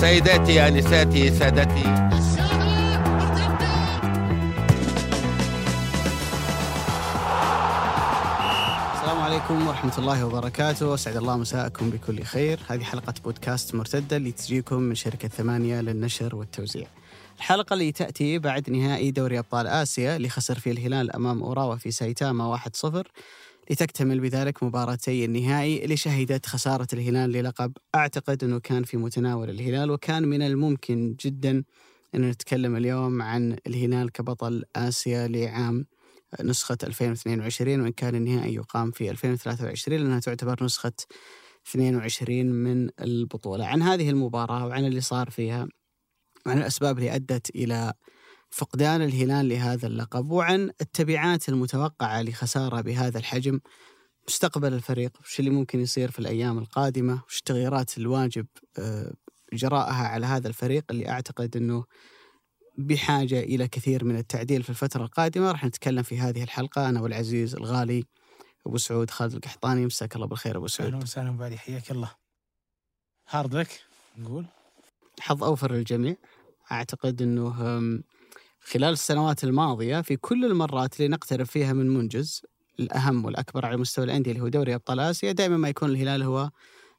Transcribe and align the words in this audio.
سيداتي 0.00 0.68
انساتي 0.68 1.30
سادتي. 1.30 1.80
السلام 8.94 9.20
عليكم 9.20 9.68
ورحمة 9.68 9.98
الله 9.98 10.26
وبركاته، 10.26 10.94
أسعد 10.94 11.16
الله 11.16 11.36
مساءكم 11.36 11.90
بكل 11.90 12.22
خير، 12.22 12.58
هذه 12.68 12.82
حلقة 12.82 13.14
بودكاست 13.24 13.74
مرتدة 13.74 14.16
اللي 14.16 14.32
تجيكم 14.32 14.76
من 14.76 14.94
شركة 14.94 15.28
ثمانية 15.28 15.80
للنشر 15.80 16.36
والتوزيع. 16.36 16.86
الحلقة 17.36 17.74
اللي 17.74 17.92
تأتي 17.92 18.38
بعد 18.38 18.70
نهائي 18.70 19.10
دوري 19.10 19.38
أبطال 19.38 19.66
آسيا 19.66 20.16
اللي 20.16 20.28
خسر 20.28 20.58
فيه 20.58 20.70
الهلال 20.72 21.16
أمام 21.16 21.42
أوراوا 21.42 21.76
في 21.76 21.90
سايتاما 21.90 22.56
1-0 22.56 23.02
لتكتمل 23.70 24.20
بذلك 24.20 24.62
مباراتي 24.62 25.24
النهائي 25.24 25.84
اللي 25.84 25.96
شهدت 25.96 26.46
خسارة 26.46 26.86
الهلال 26.92 27.30
للقب. 27.30 27.72
أعتقد 27.94 28.44
أنه 28.44 28.58
كان 28.60 28.82
في 28.84 28.96
متناول 28.96 29.50
الهلال 29.50 29.90
وكان 29.90 30.28
من 30.28 30.42
الممكن 30.42 31.16
جدا 31.20 31.64
أن 32.14 32.30
نتكلم 32.30 32.76
اليوم 32.76 33.22
عن 33.22 33.56
الهلال 33.66 34.12
كبطل 34.12 34.64
آسيا 34.76 35.28
لعام 35.28 35.86
نسخة 36.42 36.78
2022 36.82 37.80
وإن 37.80 37.92
كان 37.92 38.14
النهائي 38.14 38.54
يقام 38.54 38.90
في 38.90 39.10
2023 39.10 39.98
لأنها 39.98 40.20
تعتبر 40.20 40.64
نسخة 40.64 40.92
22 41.68 42.46
من 42.46 42.88
البطولة. 43.00 43.66
عن 43.66 43.82
هذه 43.82 44.10
المباراة 44.10 44.66
وعن 44.66 44.84
اللي 44.84 45.00
صار 45.00 45.30
فيها 45.30 45.68
وعن 46.46 46.58
الأسباب 46.58 46.98
اللي 46.98 47.14
أدت 47.14 47.50
إلى 47.50 47.92
فقدان 48.50 49.02
الهلال 49.02 49.48
لهذا 49.48 49.86
اللقب 49.86 50.30
وعن 50.30 50.70
التبعات 50.80 51.48
المتوقعة 51.48 52.22
لخسارة 52.22 52.80
بهذا 52.80 53.18
الحجم 53.18 53.60
مستقبل 54.28 54.72
الفريق 54.72 55.12
وش 55.20 55.40
اللي 55.40 55.50
ممكن 55.50 55.80
يصير 55.80 56.10
في 56.10 56.18
الأيام 56.18 56.58
القادمة 56.58 57.22
وش 57.26 57.38
التغييرات 57.38 57.98
الواجب 57.98 58.46
آه، 58.78 59.14
إجراءها 59.52 60.08
على 60.08 60.26
هذا 60.26 60.48
الفريق 60.48 60.84
اللي 60.90 61.08
أعتقد 61.08 61.56
أنه 61.56 61.84
بحاجة 62.78 63.40
إلى 63.40 63.68
كثير 63.68 64.04
من 64.04 64.16
التعديل 64.16 64.62
في 64.62 64.70
الفترة 64.70 65.04
القادمة. 65.04 65.52
راح 65.52 65.64
نتكلم 65.64 66.02
في 66.02 66.18
هذه 66.18 66.42
الحلقة 66.42 66.88
أنا 66.88 67.00
والعزيز 67.00 67.54
الغالي 67.54 68.04
أبو 68.66 68.78
سعود 68.78 69.10
خالد 69.10 69.34
القحطاني. 69.34 69.86
مساك 69.86 70.16
الله 70.16 70.26
بالخير 70.26 70.56
أبو 70.56 70.66
سعود. 70.66 71.02
وسهلا 71.02 71.30
بعدي 71.36 71.58
حياك 71.58 71.90
الله. 71.90 72.10
هارد 73.28 73.54
لك 73.54 73.80
نقول. 74.18 74.46
حظ 75.20 75.44
أوفر 75.44 75.72
للجميع. 75.72 76.16
أعتقد 76.72 77.22
أنه 77.22 77.50
خلال 78.72 78.92
السنوات 78.92 79.44
الماضية 79.44 80.00
في 80.00 80.16
كل 80.16 80.44
المرات 80.44 80.96
اللي 81.00 81.08
نقترب 81.08 81.46
فيها 81.46 81.72
من 81.72 81.88
منجز 81.90 82.42
الأهم 82.80 83.24
والأكبر 83.24 83.66
على 83.66 83.76
مستوى 83.76 84.04
الأندية 84.04 84.30
اللي 84.30 84.42
هو 84.42 84.48
دوري 84.48 84.74
أبطال 84.74 85.00
آسيا 85.00 85.32
دائما 85.32 85.56
ما 85.56 85.68
يكون 85.68 85.90
الهلال 85.90 86.22
هو 86.22 86.50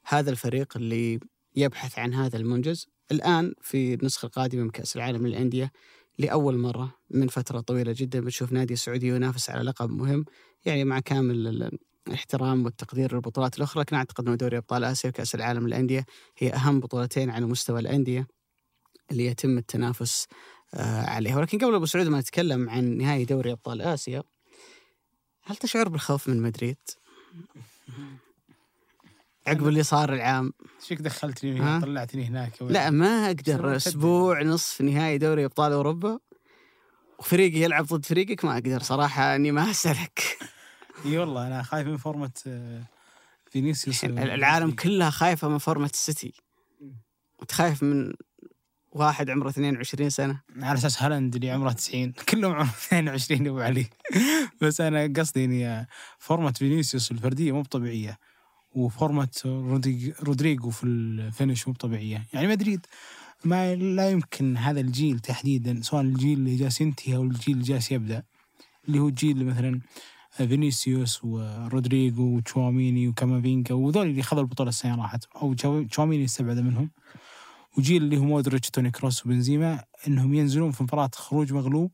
هذا 0.04 0.30
الفريق 0.30 0.76
اللي 0.76 1.20
يبحث 1.56 1.98
عن 1.98 2.14
هذا 2.14 2.36
المنجز. 2.36 2.86
الآن 3.12 3.54
في 3.62 3.94
النسخة 3.94 4.26
القادمة 4.26 4.62
من 4.62 4.70
كأس 4.70 4.96
العالم 4.96 5.26
للأندية 5.26 5.72
لأول 6.18 6.58
مرة 6.58 6.94
من 7.10 7.28
فترة 7.28 7.60
طويلة 7.60 7.94
جدا 7.96 8.20
بنشوف 8.20 8.52
نادي 8.52 8.76
سعودي 8.76 9.08
ينافس 9.08 9.50
على 9.50 9.62
لقب 9.62 9.90
مهم 9.90 10.24
يعني 10.64 10.84
مع 10.84 11.00
كامل 11.00 11.46
ال- 11.46 11.78
الاحترام 12.08 12.64
والتقدير 12.64 13.14
للبطولات 13.14 13.58
الأخرى. 13.58 13.80
لكن 13.80 13.96
أعتقد 13.96 14.28
أن 14.28 14.36
دوري 14.36 14.56
أبطال 14.56 14.84
آسيا 14.84 15.08
وكأس 15.10 15.34
العالم 15.34 15.66
للأندية 15.66 16.04
هي 16.38 16.52
أهم 16.52 16.80
بطولتين 16.80 17.30
على 17.30 17.46
مستوى 17.46 17.80
الأندية 17.80 18.26
اللي 19.10 19.26
يتم 19.26 19.58
التنافس 19.58 20.26
عليها. 20.74 21.36
ولكن 21.36 21.58
قبل 21.58 21.74
أبو 21.74 21.86
سعود 21.86 22.06
ما 22.06 22.20
نتكلم 22.20 22.70
عن 22.70 22.84
نهائي 22.84 23.24
دوري 23.24 23.52
أبطال 23.52 23.82
آسيا 23.82 24.22
هل 25.42 25.56
تشعر 25.56 25.88
بالخوف 25.88 26.28
من 26.28 26.42
مدريد؟ 26.42 26.76
عقب 29.46 29.68
اللي 29.68 29.82
صار 29.82 30.12
العام. 30.12 30.52
فيك 30.80 31.00
دخلتني 31.00 31.60
ها؟ 31.60 31.62
هنا 31.62 31.80
طلعتني 31.80 32.24
هناك. 32.24 32.62
لا 32.62 32.90
ما 32.90 33.26
أقدر. 33.26 33.76
أسبوع 33.76 34.42
نصف 34.42 34.80
نهائي 34.80 35.18
دوري 35.18 35.44
أبطال 35.44 35.72
أوروبا 35.72 36.18
وفريقي 37.18 37.58
يلعب 37.58 37.84
ضد 37.86 38.04
فريقك؟ 38.04 38.44
ما 38.44 38.52
أقدر 38.52 38.82
صراحة 38.82 39.34
إني 39.34 39.52
ما 39.52 39.70
أسألك. 39.70 40.38
إي 41.06 41.18
والله 41.18 41.46
أنا 41.46 41.62
خايف 41.62 41.86
من 41.86 41.96
فورمة 41.96 42.30
آه، 42.46 42.82
فينيسيوس. 43.50 44.04
العالم 44.04 44.70
كلها 44.70 45.10
خايفة 45.10 45.48
من 45.48 45.58
فورمة 45.58 45.90
السيتي. 45.92 46.32
انت 47.42 47.52
خايف 47.52 47.82
من 47.82 48.12
واحد 48.92 49.30
عمره 49.30 49.48
22 49.48 50.10
سنة. 50.10 50.40
على 50.56 50.78
أساس 50.78 51.02
هالاند 51.02 51.34
اللي 51.34 51.50
عمره 51.50 51.72
90 51.72 52.12
كلهم 52.28 52.52
عمرهم 52.52 52.68
22 52.86 53.46
أبو 53.46 53.60
علي. 53.60 53.86
بس 54.62 54.80
أنا 54.80 55.12
قصدي 55.16 55.44
إني 55.44 55.86
فورمه 56.18 56.52
فينيسيوس 56.52 57.10
الفردية 57.10 57.52
مو 57.52 57.62
طبيعيه 57.62 58.18
وفورمه 58.72 59.28
رودريجو 60.22 60.70
في 60.70 60.84
ال 60.84 60.96
finish 60.96 61.68
مو 61.68 61.74
طبيعيه 61.74 62.26
يعني 62.32 62.46
مدريد 62.46 62.86
ما 63.44 63.74
لا 63.74 64.10
يمكن 64.10 64.56
هذا 64.56 64.80
الجيل 64.80 65.18
تحديدا 65.18 65.80
سواء 65.82 66.02
الجيل 66.02 66.38
اللي 66.38 66.56
جالس 66.56 66.80
ينتهي 66.80 67.16
أو 67.16 67.22
الجيل 67.22 67.54
اللي 67.54 67.64
جالس 67.64 67.92
يبدأ 67.92 68.22
اللي 68.88 68.98
هو 68.98 69.08
اللي 69.22 69.44
مثلا 69.44 69.80
فينيسيوس 70.30 71.24
ورودريجو 71.24 72.36
وتشواميني 72.36 73.08
وكامافينجا 73.08 73.74
وذول 73.74 74.06
اللي 74.06 74.22
خذوا 74.22 74.42
البطولة 74.42 74.68
السنة 74.68 74.96
راحت 74.96 75.24
أو 75.36 75.54
تشواميني 75.90 76.24
استبعد 76.24 76.58
منهم. 76.58 76.90
وجيل 77.78 78.02
اللي 78.02 78.18
هو 78.18 78.24
مودريتش 78.24 78.70
توني 78.70 78.90
كروس 78.90 79.26
وبنزيما 79.26 79.84
إنهم 80.06 80.34
ينزلون 80.34 80.70
في 80.70 80.82
مباراة 80.82 81.10
خروج 81.14 81.52
مغلوب 81.52 81.92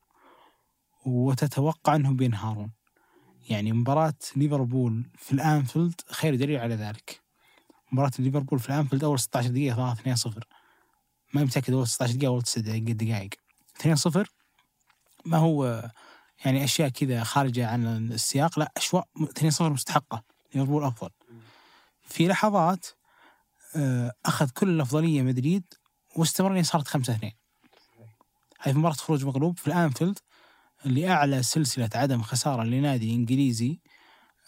وتتوقع 1.07 1.95
إنهم 1.95 2.17
بينهارون. 2.17 2.73
يعني 3.49 3.73
مباراة 3.73 4.15
ليفربول 4.37 5.11
في 5.19 5.33
الأنفيلد 5.33 6.01
خير 6.11 6.35
دليل 6.35 6.61
على 6.61 6.75
ذلك. 6.75 7.21
مباراة 7.93 8.11
ليفربول 8.19 8.59
في 8.59 8.69
الأنفيلد 8.69 9.05
أول 9.05 9.19
16 9.19 9.49
دقيقة 9.49 9.75
3 9.75 10.01
2 10.01 10.17
0 10.17 10.45
ما 11.35 11.45
متأكد 11.45 11.73
أول 11.73 11.87
16 11.87 12.15
دقيقة 12.15 12.31
أول 12.31 12.43
9 12.43 12.63
دقائق 12.65 12.83
دقائق. 12.97 13.31
2 13.81 13.97
0 13.97 14.29
ما 15.25 15.39
هو 15.39 15.91
يعني 16.45 16.65
أشياء 16.65 16.89
كذا 16.89 17.25
خارجة 17.25 17.69
عن 17.69 18.13
السياق. 18.13 18.59
لا 18.59 18.73
أشواء 18.77 19.09
2 19.23 19.51
0 19.51 19.73
مستحقة. 19.73 20.23
ليفربول 20.55 20.85
أفضل. 20.85 21.11
في 22.03 22.29
لحظات 22.29 22.87
أخذ 24.27 24.51
كل 24.51 24.69
الأفضلية 24.69 25.23
مدريد 25.23 25.65
واستمر 26.17 26.63
صارت 26.63 26.89
5 26.89 27.15
2 27.15 27.33
هاي 28.61 28.73
في 28.73 28.79
مباراة 28.79 28.95
خروج 28.95 29.25
مغلوب 29.25 29.59
في 29.59 29.67
الأنفيلد 29.67 30.19
اللي 30.87 31.11
أعلى 31.11 31.43
سلسلة 31.43 31.91
عدم 31.95 32.23
خسارة 32.23 32.63
لنادي 32.63 33.15
إنجليزي 33.15 33.81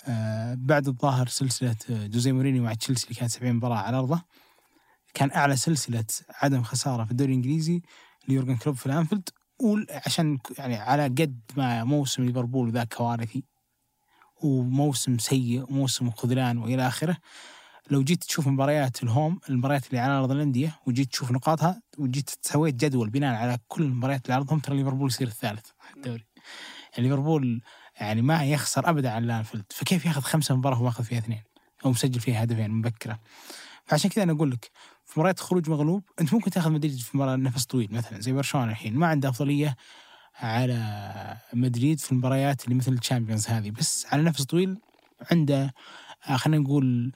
آه، 0.06 0.54
بعد 0.54 0.88
الظاهر 0.88 1.26
سلسلة 1.26 1.76
آه، 1.90 2.06
جوزيه 2.06 2.32
مورينيو 2.32 2.62
مع 2.62 2.74
تشيلسي 2.74 3.04
اللي 3.04 3.14
كانت 3.14 3.30
70 3.30 3.52
مباراة 3.52 3.76
على 3.76 3.98
أرضه 3.98 4.22
كان 5.14 5.30
أعلى 5.30 5.56
سلسلة 5.56 6.04
عدم 6.30 6.62
خسارة 6.62 7.04
في 7.04 7.10
الدوري 7.10 7.30
الإنجليزي 7.30 7.82
ليورجن 8.28 8.56
كلوب 8.56 8.76
في 8.76 8.86
الأنفيلد 8.86 9.28
وعشان 9.60 10.38
يعني 10.58 10.76
على 10.76 11.04
قد 11.04 11.40
ما 11.56 11.84
موسم 11.84 12.24
ليفربول 12.24 12.70
ذا 12.70 12.84
كوارثي 12.84 13.44
وموسم 14.42 15.18
سيء 15.18 15.62
وموسم 15.70 16.10
خذلان 16.10 16.58
وإلى 16.58 16.88
آخره 16.88 17.16
لو 17.90 18.02
جيت 18.02 18.24
تشوف 18.24 18.48
مباريات 18.48 19.02
ال 19.02 19.10
home 19.10 19.40
المباريات 19.50 19.86
اللي 19.86 19.98
على 19.98 20.12
أرض 20.12 20.30
الأندية 20.30 20.78
وجيت 20.86 21.10
تشوف 21.10 21.30
نقاطها 21.32 21.82
وجيت 21.98 22.30
سويت 22.42 22.74
جدول 22.74 23.10
بناء 23.10 23.34
على 23.34 23.58
كل 23.68 23.82
المباريات 23.82 24.22
اللي 24.24 24.34
على 24.34 24.42
أرضهم 24.42 24.58
ترى 24.58 24.76
ليفربول 24.76 25.08
يصير 25.08 25.26
الثالث 25.26 25.66
الدوري. 25.96 26.26
يعني 26.96 27.08
ليفربول 27.08 27.62
يعني 28.00 28.22
ما 28.22 28.44
يخسر 28.44 28.90
ابدا 28.90 29.10
على 29.10 29.24
الأنفيلد. 29.24 29.64
فكيف 29.70 30.06
ياخذ 30.06 30.20
خمسة 30.20 30.56
مباراة 30.56 30.80
وما 30.80 30.88
اخذ 30.88 31.04
فيها 31.04 31.18
اثنين؟ 31.18 31.42
أو 31.84 31.90
مسجل 31.90 32.20
فيها 32.20 32.44
هدفين 32.44 32.70
مبكرة. 32.70 33.20
فعشان 33.84 34.10
كذا 34.10 34.24
أنا 34.24 34.32
أقول 34.32 34.50
لك 34.50 34.70
في 35.04 35.20
مباريات 35.20 35.40
خروج 35.40 35.70
مغلوب 35.70 36.02
أنت 36.20 36.34
ممكن 36.34 36.50
تاخذ 36.50 36.70
مدريد 36.70 36.98
في 36.98 37.16
مباراة 37.16 37.36
نفس 37.36 37.64
طويل 37.64 37.88
مثلا 37.92 38.20
زي 38.20 38.32
برشلونة 38.32 38.70
الحين. 38.70 38.94
ما 38.94 39.06
عنده 39.06 39.28
أفضلية 39.28 39.76
على 40.40 41.36
مدريد 41.52 42.00
في 42.00 42.12
المباريات 42.12 42.64
اللي 42.64 42.74
مثل 42.74 42.92
ال 42.92 42.98
Champions 42.98 43.48
هذه. 43.48 43.70
بس 43.70 44.06
على 44.12 44.22
نفس 44.22 44.42
طويل 44.42 44.78
عنده 45.30 45.74
آه، 46.28 46.36
خلينا 46.36 46.62
نقول 46.62 47.12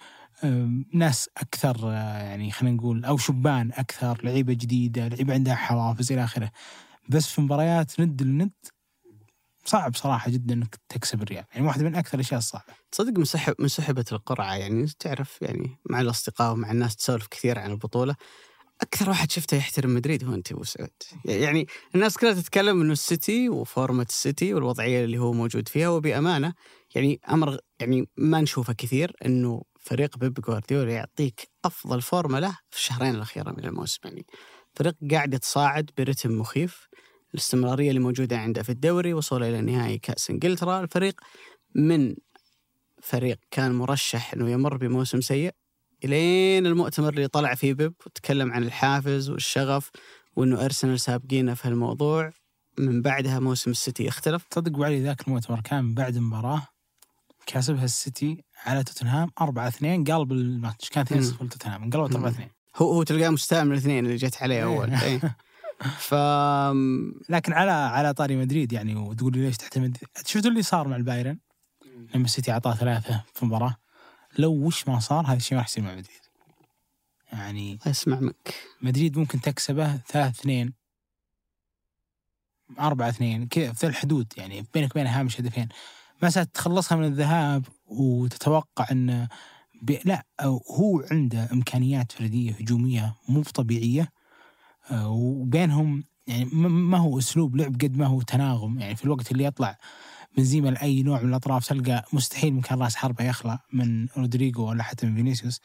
ناس 0.95 1.31
أكثر 1.37 1.77
آه، 1.85 2.23
يعني 2.23 2.51
خلينا 2.51 2.77
نقول 2.77 3.05
أو 3.05 3.17
شبان 3.17 3.73
أكثر 3.73 4.21
لعيبة 4.25 4.53
جديدة 4.53 5.09
لعيبة 5.09 5.35
عندها 5.35 5.55
حوافز 5.55 6.13
إلى 6.13 6.25
آخره. 6.25 6.51
بس 7.09 7.27
في 7.27 7.41
مباريات 7.41 8.01
ند 8.01 8.23
لند 8.23 8.53
صعب 9.65 9.97
صراحة 9.97 10.31
جدا 10.31 10.55
إنك 10.55 10.77
تكسب 10.89 11.23
الريال. 11.23 11.45
يعني 11.55 11.67
واحدة 11.67 11.85
من 11.85 11.95
أكثر 11.95 12.15
الأشياء 12.15 12.39
الصعبة. 12.39 12.65
تصدق 12.93 13.19
مسحب 13.19 13.55
مسحبة 13.59 14.05
القرعة. 14.13 14.55
يعني 14.55 14.87
تعرف 14.99 15.43
يعني 15.43 15.77
مع 15.91 16.01
الأصدقاء 16.01 16.53
ومع 16.53 16.71
الناس 16.71 16.97
تسولف 16.97 17.27
كثير 17.27 17.59
عن 17.59 17.71
البطولة 17.71 18.17
أكثر 18.83 19.09
واحد 19.09 19.31
شفته 19.31 19.57
يحترم 19.57 19.95
مدريد 19.95 20.25
هو 20.25 20.35
أنت 20.35 20.53
أبو 20.53 20.65
سعود. 20.65 20.91
يعني 21.25 21.67
الناس 21.95 22.19
كلها 22.19 22.33
تتكلم 22.33 22.81
إنه 22.81 22.93
السيتي 22.93 23.49
وفورمة 23.49 24.07
السيتي 24.09 24.55
والوضعية 24.55 25.05
اللي 25.05 25.19
هو 25.19 25.33
موجود 25.33 25.69
فيها 25.69 25.89
وبأمانة 25.89 26.55
يعني 26.95 27.21
أمر 27.31 27.59
يعني 27.81 28.09
ما 28.17 28.41
نشوفه 28.41 28.73
كثير 28.73 29.17
إنه 29.27 29.63
فريق 29.83 30.19
بيب 30.19 30.35
جوارديولا 30.35 30.93
يعطيك 30.93 31.49
أفضل 31.65 32.03
فورمة 32.03 32.39
له 32.39 32.59
في 32.71 32.77
الشهرين 32.77 33.15
الأخيرة 33.15 33.51
من 33.51 33.65
الموسم 33.65 34.01
يعني. 34.05 34.27
فريق 34.75 34.95
قاعد 35.11 35.35
يتصاعد 35.35 35.91
برتم 35.99 36.33
مخيف 36.33 36.89
الاستمرارية 37.35 37.89
اللي 37.89 38.01
موجودة 38.01 38.39
عنده 38.39 38.63
في 38.63 38.73
الدوري 38.73 39.15
وصوله 39.15 39.49
إلى 39.49 39.61
نهائي 39.61 39.99
كأس 39.99 40.31
إنجلترا. 40.31 40.81
الفريق 40.81 41.21
من 41.75 42.15
فريق 43.03 43.39
كان 43.51 43.75
مرشح 43.75 44.35
إنه 44.35 44.51
يمر 44.51 44.77
بموسم 44.77 45.21
سيء 45.21 45.55
إلين 46.05 46.67
المؤتمر 46.67 47.09
اللي 47.09 47.29
طلع 47.29 47.55
فيه 47.55 47.75
بيب 47.75 47.95
وتكلم 48.07 48.53
عن 48.53 48.63
الحافز 48.63 49.31
والشغف 49.31 49.91
وإنه 50.37 50.65
أرسنال 50.65 51.01
سابقينا 51.01 51.55
في 51.55 51.69
هالموضوع 51.69 52.33
من 52.79 53.03
بعدها 53.03 53.39
موسم 53.39 53.71
السيتي 53.71 54.09
اختلف 54.09 54.45
تصدق 54.45 54.79
وعلي 54.79 55.03
ذاك 55.03 55.29
المؤتمر 55.29 55.61
كان 55.61 55.95
بعد 55.95 56.19
مباراة 56.19 56.67
كاسبها 57.47 57.85
السيتي 57.85 58.45
على 58.67 58.85
توتنهام 58.85 59.31
4 59.41 59.69
2 59.69 60.05
قلب 60.05 60.33
الماتش. 60.33 60.89
كان 60.89 61.03
2 61.03 61.23
0 61.23 61.47
توتنهام 61.47 61.83
انقلبت 61.83 62.15
4 62.15 62.31
2 62.31 62.49
هو 62.77 62.93
هو 62.93 63.03
تلقاه 63.03 63.31
مستاء 63.31 63.65
من 63.65 63.73
الاثنين 63.73 64.05
اللي 64.05 64.17
جت 64.17 64.43
عليه 64.43 64.65
أول. 64.65 64.95
إيه. 64.95 65.21
ف 66.09 66.15
لكن 67.29 67.53
على 67.53 67.71
على 67.71 68.15
طاري 68.15 68.37
مدريد 68.37 68.73
يعني 68.73 68.95
وتقول 68.95 69.33
لي 69.33 69.47
ليش 69.47 69.57
تعتمد 69.57 69.97
شفتوا 70.27 70.51
اللي 70.51 70.63
صار 70.63 70.89
مع 70.89 70.97
البايرن؟ 70.97 71.39
لما 72.15 72.25
السيتي 72.25 72.53
أعطاه 72.53 72.75
ثلاثة 72.75 73.25
في 73.35 73.47
مباراه 73.47 73.77
لو 74.39 74.53
وش 74.53 74.89
ما 74.89 74.99
صار 74.99 75.27
هذا 75.27 75.37
الشيء 75.37 75.55
ما 75.55 75.61
راح 75.61 75.69
يصير 75.69 75.85
مع 75.85 75.91
مدريد. 75.91 76.23
يعني 77.33 77.79
اسمع 77.87 78.21
منك. 78.21 78.55
مدريد 78.83 79.19
ممكن 79.19 79.41
تكسبه 79.41 79.97
3 79.97 80.29
2 80.29 80.73
4 82.81 83.09
2 83.09 83.49
كذا 83.49 83.73
في 83.73 83.87
الحدود 83.87 84.33
يعني 84.37 84.67
بينك 84.75 84.91
وبين 84.91 85.07
هامش 85.07 85.41
هدفين. 85.41 85.69
مسألة 86.23 86.47
تخلصها 86.55 86.97
من 86.97 87.05
الذهاب 87.05 87.65
وتتوقع 87.93 88.87
ب... 89.83 89.99
لا 90.05 90.27
هو 90.81 91.05
عنده 91.11 91.49
إمكانيات 91.53 92.13
فردية 92.13 92.53
هجومية 92.53 93.15
مو 93.29 93.43
طبيعية 93.43 94.09
آه، 94.91 95.09
وبينهم 95.09 96.05
يعني 96.27 96.45
ما 96.55 96.99
هو 96.99 97.19
أسلوب 97.19 97.57
لعب 97.57 97.75
قد 97.75 97.97
ما 97.97 98.07
هو 98.07 98.23
تناغم. 98.23 98.79
يعني 98.81 98.97
في 98.97 99.05
الوقت 99.05 99.33
اللي 99.33 99.45
يطلع 99.45 99.79
بنزيما 100.37 100.69
لأي 100.69 101.03
نوع 101.03 101.23
من 101.23 101.29
الأطراف 101.29 101.69
تلقى 101.69 102.05
مستحيل 102.13 102.55
مكان 102.55 102.79
راس 102.79 102.97
حربة 102.97 103.25
يخلع 103.25 103.59
من 103.73 104.09
رودريجو 104.17 104.69
ولا 104.69 104.83
حتى 104.83 105.07
من 105.07 105.15
فينيسيوس. 105.15 105.61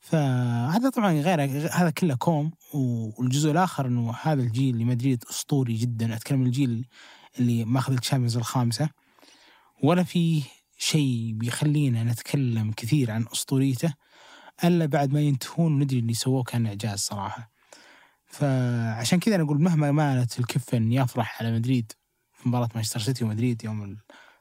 فهذا 0.00 0.90
طبعا 0.90 1.12
غير 1.12 1.44
هذا 1.72 1.90
كله 1.90 2.14
كوم. 2.14 2.50
والجزء 2.74 3.50
الآخر 3.50 3.86
إنه 3.86 4.14
هذا 4.22 4.42
الجيل 4.42 4.78
لمدريد 4.78 5.24
أسطوري 5.30 5.74
جدا. 5.74 6.14
أتكلم 6.14 6.42
الجيل 6.42 6.86
اللي 7.38 7.64
ماخذ 7.64 7.92
الشامبيونز 7.92 8.36
الخامسة. 8.36 8.88
ولا 9.82 10.02
في 10.02 10.42
شيء 10.78 11.32
بيخلينا 11.34 12.04
نتكلم 12.04 12.72
كثير 12.72 13.10
عن 13.10 13.26
أسطوريته 13.32 13.94
إلا 14.64 14.86
بعد 14.86 15.12
ما 15.12 15.20
ينتهون 15.20 15.78
ندري 15.78 15.98
اللي 15.98 16.14
سووه 16.14 16.42
كان 16.42 16.66
إعجاز 16.66 16.98
صراحة. 16.98 17.50
فعشان 18.26 19.20
كذا 19.20 19.34
أنا 19.34 19.44
أقول 19.44 19.62
مهما 19.62 19.92
مالت 19.92 20.38
الكفة 20.38 20.78
إني 20.78 20.96
أرجح 20.96 21.42
على 21.42 21.52
مدريد 21.52 21.92
في 22.32 22.48
مباراة 22.48 22.68
مانشستر 22.74 23.00
سيتي 23.00 23.24
ومدريد 23.24 23.64
يوم 23.64 23.96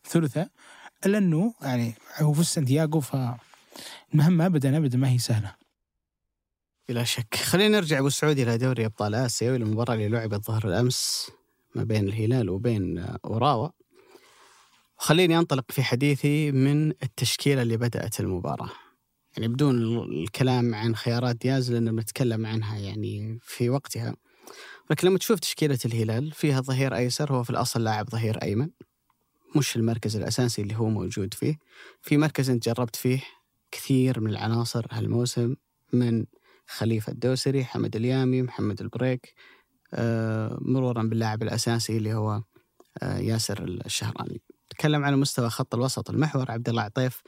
الثلاثاء 0.05 0.49
إلا 1.05 1.17
إنه 1.17 1.53
يعني 1.61 1.95
هو 2.21 2.33
في 2.33 2.43
سانتياغو 2.43 2.99
فالمهمه 2.99 4.45
ابدا 4.45 4.77
ابدا 4.77 4.97
ما 4.97 5.09
هي 5.09 5.17
سهلة. 5.17 5.55
بلا 6.89 7.03
شك. 7.03 7.35
خلينا 7.35 7.77
نرجع 7.77 7.99
أبو 7.99 8.09
سعود 8.09 8.39
إلى 8.39 8.57
دوري 8.57 8.85
أبطال 8.85 9.15
آسيا 9.15 9.51
والمباراه 9.51 9.93
اللي 9.93 10.07
لعبت 10.07 10.45
ظهر 10.45 10.67
الأمس 10.67 11.31
ما 11.75 11.83
بين 11.83 12.07
الهلال 12.07 12.49
وبين 12.49 12.99
أوراوا. 13.25 13.69
خليني 14.97 15.37
أنطلق 15.39 15.71
في 15.71 15.83
حديثي 15.83 16.51
من 16.51 16.89
التشكيلة 16.89 17.61
اللي 17.61 17.77
بدأت 17.77 18.19
المباراة. 18.19 18.69
يعني 19.37 19.47
بدون 19.47 19.97
الكلام 20.03 20.75
عن 20.75 20.95
خيارات 20.95 21.35
دياز 21.35 21.71
لأن 21.71 21.95
بنتكلم 21.95 22.45
عنها 22.45 22.77
يعني 22.77 23.39
في 23.41 23.69
وقتها. 23.69 24.15
لكن 24.89 25.07
لما 25.07 25.17
تشوف 25.17 25.39
تشكيلة 25.39 25.79
الهلال 25.85 26.31
فيها 26.31 26.61
ظهير 26.61 26.95
أيسر 26.95 27.33
هو 27.33 27.43
في 27.43 27.49
الأصل 27.49 27.83
لاعب 27.83 28.09
ظهير 28.09 28.43
أيمن. 28.43 28.69
مش 29.55 29.75
المركز 29.75 30.15
الأساسي 30.15 30.61
اللي 30.61 30.75
هو 30.75 30.89
موجود 30.89 31.33
فيه. 31.33 31.59
في 32.01 32.17
مركز 32.17 32.49
أنت 32.49 32.69
جربت 32.69 32.95
فيه 32.95 33.23
كثير 33.71 34.19
من 34.19 34.29
العناصر 34.29 34.85
هالموسم 34.91 35.55
من 35.93 36.25
خليفة 36.67 37.11
الدوسري 37.11 37.65
حمد 37.65 37.95
اليامي 37.95 38.41
محمد 38.41 38.81
البريك 38.81 39.33
آه، 39.93 40.57
مرورا 40.61 41.03
باللاعب 41.03 41.43
الأساسي 41.43 41.97
اللي 41.97 42.13
هو 42.13 42.41
آه، 43.01 43.17
ياسر 43.17 43.63
الشهراني. 43.63 44.41
تكلم 44.69 45.05
على 45.05 45.15
مستوى 45.15 45.49
خط 45.49 45.75
الوسط 45.75 46.09
المحور. 46.09 46.51
عبد 46.51 46.69
الله 46.69 46.81
عطيف 46.81 47.21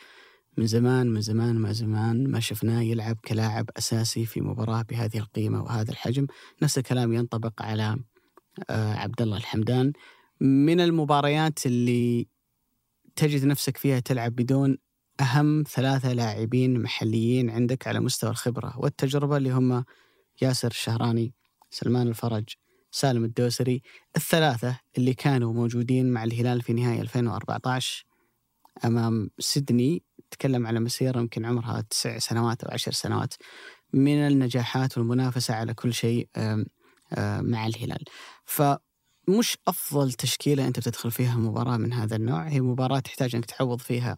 من 0.58 0.68
زمان 0.68 1.08
من 1.08 1.22
زمان 1.22 1.56
ما 1.56 1.72
زمان 1.72 2.32
ما 2.32 2.40
شفناه 2.40 2.82
يلعب 2.82 3.18
كلاعب 3.26 3.70
أساسي 3.78 4.26
في 4.26 4.42
مباراة 4.42 4.82
بهذه 4.82 5.18
القيمة 5.18 5.64
وهذا 5.64 5.92
الحجم. 5.92 6.28
نفس 6.64 6.78
الكلام 6.78 7.14
ينطبق 7.14 7.62
على 7.62 7.98
آه، 8.70 8.94
عبد 8.94 9.22
الله 9.22 9.38
الحمدان. 9.38 9.94
من 10.42 10.82
المباريات 10.82 11.66
اللي 11.66 12.28
تجد 13.16 13.46
نفسك 13.46 13.78
فيها 13.78 14.00
تلعب 14.00 14.36
بدون 14.36 14.78
أهم 15.22 15.64
ثلاثة 15.68 16.14
لاعبين 16.14 16.82
محليين 16.82 17.50
عندك 17.50 17.88
على 17.88 18.00
مستوى 18.00 18.30
الخبرة 18.30 18.80
والتجربة 18.80 19.38
اللي 19.38 19.52
هم 19.52 19.84
ياسر 20.42 20.68
الشهراني 20.68 21.34
سلمان 21.70 22.08
الفرج 22.08 22.44
سالم 22.92 23.24
الدوسري 23.24 23.82
الثلاثة 24.16 24.80
اللي 24.98 25.14
كانوا 25.14 25.54
موجودين 25.54 26.12
مع 26.12 26.24
الهلال 26.24 26.62
في 26.62 26.74
نهاية 26.74 27.02
2014 27.02 28.06
أمام 28.86 29.30
سيدني. 29.40 30.04
تكلم 30.32 30.68
على 30.68 30.80
مسيرة 30.80 31.20
يمكن 31.20 31.46
عمرها 31.46 31.82
تسع 31.82 32.18
سنوات 32.18 32.64
أو 32.64 32.74
عشر 32.74 32.92
سنوات 32.92 33.34
من 33.94 34.18
النجاحات 34.18 34.98
والمنافسة 34.98 35.54
على 35.54 35.74
كل 35.74 35.94
شيء 35.94 36.28
مع 37.18 37.68
الهلال. 37.68 38.04
فمش 38.46 39.58
أفضل 39.68 40.14
تشكيلة 40.14 40.68
أنت 40.68 40.80
بتدخل 40.80 41.12
فيها 41.12 41.36
مباراة 41.38 41.78
من 41.78 41.94
هذا 41.94 42.16
النوع. 42.16 42.48
هي 42.48 42.62
مباراة 42.62 43.00
تحتاج 43.00 43.36
أنك 43.36 43.46
تعوض 43.46 43.80
فيها. 43.80 44.18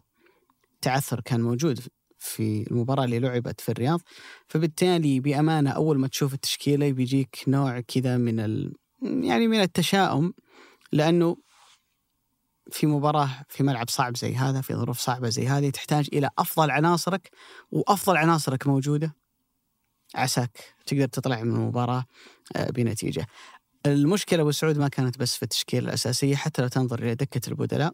تعثر 0.80 1.20
كان 1.20 1.40
موجود 1.40 1.80
في 2.22 2.70
المباراة 2.70 3.04
اللي 3.04 3.18
لعبت 3.18 3.60
في 3.60 3.68
الرياض. 3.68 4.00
فبالتالي 4.48 5.20
بأمانة 5.20 5.70
أول 5.70 5.98
ما 5.98 6.08
تشوف 6.08 6.34
التشكيلة 6.34 6.92
بيجيك 6.92 7.44
نوع 7.48 7.80
كذا 7.80 8.16
من 8.16 8.40
ال... 8.40 8.72
يعني 9.02 9.48
من 9.48 9.60
التشاؤم 9.60 10.34
لأنه 10.92 11.36
في 12.70 12.86
مباراة 12.86 13.30
في 13.48 13.62
ملعب 13.62 13.90
صعب 13.90 14.16
زي 14.16 14.34
هذا 14.34 14.60
في 14.60 14.74
ظروف 14.74 14.98
صعبة 14.98 15.28
زي 15.28 15.46
هذه 15.48 15.70
تحتاج 15.70 16.08
إلى 16.12 16.30
أفضل 16.38 16.70
عناصرك 16.70 17.30
وأفضل 17.70 18.16
عناصرك 18.16 18.66
موجودة. 18.66 19.14
عساك 20.14 20.74
تقدر 20.86 21.06
تطلع 21.06 21.42
من 21.42 21.54
المباراة 21.54 22.04
آه، 22.56 22.70
بنتيجة. 22.70 23.26
المشكلة 23.86 24.42
أبو 24.42 24.50
سعود 24.50 24.78
ما 24.78 24.88
كانت 24.88 25.18
بس 25.18 25.36
في 25.36 25.42
التشكيلة 25.42 25.88
الأساسية 25.88 26.36
حتى 26.36 26.62
لو 26.62 26.68
تنظر 26.68 26.98
إلى 26.98 27.14
دكة 27.14 27.48
البدلاء. 27.48 27.92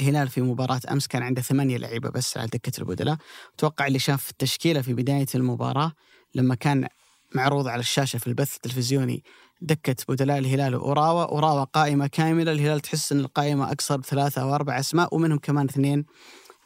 الهلال 0.00 0.28
في 0.28 0.40
مباراة 0.40 0.80
أمس 0.90 1.06
كان 1.06 1.22
عنده 1.22 1.42
ثمانية 1.42 1.76
لعيبة 1.76 2.10
بس 2.10 2.38
على 2.38 2.46
دكة 2.46 2.72
البدلاء. 2.78 3.16
أتوقع 3.54 3.86
اللي 3.86 3.98
شاف 3.98 4.30
التشكيلة 4.30 4.82
في 4.82 4.94
بداية 4.94 5.26
المباراة 5.34 5.92
لما 6.34 6.54
كان 6.54 6.88
معروض 7.34 7.66
على 7.66 7.80
الشاشة 7.80 8.18
في 8.18 8.26
البث 8.26 8.56
التلفزيوني 8.56 9.22
دكة 9.60 9.96
بدلاء 10.08 10.38
الهلال 10.38 10.74
وأوراوا. 10.76 11.24
أوراوا 11.24 11.64
قائمة 11.64 12.06
كاملة. 12.06 12.52
الهلال 12.52 12.80
تحس 12.80 13.12
أن 13.12 13.20
القائمة 13.20 13.72
أكثر 13.72 13.96
بثلاثة 13.96 14.42
أو 14.42 14.54
أربع 14.54 14.80
أسماء 14.80 15.14
ومنهم 15.14 15.38
كمان 15.38 15.64
اثنين 15.64 16.04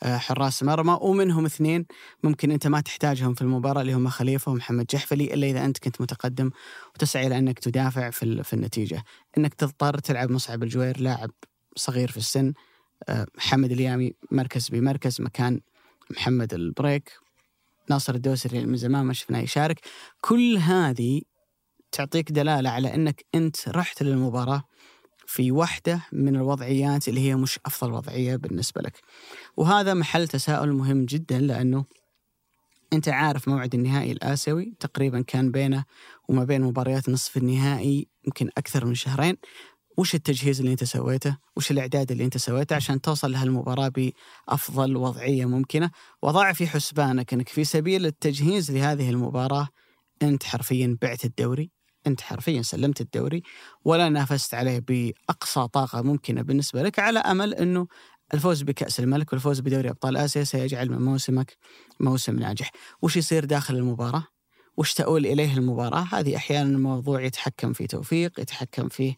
آه، 0.02 0.16
حراس 0.16 0.62
مرمى 0.62 0.98
ومنهم 1.00 1.44
اثنين 1.44 1.86
ممكن 2.22 2.50
أنت 2.50 2.66
ما 2.66 2.80
تحتاجهم 2.80 3.34
في 3.34 3.42
المباراة 3.42 3.80
اللي 3.80 3.92
هم 3.92 4.08
خليفة 4.08 4.52
ومحمد 4.52 4.86
جحفلي 4.86 5.34
إلا 5.34 5.46
إذا 5.46 5.64
أنت 5.64 5.78
كنت 5.78 6.00
متقدم 6.00 6.50
وتسعى 6.94 7.26
إلى 7.26 7.38
أنك 7.38 7.58
تدافع 7.58 8.10
في 8.10 8.42
في 8.42 8.52
النتيجة. 8.52 9.04
أنك 9.38 9.54
تضطر 9.54 9.98
تلعب 9.98 10.30
مصعب 10.30 10.62
الجوير 10.62 11.00
لاعب 11.00 11.30
صغير 11.76 12.10
في 12.10 12.16
السن 12.16 12.52
محمد 13.10 13.72
اليامي 13.72 14.12
مركز 14.30 14.68
بمركز 14.68 15.20
مكان 15.20 15.60
محمد 16.10 16.54
البريك 16.54 17.12
ناصر 17.90 18.14
الدوسري 18.14 18.66
من 18.66 18.76
زمان 18.76 19.04
ما 19.04 19.12
شفناه 19.12 19.40
يشارك. 19.40 19.80
كل 20.20 20.56
هذه 20.56 21.22
تعطيك 21.92 22.32
دلالة 22.32 22.70
على 22.70 22.94
أنك 22.94 23.24
أنت 23.34 23.68
رحت 23.68 24.02
للمباراة 24.02 24.64
في 25.26 25.52
واحدة 25.52 26.02
من 26.12 26.36
الوضعيات 26.36 27.08
اللي 27.08 27.20
هي 27.20 27.36
مش 27.36 27.58
أفضل 27.66 27.92
وضعية 27.92 28.36
بالنسبة 28.36 28.82
لك. 28.82 29.00
وهذا 29.56 29.94
محل 29.94 30.28
تساؤل 30.28 30.72
مهم 30.72 31.04
جدا 31.04 31.38
لأنه 31.38 31.84
أنت 32.92 33.08
عارف 33.08 33.48
موعد 33.48 33.74
النهائي 33.74 34.12
الآسيوي 34.12 34.74
تقريبا 34.80 35.20
كان 35.20 35.50
بينه 35.50 35.84
وما 36.28 36.44
بين 36.44 36.62
مباريات 36.62 37.08
نصف 37.08 37.36
النهائي 37.36 38.08
يمكن 38.24 38.50
أكثر 38.58 38.84
من 38.84 38.94
شهرين. 38.94 39.36
وش 39.96 40.14
التجهيز 40.14 40.60
اللي 40.60 40.72
أنت 40.72 40.84
سويته؟ 40.84 41.36
وش 41.56 41.70
الإعداد 41.70 42.10
اللي 42.12 42.24
أنت 42.24 42.36
سويته 42.36 42.76
عشان 42.76 43.00
توصل 43.00 43.32
لهالمباراة 43.32 43.92
بأفضل 44.48 44.96
وضعية 44.96 45.44
ممكنة؟ 45.44 45.90
وضع 46.22 46.52
في 46.52 46.66
حسبانك 46.66 47.32
إنك 47.32 47.48
في 47.48 47.64
سبيل 47.64 48.06
التجهيز 48.06 48.70
لهذه 48.70 49.10
المباراة 49.10 49.68
أنت 50.22 50.42
حرفيا 50.42 50.98
بعت 51.02 51.24
الدوري، 51.24 51.70
أنت 52.06 52.20
حرفيا 52.20 52.62
سلمت 52.62 53.00
الدوري 53.00 53.42
ولا 53.84 54.08
نافست 54.08 54.54
عليه 54.54 54.78
بأقصى 54.88 55.68
طاقة 55.72 56.02
ممكنة 56.02 56.42
بالنسبة 56.42 56.82
لك 56.82 56.98
على 56.98 57.18
أمل 57.18 57.54
إنه 57.54 57.86
الفوز 58.34 58.62
بكأس 58.62 59.00
الملك 59.00 59.32
والفوز 59.32 59.60
بدوري 59.60 59.90
أبطال 59.90 60.16
آسيا 60.16 60.44
سيجعل 60.44 60.90
من 60.90 61.02
موسمك 61.02 61.56
موسم 62.00 62.36
ناجح، 62.36 62.70
وش 63.02 63.16
يصير 63.16 63.44
داخل 63.44 63.76
المباراة؟ 63.76 64.26
وش 64.76 64.94
تؤول 64.94 65.26
إليه 65.26 65.56
المباراة؟ 65.56 66.06
هذه 66.12 66.36
أحيانا 66.36 66.78
موضوع 66.78 67.22
يتحكم 67.22 67.72
في 67.72 67.86
توفيق، 67.86 68.40
يتحكم 68.40 68.88
فيه 68.88 69.16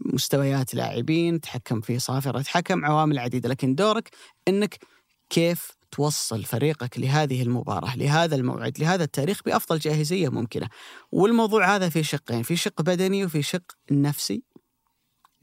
مستويات 0.00 0.74
لاعبين 0.74 1.40
تحكم 1.40 1.80
في 1.80 1.98
صافرة 1.98 2.44
حكم 2.46 2.84
عوامل 2.84 3.18
عديدة 3.18 3.48
لكن 3.48 3.74
دورك 3.74 4.10
أنك 4.48 4.78
كيف 5.30 5.78
توصل 5.90 6.44
فريقك 6.44 6.98
لهذه 6.98 7.42
المباراة 7.42 7.96
لهذا 7.96 8.36
الموعد 8.36 8.78
لهذا 8.78 9.04
التاريخ 9.04 9.40
بأفضل 9.46 9.78
جاهزية 9.78 10.28
ممكنة. 10.28 10.68
والموضوع 11.12 11.76
هذا 11.76 11.88
في 11.88 12.02
شقين 12.02 12.42
في 12.42 12.56
شق 12.56 12.82
بدني 12.82 13.24
وفي 13.24 13.42
شق 13.42 13.62
نفسي 13.90 14.42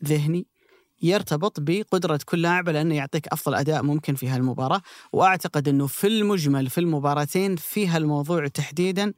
ذهني 0.05 0.47
يرتبط 1.01 1.59
بقدرة 1.59 2.19
كل 2.25 2.41
لاعب 2.41 2.69
على 2.69 2.81
أنه 2.81 2.95
يعطيك 2.95 3.27
أفضل 3.27 3.55
أداء 3.55 3.83
ممكن 3.83 4.15
في 4.15 4.27
هالمباراة. 4.27 4.81
وأعتقد 5.13 5.67
أنه 5.67 5.88
في 5.88 6.07
المجمل 6.07 6.69
في 6.69 6.77
المباراتين 6.77 7.55
في 7.55 7.88
هالموضوع 7.88 8.47
تحديدا 8.47 9.13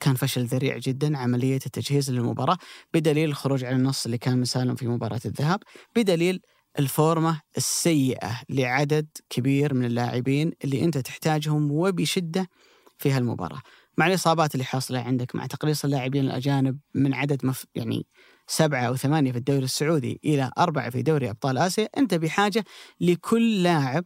كان 0.00 0.14
فشل 0.14 0.44
ذريع 0.44 0.78
جدا 0.78 1.18
عملية 1.18 1.60
التجهيز 1.66 2.10
للمباراة 2.10 2.58
بدليل 2.94 3.28
الخروج 3.28 3.64
على 3.64 3.76
النص 3.76 4.04
اللي 4.04 4.18
كان 4.18 4.40
مسالم 4.40 4.74
في 4.74 4.88
مباراة 4.88 5.20
الذهاب 5.24 5.60
بدليل 5.96 6.40
الفورمة 6.78 7.40
السيئة 7.56 8.40
لعدد 8.48 9.08
كبير 9.30 9.74
من 9.74 9.84
اللاعبين 9.84 10.52
اللي 10.64 10.84
أنت 10.84 10.98
تحتاجهم 10.98 11.72
وبشدة 11.72 12.48
في 12.98 13.10
هالمباراة. 13.12 13.60
مع 13.98 14.06
الإصابات 14.06 14.54
اللي 14.54 14.64
حاصلة 14.64 15.00
عندك 15.00 15.34
مع 15.34 15.46
تقليص 15.46 15.84
اللاعبين 15.84 16.24
الأجانب 16.24 16.78
من 16.94 17.14
عدد 17.14 17.46
مف 17.46 17.64
يعني 17.74 18.06
سبعة 18.46 18.82
أو 18.82 18.96
ثمانية 18.96 19.32
في 19.32 19.38
الدوري 19.38 19.64
السعودي 19.64 20.20
إلى 20.24 20.50
أربعة 20.58 20.90
في 20.90 21.02
دوري 21.02 21.30
أبطال 21.30 21.58
آسيا 21.58 21.88
أنت 21.96 22.14
بحاجة 22.14 22.64
لكل 23.00 23.62
لاعب 23.62 24.04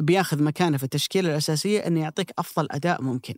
بياخذ 0.00 0.42
مكانه 0.42 0.76
في 0.76 0.84
التشكيلة 0.84 1.30
الأساسية 1.30 1.80
أنه 1.80 2.00
يعطيك 2.00 2.32
أفضل 2.38 2.68
أداء 2.70 3.02
ممكن. 3.02 3.34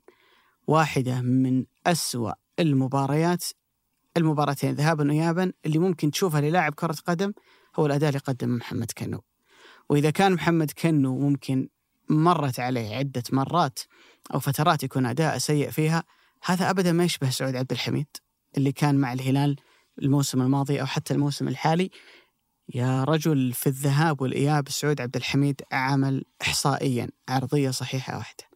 واحدة 0.67 1.21
من 1.21 1.65
أسوأ 1.87 2.33
المباريات 2.59 3.45
المباراتين 4.17 4.75
ذهابا 4.75 5.09
وإيابا 5.09 5.53
اللي 5.67 5.79
ممكن 5.79 6.11
تشوفها 6.11 6.41
للاعب 6.41 6.75
كرة 6.75 6.97
قدم 7.07 7.33
هو 7.77 7.87
الأداء 7.87 8.09
اللي 8.09 8.19
قدم 8.19 8.57
محمد 8.57 8.91
كنو. 8.99 9.21
وإذا 9.89 10.11
كان 10.11 10.33
محمد 10.33 10.71
كنو 10.71 11.19
ممكن 11.19 11.69
مرت 12.09 12.61
عليه 12.61 12.97
عدة 12.97 13.23
مرات 13.33 13.79
أو 14.35 14.41
فترات 14.41 14.83
يكون 14.83 15.07
أداء 15.07 15.39
سيء 15.39 15.71
فيها 15.71 16.05
هذا 16.45 16.71
أبدا 16.71 16.93
ما 16.93 17.05
يشبه 17.05 17.31
سعود 17.31 17.57
عبد 17.57 17.73
الحميد 17.73 18.07
اللي 18.57 18.73
كان 18.73 18.95
مع 18.95 19.13
الهلال 19.13 19.57
الموسم 20.03 20.43
الماضي 20.43 20.81
أو 20.81 20.87
حتى 20.87 21.15
الموسم 21.15 21.49
الحالي. 21.49 21.91
يا 22.75 23.05
رجل 23.05 23.53
في 23.53 23.67
الذهاب 23.67 24.21
والإياب 24.21 24.69
سعود 24.69 25.01
عبد 25.01 25.17
الحميد 25.17 25.63
عمل 25.73 26.25
إحصائيا 26.43 27.09
عرضية 27.29 27.71
صحيحة 27.71 28.17
واحدة. 28.17 28.50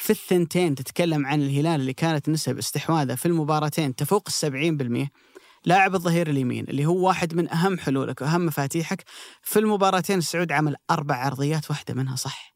في 0.00 0.10
الثنتين 0.10 0.74
تتكلم 0.74 1.26
عن 1.26 1.42
الهلال 1.42 1.80
اللي 1.80 1.92
كانت 1.92 2.28
نسب 2.28 2.58
استحواذه 2.58 3.14
في 3.14 3.26
المباراتين 3.26 3.94
تفوق 3.94 4.24
السبعين 4.26 4.76
بالمئة 4.76 5.08
لاعب 5.64 5.94
الظهير 5.94 6.30
اليمين 6.30 6.64
اللي 6.68 6.86
هو 6.86 7.06
واحد 7.06 7.34
من 7.34 7.50
أهم 7.52 7.78
حلولك 7.78 8.20
وأهم 8.20 8.46
مفاتيحك 8.46 9.04
في 9.42 9.58
المباراتين 9.58 10.18
السعود 10.18 10.52
عمل 10.52 10.76
أربع 10.90 11.14
عرضيات 11.14 11.70
واحدة 11.70 11.94
منها 11.94 12.16
صح. 12.16 12.54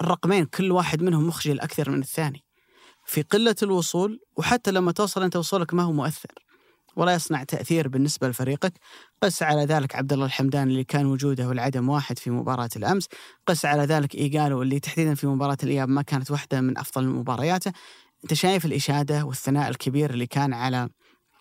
الرقمين 0.00 0.44
كل 0.44 0.72
واحد 0.72 1.02
منهم 1.02 1.26
مخجل 1.26 1.60
أكثر 1.60 1.90
من 1.90 2.00
الثاني. 2.00 2.44
في 3.06 3.22
قلة 3.22 3.56
الوصول 3.62 4.20
وحتى 4.36 4.70
لما 4.70 4.92
توصل 4.92 5.22
أنت 5.22 5.36
وصولك 5.36 5.74
ما 5.74 5.82
هو 5.82 5.92
مؤثر. 5.92 6.41
ولا 6.96 7.14
يصنع 7.14 7.44
تأثير 7.44 7.88
بالنسبة 7.88 8.28
لفريقك. 8.28 8.72
قس 9.22 9.42
على 9.42 9.64
ذلك 9.64 9.94
عبد 9.94 10.12
الله 10.12 10.26
الحمدان 10.26 10.68
اللي 10.68 10.84
كان 10.84 11.06
وجوده 11.06 11.48
والعدم 11.48 11.88
واحد 11.88 12.18
في 12.18 12.30
مباراة 12.30 12.70
الأمس. 12.76 13.08
قس 13.46 13.64
على 13.64 13.82
ذلك 13.82 14.14
إيجالو 14.14 14.62
اللي 14.62 14.80
تحديدا 14.80 15.14
في 15.14 15.26
مباراة 15.26 15.58
الإياب 15.62 15.88
ما 15.88 16.02
كانت 16.02 16.30
واحدة 16.30 16.60
من 16.60 16.78
أفضل 16.78 17.06
مبارياته. 17.06 17.72
أنت 18.24 18.34
شايف 18.34 18.64
الإشادة 18.64 19.24
والثناء 19.24 19.68
الكبير 19.68 20.10
اللي 20.10 20.26
كان 20.26 20.52
على 20.54 20.88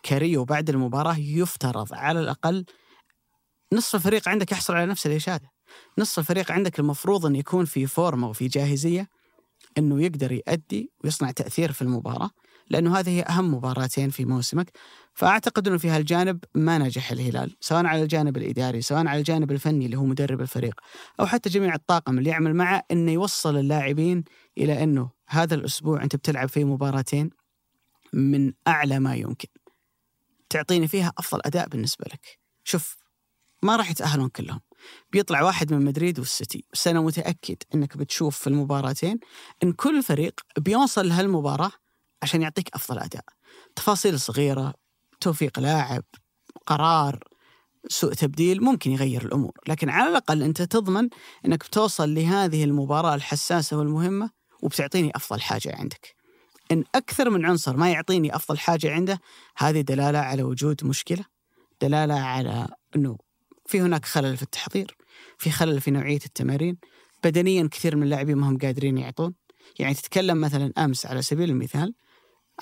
كاريو 0.04 0.46
بعد 0.46 0.70
المباراة 0.70 1.18
يفترض 1.18 1.94
على 1.94 2.20
الأقل 2.20 2.66
نصف 3.74 3.96
الفريق 3.96 4.30
عندك 4.30 4.52
يحصل 4.52 4.76
على 4.76 4.86
نفس 4.86 5.08
الإشادة. 5.08 5.52
نصف 5.98 6.20
الفريق 6.20 6.52
عندك 6.52 6.80
المفروض 6.80 7.26
أن 7.26 7.36
يكون 7.36 7.66
في 7.66 7.88
فورمة 7.88 8.30
وفي 8.30 8.48
جاهزية 8.48 9.08
أنه 9.78 10.04
يقدر 10.04 10.32
يؤدي 10.32 10.92
ويصنع 11.04 11.32
تأثير 11.32 11.72
في 11.72 11.82
المباراة. 11.82 12.30
لأنه 12.72 13.00
هذه 13.00 13.22
أهم 13.22 13.54
مباراتين 13.54 14.10
في 14.10 14.26
موسمك. 14.26 14.72
فأعتقد 15.14 15.68
أنه 15.68 15.78
في 15.78 15.90
هالجانب 15.90 16.44
ما 16.56 16.78
نجح 16.78 17.12
الهلال 17.12 17.56
سواء 17.60 17.86
على 17.86 18.04
الجانب 18.04 18.38
الإداري 18.38 18.82
سواء 18.82 19.08
على 19.08 19.20
الجانب 19.20 19.52
الفني 19.52 19.86
اللي 19.86 19.98
هو 19.98 20.06
مدرب 20.06 20.42
الفريق 20.42 20.80
أو 21.20 21.26
حتى 21.26 21.50
جميع 21.50 21.76
الطاقم 21.76 22.18
اللي 22.18 22.30
يعمل 22.30 22.56
معه 22.56 22.84
أنه 22.92 23.12
يوصل 23.12 23.58
اللاعبين 23.58 24.24
إلى 24.58 24.84
أنه 24.84 25.10
هذا 25.28 25.56
الأسبوع 25.56 26.04
أنت 26.04 26.16
بتلعب 26.16 26.50
فيه 26.50 26.64
مباراتين 26.64 27.30
من 28.14 28.54
أعلى 28.68 29.00
ما 29.00 29.16
يمكن. 29.16 29.48
تعطيني 30.50 30.88
فيها 30.88 31.14
أفضل 31.18 31.42
أداء 31.46 31.68
بالنسبة 31.68 32.06
لك. 32.14 32.40
شوف 32.64 32.98
ما 33.64 33.76
راح 33.76 33.92
يتأهلون 33.92 34.30
كلهم. 34.30 34.60
بيطلع 35.12 35.42
واحد 35.44 35.74
من 35.74 35.86
مدريد 35.86 36.20
والسيتي 36.20 36.66
بس 36.74 36.88
أنا 36.88 37.02
متأكد 37.02 37.58
أنك 37.76 37.98
بتشوف 37.98 38.38
في 38.38 38.48
المباراتين 38.48 39.20
أن 39.64 39.72
كل 39.72 40.04
فريق 40.04 40.40
بيوصل 40.58 41.08
لهالمباراة 41.08 41.72
عشان 42.24 42.42
يعطيك 42.42 42.70
أفضل 42.74 43.00
أداء. 43.00 43.24
تفاصيل 43.76 44.20
صغيرة 44.20 44.74
توفيق 45.22 45.60
لاعب 45.60 46.04
قرار 46.68 47.20
سوء 47.88 48.14
تبديل 48.14 48.64
ممكن 48.64 48.92
يغير 48.92 49.26
الأمور. 49.26 49.52
لكن 49.68 49.90
على 49.90 50.10
الأقل 50.10 50.44
أنت 50.44 50.62
تضمن 50.62 51.10
أنك 51.46 51.66
بتوصل 51.66 52.14
لهذه 52.14 52.64
المباراة 52.64 53.16
الحساسة 53.16 53.78
والمهمة 53.78 54.30
وبتعطيني 54.62 55.12
أفضل 55.16 55.42
حاجة 55.42 55.76
عندك. 55.76 56.16
إن 56.72 56.84
أكثر 56.96 57.30
من 57.30 57.46
عنصر 57.46 57.78
ما 57.78 57.92
يعطيني 57.92 58.36
أفضل 58.36 58.58
حاجة 58.60 58.94
عنده 58.94 59.20
هذه 59.58 59.82
دلالة 59.82 60.20
على 60.20 60.44
وجود 60.44 60.86
مشكلة 60.86 61.26
دلالة 61.82 62.14
على 62.14 62.68
أنه 62.96 63.18
في 63.66 63.82
هناك 63.82 64.06
خلل 64.06 64.38
في 64.38 64.44
التحضير 64.44 64.98
في 65.38 65.52
خلل 65.52 65.82
في 65.82 65.92
نوعية 65.92 66.20
التمارين. 66.26 66.78
بدنيا 67.24 67.68
كثير 67.72 67.96
من 67.96 68.04
اللاعبين 68.04 68.38
ما 68.38 68.50
هم 68.50 68.58
قادرين 68.58 68.98
يعطون. 68.98 69.34
يعني 69.80 69.94
تتكلم 69.94 70.42
مثلا 70.42 70.74
أمس 70.78 71.06
على 71.06 71.22
سبيل 71.22 71.50
المثال 71.50 71.94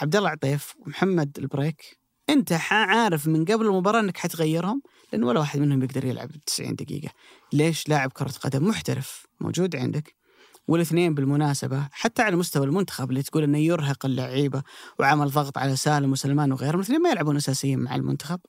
عبد 0.01 0.15
الله 0.15 0.29
عطيف 0.29 0.73
ومحمد 0.79 1.37
البريك 1.39 1.99
أنت 2.29 2.51
عارف 2.71 3.27
من 3.27 3.45
قبل 3.45 3.65
المباراة 3.65 3.99
إنك 3.99 4.17
حتغيرهم؟ 4.17 4.81
لأن 5.13 5.23
ولا 5.23 5.39
واحد 5.39 5.59
منهم 5.59 5.83
يقدر 5.83 6.05
يلعب 6.05 6.31
90 6.45 6.75
دقيقة. 6.75 7.09
ليش 7.53 7.89
لاعب 7.89 8.11
كرة 8.11 8.31
قدم 8.41 8.67
محترف 8.67 9.25
موجود 9.39 9.75
عندك 9.75 10.15
والاثنين 10.67 11.13
بالمناسبة 11.13 11.87
حتى 11.91 12.21
على 12.21 12.35
مستوى 12.35 12.65
المنتخب 12.65 13.09
اللي 13.09 13.23
تقول 13.23 13.43
إنه 13.43 13.57
يرهق 13.57 14.05
اللعيبة 14.05 14.63
وعمل 14.99 15.29
ضغط 15.29 15.57
على 15.57 15.75
سالم 15.75 16.11
وسلمان 16.11 16.51
وغيرهم 16.51 16.79
الاثنين 16.79 17.01
ما 17.01 17.09
يلعبون 17.09 17.35
أساسيين 17.35 17.79
مع 17.79 17.95
المنتخب 17.95 18.39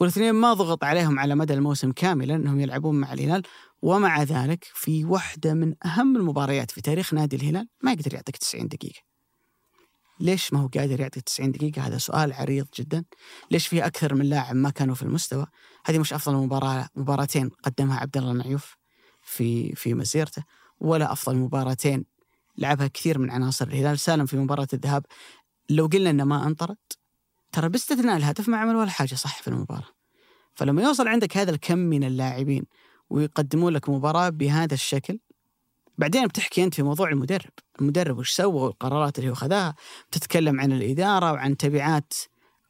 والاثنين 0.00 0.34
ما 0.34 0.54
ضغط 0.54 0.84
عليهم 0.84 1.18
على 1.18 1.34
مدى 1.34 1.54
الموسم 1.54 1.92
كاملا 1.92 2.34
إنهم 2.34 2.60
يلعبون 2.60 3.00
مع 3.00 3.12
الهلال 3.12 3.42
ومع 3.82 4.22
ذلك 4.22 4.64
في 4.74 5.04
واحدة 5.04 5.54
من 5.54 5.74
أهم 5.84 6.16
المباريات 6.16 6.70
في 6.70 6.80
تاريخ 6.80 7.14
نادي 7.14 7.36
الهلال 7.36 7.68
ما 7.82 7.92
يقدر 7.92 8.14
يعطيك 8.14 8.36
90 8.36 8.68
دقيقة. 8.68 9.15
ليش 10.20 10.52
ما 10.52 10.60
هو 10.60 10.66
قادر 10.66 11.00
يعطي 11.00 11.20
90 11.20 11.52
دقيقة؟ 11.52 11.82
هذا 11.82 11.98
سؤال 11.98 12.32
عريض 12.32 12.66
جدا. 12.78 13.04
ليش 13.50 13.66
في 13.66 13.86
أكثر 13.86 14.14
من 14.14 14.26
لاعب 14.26 14.56
ما 14.56 14.70
كانوا 14.70 14.94
في 14.94 15.02
المستوى؟ 15.02 15.46
هذه 15.86 15.98
مش 15.98 16.12
أفضل 16.12 16.34
مباراة 16.36 16.88
مباراتين 16.96 17.48
قدمها 17.48 18.00
عبد 18.00 18.16
الله 18.16 18.32
النعيوف 18.32 18.76
في 19.22 19.74
في 19.74 19.94
مسيرته 19.94 20.44
ولا 20.80 21.12
أفضل 21.12 21.36
مباراتين 21.36 22.04
لعبها 22.58 22.86
كثير 22.86 23.18
من 23.18 23.30
عناصر 23.30 23.66
الهلال 23.66 23.98
سالم 23.98 24.26
في 24.26 24.36
مباراة 24.36 24.68
الذهاب 24.72 25.06
لو 25.70 25.86
قلنا 25.86 26.10
إنه 26.10 26.24
ما 26.24 26.46
انطرد 26.46 26.76
ترى 27.52 27.68
باستثناء 27.68 28.16
الهدف 28.16 28.48
ما 28.48 28.56
عمل 28.56 28.76
ولا 28.76 28.90
حاجة 28.90 29.14
صح 29.14 29.42
في 29.42 29.48
المباراة. 29.48 29.88
فلما 30.54 30.82
يوصل 30.82 31.08
عندك 31.08 31.36
هذا 31.36 31.50
الكم 31.50 31.78
من 31.78 32.04
اللاعبين 32.04 32.64
ويقدمون 33.10 33.72
لك 33.72 33.88
مباراة 33.88 34.28
بهذا 34.28 34.74
الشكل 34.74 35.18
بعدين 35.98 36.26
بتحكي 36.26 36.64
أنت 36.64 36.74
في 36.74 36.82
موضوع 36.82 37.10
المدرب، 37.10 37.50
المدرب 37.80 38.18
وش 38.18 38.30
سوى 38.30 38.62
والقرارات 38.62 39.18
اللي 39.18 39.30
هو 39.30 39.34
خذاها، 39.34 39.74
بتتكلم 40.10 40.60
عن 40.60 40.72
الإدارة 40.72 41.32
وعن 41.32 41.56
تبعات 41.56 42.12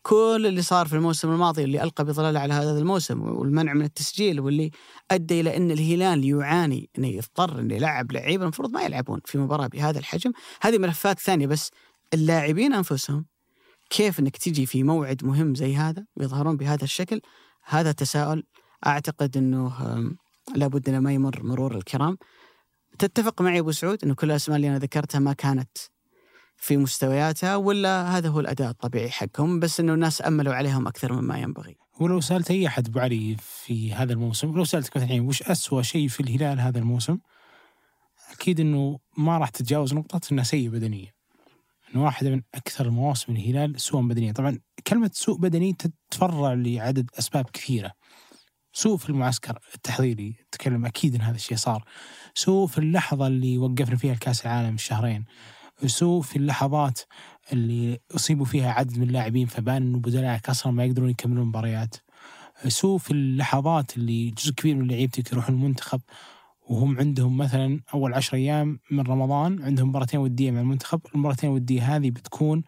كل 0.02 0.45
اللي 0.47 0.62
صار 0.62 0.87
في 0.87 0.97
الموسم 0.97 1.33
الماضي 1.33 1.64
اللي 1.64 1.83
ألقى 1.83 2.04
بظلاله 2.04 2.40
على 2.40 2.54
هذا 2.54 2.78
الموسم 2.78 3.23
والمنع 3.23 3.73
من 3.73 3.85
التسجيل 3.85 4.40
واللي 4.40 4.71
أدى 5.11 5.40
إلى 5.40 5.56
أن 5.56 5.71
الهلال 5.71 6.25
يعاني 6.25 6.90
إنه 6.99 7.09
يضطر 7.09 7.61
إنه 7.61 7.75
يلعب 7.75 8.12
لعيبه 8.12 8.42
المفروض 8.42 8.71
ما 8.71 8.83
يلعبون 8.83 9.21
في 9.25 9.38
مباراة 9.38 9.66
بهذا 9.66 9.99
الحجم، 9.99 10.33
هذه 10.62 10.78
ملفات 10.78 11.21
ثانية 11.21 11.47
بس 11.47 11.71
اللاعبين 12.14 12.73
أنفسهم 12.73 13.26
كيف 13.90 14.21
إنك 14.21 14.37
تجي 14.37 14.66
في 14.66 14.83
موعد 14.83 15.25
مهم 15.25 15.54
زي 15.54 15.76
هذا 15.76 16.04
ويظهرون 16.16 16.56
بهذا 16.56 16.85
الشكل؟ 16.85 17.21
هذا 17.64 17.92
تساؤل. 17.92 18.42
أعتقد 18.87 19.37
إنه 19.37 19.73
لابد 20.54 20.88
إنه 20.88 21.00
ما 21.00 21.12
يمر 21.12 21.42
مرور 21.42 21.76
الكرام. 21.76 22.18
تتفق 22.98 23.42
معي 23.42 23.58
أبو 23.58 23.72
سعود 23.72 24.04
انه 24.04 24.14
كل 24.14 24.30
الأسماء 24.30 24.56
اللي 24.56 24.68
أنا 24.68 24.78
ذكرتها 24.78 25.18
ما 25.18 25.32
كانت 25.32 25.78
في 26.56 26.76
مستوياتها 26.76 27.56
ولا 27.56 28.16
هذا 28.16 28.28
هو 28.28 28.40
الأداء 28.40 28.70
الطبيعي 28.70 29.10
حقهم 29.10 29.60
بس 29.60 29.80
إنه 29.80 29.94
الناس 29.94 30.22
أملوا 30.22 30.54
عليهم 30.54 30.86
أكثر 30.86 31.12
مما 31.12 31.38
ينبغي. 31.38 31.76
ولو 32.00 32.20
سألت 32.20 32.50
أي 32.50 32.66
أحد 32.66 32.88
أبو 32.88 32.98
علي 33.00 33.36
في 33.40 33.94
هذا 33.94 34.12
الموسم، 34.12 34.56
لو 34.56 34.64
سألتك 34.64 34.96
مثلا 34.96 35.22
وش 35.22 35.42
اسوء 35.42 35.82
شيء 35.82 36.08
في 36.08 36.20
الهلال 36.20 36.60
هذا 36.60 36.78
الموسم؟ 36.78 37.18
أكيد 38.32 38.60
إنه 38.60 38.98
ما 39.18 39.38
راح 39.38 39.48
تتجاوز 39.48 39.94
نقطة 39.94 40.20
انه 40.32 40.42
سيء 40.42 40.68
بدنيا. 40.68 41.12
إنه 41.94 42.04
واحدة 42.04 42.30
من 42.30 42.42
أكثر 42.54 42.90
مواسم 42.90 43.32
الهلال 43.32 43.80
سوءا 43.80 44.02
بدنيا، 44.02 44.32
طبعا 44.32 44.58
كلمة 44.86 45.10
سوء 45.12 45.38
بدني 45.38 45.72
تتفرع 45.72 46.52
لعدد 46.52 47.10
أسباب 47.18 47.44
كثيرة. 47.52 47.92
سوء 48.72 48.96
في 48.96 49.10
المعسكر 49.10 49.58
التحضيري 49.74 50.36
اتكلم 50.48 50.86
أكيد 50.86 51.14
إن 51.14 51.20
هذا 51.20 51.36
الشيء 51.36 51.56
صار 51.56 51.84
سوء 52.36 52.66
في 52.66 52.78
اللحظة 52.78 53.26
اللي 53.26 53.58
وقفنا 53.58 53.96
فيها 53.96 54.12
الكاس 54.12 54.46
العالم 54.46 54.74
الشهرين 54.74 55.24
سوء 55.86 56.22
في 56.22 56.36
اللحظات 56.36 57.00
اللي 57.52 57.98
أصيبوا 58.14 58.44
فيها 58.44 58.72
عدد 58.72 58.98
من 58.98 59.02
اللاعبين 59.08 59.46
فبان 59.46 59.82
إنه 59.82 59.98
بدلاء 59.98 60.40
أصلا 60.48 60.72
ما 60.72 60.84
يقدرون 60.84 61.10
يكملون 61.10 61.42
المباريات 61.42 61.96
سوء 62.68 62.98
في 62.98 63.10
اللحظات 63.10 63.96
اللي 63.96 64.30
جزء 64.30 64.52
كبير 64.52 64.76
من 64.76 64.88
لعيبتك 64.88 65.32
يروحون 65.32 65.54
المنتخب 65.54 66.00
وهم 66.68 66.98
عندهم 66.98 67.36
مثلا 67.36 67.80
أول 67.94 68.14
عشر 68.14 68.36
أيام 68.36 68.80
من 68.90 69.00
رمضان 69.00 69.62
عندهم 69.62 69.88
مباراتين 69.88 70.20
ودية 70.20 70.50
مع 70.50 70.60
المنتخب، 70.60 71.00
المباراتين 71.14 71.50
الوديه 71.50 71.96
هذه 71.96 72.10
بتكون 72.10 72.64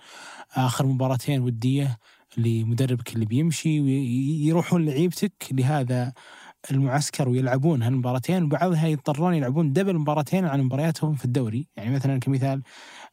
آخر 0.55 0.87
مباراتين 0.87 1.41
ودية 1.41 1.99
لمدربك 2.37 3.15
اللي 3.15 3.27
بيمشي 3.27 3.81
ويروحون 3.81 4.85
لعيبتك 4.87 5.49
لهذا 5.53 6.13
المعسكر 6.71 7.29
ويلعبون 7.29 7.83
هالمباراتين 7.83 8.43
وبعضها 8.43 8.87
يضطرون 8.87 9.35
يلعبون 9.35 9.73
دبل 9.73 9.99
مباراتين 9.99 10.45
عن 10.45 10.61
مبارياتهم 10.61 11.15
في 11.15 11.25
الدوري. 11.25 11.69
يعني 11.77 11.95
مثلا 11.95 12.21
كمثال 12.21 12.63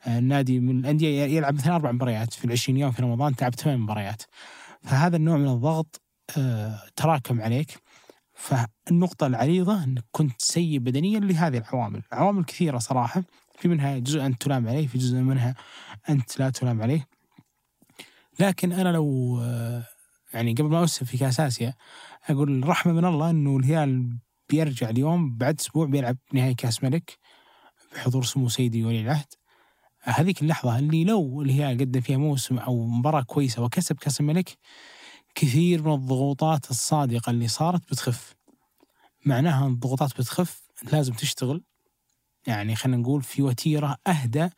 آه، 0.07 0.19
النادي 0.19 0.59
من 0.59 0.79
الأندية 0.79 1.23
يلعب 1.23 1.53
مثلا 1.53 1.75
أربع 1.75 1.91
مباريات 1.91 2.33
في 2.33 2.45
العشرين 2.45 2.77
يوم 2.77 2.91
في 2.91 3.01
رمضان 3.01 3.35
تلعب 3.35 3.55
ثمان 3.55 3.79
مباريات. 3.79 4.23
فهذا 4.83 5.17
النوع 5.17 5.37
من 5.37 5.47
الضغط 5.47 6.01
آه، 6.37 6.79
تراكم 6.95 7.41
عليك. 7.41 7.77
فالنقطة 8.33 9.27
العريضة 9.27 9.83
أنك 9.83 10.03
كنت 10.11 10.41
سيء 10.41 10.79
بدنيا 10.79 11.19
لهذه 11.19 11.57
العوامل. 11.57 12.01
عوامل 12.11 12.43
كثيرة 12.43 12.77
صراحة. 12.77 13.23
في 13.59 13.67
منها 13.67 13.97
جزء 13.97 14.25
أنت 14.25 14.41
تلام 14.41 14.67
عليه 14.67 14.87
في 14.87 14.97
جزء 14.97 15.17
منها 15.17 15.55
أنت 16.09 16.39
لا 16.39 16.49
تلام 16.49 16.81
عليه. 16.81 17.07
لكن 18.39 18.71
أنا 18.71 18.89
لو 18.89 19.39
آه، 19.41 19.83
يعني 20.33 20.53
قبل 20.53 20.69
ما 20.69 20.79
أوسف 20.79 21.03
في 21.03 21.17
كأس 21.17 21.39
آسيا 21.39 21.73
أقول 22.29 22.67
رحمة 22.69 22.93
من 22.93 23.05
الله 23.05 23.29
أنه 23.29 23.57
الهلال 23.57 24.17
بيرجع 24.49 24.89
اليوم 24.89 25.37
بعد 25.37 25.59
أسبوع 25.59 25.85
بيلعب 25.85 26.17
نهائي 26.33 26.53
كأس 26.53 26.83
ملك 26.83 27.17
بحضور 27.93 28.23
سمو 28.23 28.49
سيدي 28.49 28.83
ولي 28.85 29.01
العهد. 29.01 29.25
هذيك 30.01 30.41
اللحظة 30.41 30.79
اللي 30.79 31.03
لو 31.03 31.41
الهلال 31.41 31.79
قدم 31.79 32.01
فيها 32.01 32.17
موسم 32.17 32.57
أو 32.57 32.87
مباراة 32.87 33.21
كويسة 33.21 33.63
وكسب 33.63 33.95
كأس 33.97 34.19
الملك 34.19 34.57
كثير 35.35 35.83
من 35.83 35.93
الضغوطات 35.93 36.71
الصادقة 36.71 37.29
اللي 37.29 37.47
صارت 37.47 37.89
بتخف. 37.91 38.35
معناها 39.25 39.67
الضغوطات 39.67 40.17
بتخف 40.17 40.61
لازم 40.91 41.13
تشتغل. 41.13 41.63
يعني 42.47 42.75
خلينا 42.75 42.97
نقول 43.01 43.23
في 43.23 43.41
وتيرة 43.41 43.97
أهدى 44.07 44.49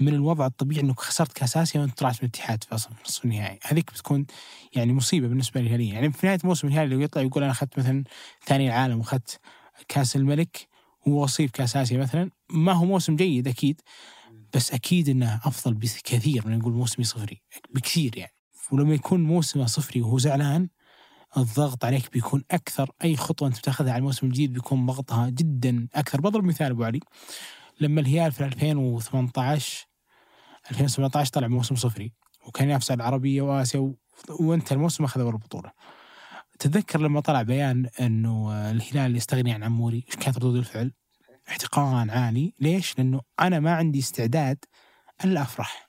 من 0.00 0.14
الوضع 0.14 0.46
الطبيعي 0.46 0.80
إنك 0.80 1.00
خسرت 1.00 1.32
كاس 1.32 1.56
اسيا 1.56 1.80
وأنت 1.80 1.98
طلعت 1.98 2.14
من 2.14 2.28
الاتحاد 2.28 2.64
في 2.64 2.74
نصف 2.74 3.24
النهائي، 3.24 3.58
هذيك 3.62 3.90
بتكون 3.92 4.26
يعني 4.74 4.92
مصيبة 4.92 5.28
بالنسبة 5.28 5.60
للهلال، 5.60 5.92
يعني 5.92 6.12
في 6.12 6.26
نهاية 6.26 6.38
موسم 6.44 6.68
الهلال 6.68 6.90
لو 6.90 7.00
يطلع 7.00 7.22
يقول 7.22 7.42
أنا 7.42 7.52
أخذت 7.52 7.78
مثلا 7.78 8.04
ثاني 8.46 8.66
العالم 8.66 8.98
وأخذت 8.98 9.40
كأس 9.88 10.16
الملك 10.16 10.68
ووصيف 11.06 11.50
كاس 11.50 11.76
اسيا 11.76 11.98
مثلا، 11.98 12.30
ما 12.50 12.72
هو 12.72 12.84
موسم 12.84 13.16
جيد 13.16 13.48
أكيد 13.48 13.80
بس 14.54 14.72
أكيد 14.72 15.08
إنه 15.08 15.40
أفضل 15.44 15.74
بكثير 15.74 16.46
من 16.48 16.58
نقول 16.58 16.72
موسمي 16.72 17.04
صفري 17.04 17.42
بكثير 17.74 18.18
يعني. 18.18 18.32
ولما 18.72 18.94
يكون 18.94 19.24
موسمه 19.24 19.66
صفري 19.66 20.02
وهو 20.02 20.18
زعلان 20.18 20.68
الضغط 21.36 21.84
عليك 21.84 22.12
بيكون 22.12 22.44
أكثر 22.50 22.90
أي 23.04 23.16
خطوة 23.16 23.48
أنت 23.48 23.58
بتاخذها 23.58 23.92
على 23.92 23.98
الموسم 23.98 24.26
الجديد 24.26 24.52
بيكون 24.52 24.86
ضغطها 24.86 25.30
جدا 25.30 25.88
أكثر. 25.94 26.20
بضرب 26.20 26.44
مثال 26.44 26.70
أبو 26.70 26.84
علي 26.84 27.00
لما 27.80 28.00
الهلال 28.00 28.32
في 28.32 28.44
2018 28.44 29.87
2017 30.70 31.32
طلع 31.32 31.48
موسم 31.48 31.74
صفري 31.74 32.12
وكان 32.46 32.68
ينافس 32.68 32.90
على 32.90 32.98
العربية 33.00 33.42
وآسيا. 33.42 33.94
وانت 34.30 34.72
الموسم 34.72 35.04
اخذ 35.04 35.20
أول 35.20 35.36
بطولة 35.36 35.72
تذكر 36.58 37.00
لما 37.00 37.20
طلع 37.20 37.42
بيان 37.42 37.86
إنه 38.00 38.52
الهلال 38.70 39.16
يستغني 39.16 39.52
عن 39.52 39.62
عموري 39.64 40.04
إيش 40.06 40.16
كانت 40.16 40.36
ردود 40.36 40.56
الفعل؟ 40.56 40.92
احتقان 41.48 42.10
عالي 42.10 42.54
ليش؟ 42.60 42.98
لأنه 42.98 43.20
أنا 43.40 43.60
ما 43.60 43.74
عندي 43.74 43.98
استعداد 43.98 44.64
إلا 45.24 45.42
أفرح 45.42 45.88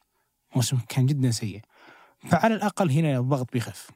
موسم 0.55 0.77
كان 0.89 1.05
جدا 1.05 1.31
سيء 1.31 1.61
فعلى 2.29 2.55
الأقل 2.55 2.91
هنا 2.91 3.19
الضغط 3.19 3.53
بيخف 3.53 3.91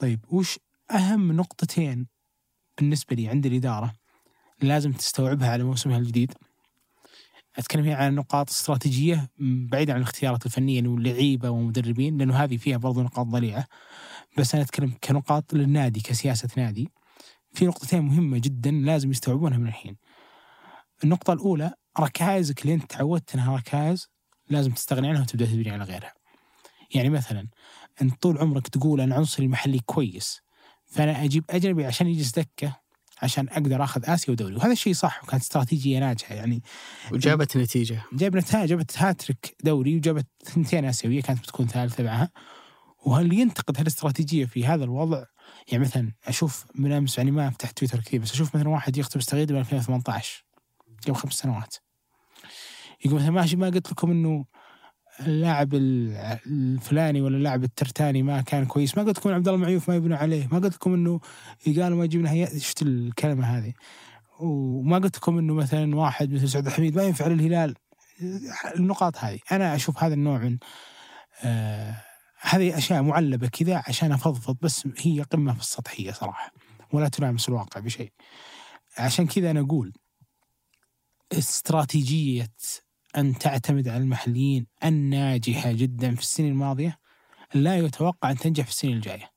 طيب 0.00 0.24
وش 0.28 0.58
أهم 0.90 1.32
نقطتين 1.32 2.06
بالنسبة 2.78 3.16
لي 3.16 3.28
عند 3.28 3.46
الإدارة 3.46 3.92
لازم 4.62 4.92
تستوعبها 4.92 5.50
على 5.50 5.64
موسمها 5.64 5.98
الجديد 5.98 6.32
أتكلم 7.58 7.84
هنا 7.84 7.96
عن 7.96 8.14
نقاط 8.14 8.50
استراتيجية 8.50 9.30
بعيدة 9.38 9.92
عن 9.92 9.98
الاختيارات 9.98 10.46
الفنية 10.46 10.88
واللعيبة 10.88 11.50
ومدربين 11.50 12.18
لأنه 12.18 12.36
هذه 12.36 12.56
فيها 12.56 12.76
برضو 12.76 13.02
نقاط 13.02 13.26
ضليعة. 13.26 13.66
بس 14.38 14.54
أنا 14.54 14.64
أتكلم 14.64 14.92
كنقاط 15.04 15.54
للنادي 15.54 16.00
كسياسة 16.00 16.48
نادي. 16.56 16.88
في 17.52 17.66
نقطتين 17.66 18.00
مهمة 18.02 18.38
جدا 18.38 18.70
لازم 18.70 19.10
يستوعبونها 19.10 19.58
من 19.58 19.66
الحين. 19.66 19.96
النقطة 21.04 21.32
الأولى 21.32 21.72
ركائزك 22.00 22.62
اللي 22.62 22.74
أنت 22.74 22.90
تعودت 22.90 23.34
أنها 23.34 23.56
ركائز 23.56 24.08
لازم 24.50 24.70
تستغني 24.72 25.08
عنها 25.08 25.20
وتبدأ 25.22 25.46
تبني 25.46 25.70
على 25.70 25.84
غيرها. 25.84 26.12
يعني 26.94 27.10
مثلا 27.10 27.48
أنت 28.02 28.22
طول 28.22 28.38
عمرك 28.38 28.68
تقول 28.68 29.00
أنا 29.00 29.14
عنصري 29.14 29.46
المحلي 29.46 29.78
كويس 29.78 30.40
فأنا 30.86 31.24
أجيب 31.24 31.44
أجنبي 31.50 31.86
عشان 31.86 32.06
يجلس 32.06 32.38
دكه 32.38 32.76
عشان 33.22 33.48
أقدر 33.48 33.84
آخذ 33.84 34.02
آسيا 34.04 34.32
ودوري 34.32 34.54
وهذا 34.54 34.72
الشيء 34.72 34.92
صح 34.92 35.24
وكانت 35.24 35.42
استراتيجية 35.42 35.98
ناجحة 35.98 36.34
يعني. 36.34 36.62
وجابت 37.12 37.56
نتيجة. 37.56 38.02
جاب 38.12 38.36
نتائج 38.36 38.68
جابت 38.68 38.98
هاتريك 38.98 39.56
دوري 39.64 39.96
وجابت 39.96 40.26
ثنتين 40.44 40.84
آسيوية 40.84 41.22
كانت 41.22 41.38
بتكون 41.40 41.66
ثالثة 41.66 42.04
معها. 42.04 42.30
وهل 43.06 43.32
ينتقد 43.32 43.78
هالاستراتيجية 43.78 44.44
في 44.44 44.66
هذا 44.66 44.84
الوضع؟ 44.84 45.24
يعني 45.72 45.84
مثلا 45.84 46.12
أشوف 46.26 46.66
من 46.74 46.92
أمس 46.92 47.18
يعني 47.18 47.30
ما 47.30 47.50
فتحت 47.50 47.78
تويتر 47.78 48.00
كثير 48.00 48.20
بس 48.20 48.32
أشوف 48.32 48.56
مثلا 48.56 48.68
واحد 48.68 48.96
يختبس 48.96 49.26
تغيير 49.26 49.52
ب 49.52 49.56
2018 49.56 50.44
قبل 51.06 51.14
خمس 51.14 51.32
سنوات. 51.32 51.74
يقول 53.04 53.20
مثلا 53.20 53.30
ماشي 53.30 53.56
ما 53.56 53.66
قلت 53.66 53.92
لكم 53.92 54.10
إنه 54.10 54.44
اللاعب 55.20 55.74
الفلاني 55.74 57.20
ولا 57.20 57.36
اللاعب 57.36 57.64
الترتاني 57.64 58.22
ما 58.22 58.40
كان 58.40 58.66
كويس. 58.66 58.98
ما 58.98 59.04
قلت 59.04 59.18
لكم 59.18 59.30
عبد 59.30 59.48
الله 59.48 59.60
معيوف 59.60 59.88
ما 59.88 59.96
يبنوا 59.96 60.16
عليه. 60.16 60.48
ما 60.52 60.58
قلت 60.58 60.74
لكم 60.74 60.94
إنه 60.94 61.20
قالوا 61.66 61.98
ما 61.98 62.04
يجيب 62.04 62.20
نهائيات 62.20 62.56
شفت 62.56 62.82
الكلمة 62.82 63.44
هذه. 63.44 63.72
وما 64.40 64.98
قلت 64.98 65.16
لكم 65.16 65.38
إنه 65.38 65.54
مثلا 65.54 65.96
واحد 65.96 66.32
مثل 66.32 66.48
سعود 66.48 66.66
الحميد 66.66 66.96
ما 66.96 67.02
ينفع 67.02 67.26
للهلال. 67.26 67.74
النقاط 68.76 69.16
هذه 69.18 69.38
أنا 69.52 69.74
أشوف 69.74 70.02
هذا 70.02 70.14
النوع 70.14 70.38
من 70.38 70.58
آه 71.44 72.04
هذه 72.40 72.78
أشياء 72.78 73.02
معلبة 73.02 73.48
كذا 73.48 73.82
عشان 73.86 74.12
أفضفض 74.12 74.56
بس 74.62 74.88
هي 74.98 75.22
قمة 75.22 75.54
في 75.54 75.60
السطحية 75.60 76.12
صراحة. 76.12 76.52
ولا 76.92 77.08
تلامس 77.08 77.48
الواقع 77.48 77.80
بشيء. 77.80 78.12
عشان 78.98 79.26
كذا 79.26 79.50
أنا 79.50 79.60
أقول 79.60 79.92
استراتيجية 81.32 82.48
أن 83.16 83.38
تعتمد 83.38 83.88
على 83.88 84.02
المحليين 84.02 84.66
الناجحة 84.84 85.72
جدا 85.72 86.14
في 86.14 86.20
السنين 86.20 86.50
الماضية 86.52 86.98
لا 87.54 87.78
يتوقع 87.78 88.30
أن 88.30 88.36
تنجح 88.36 88.64
في 88.64 88.70
السنين 88.70 88.96
الجاية. 88.96 89.30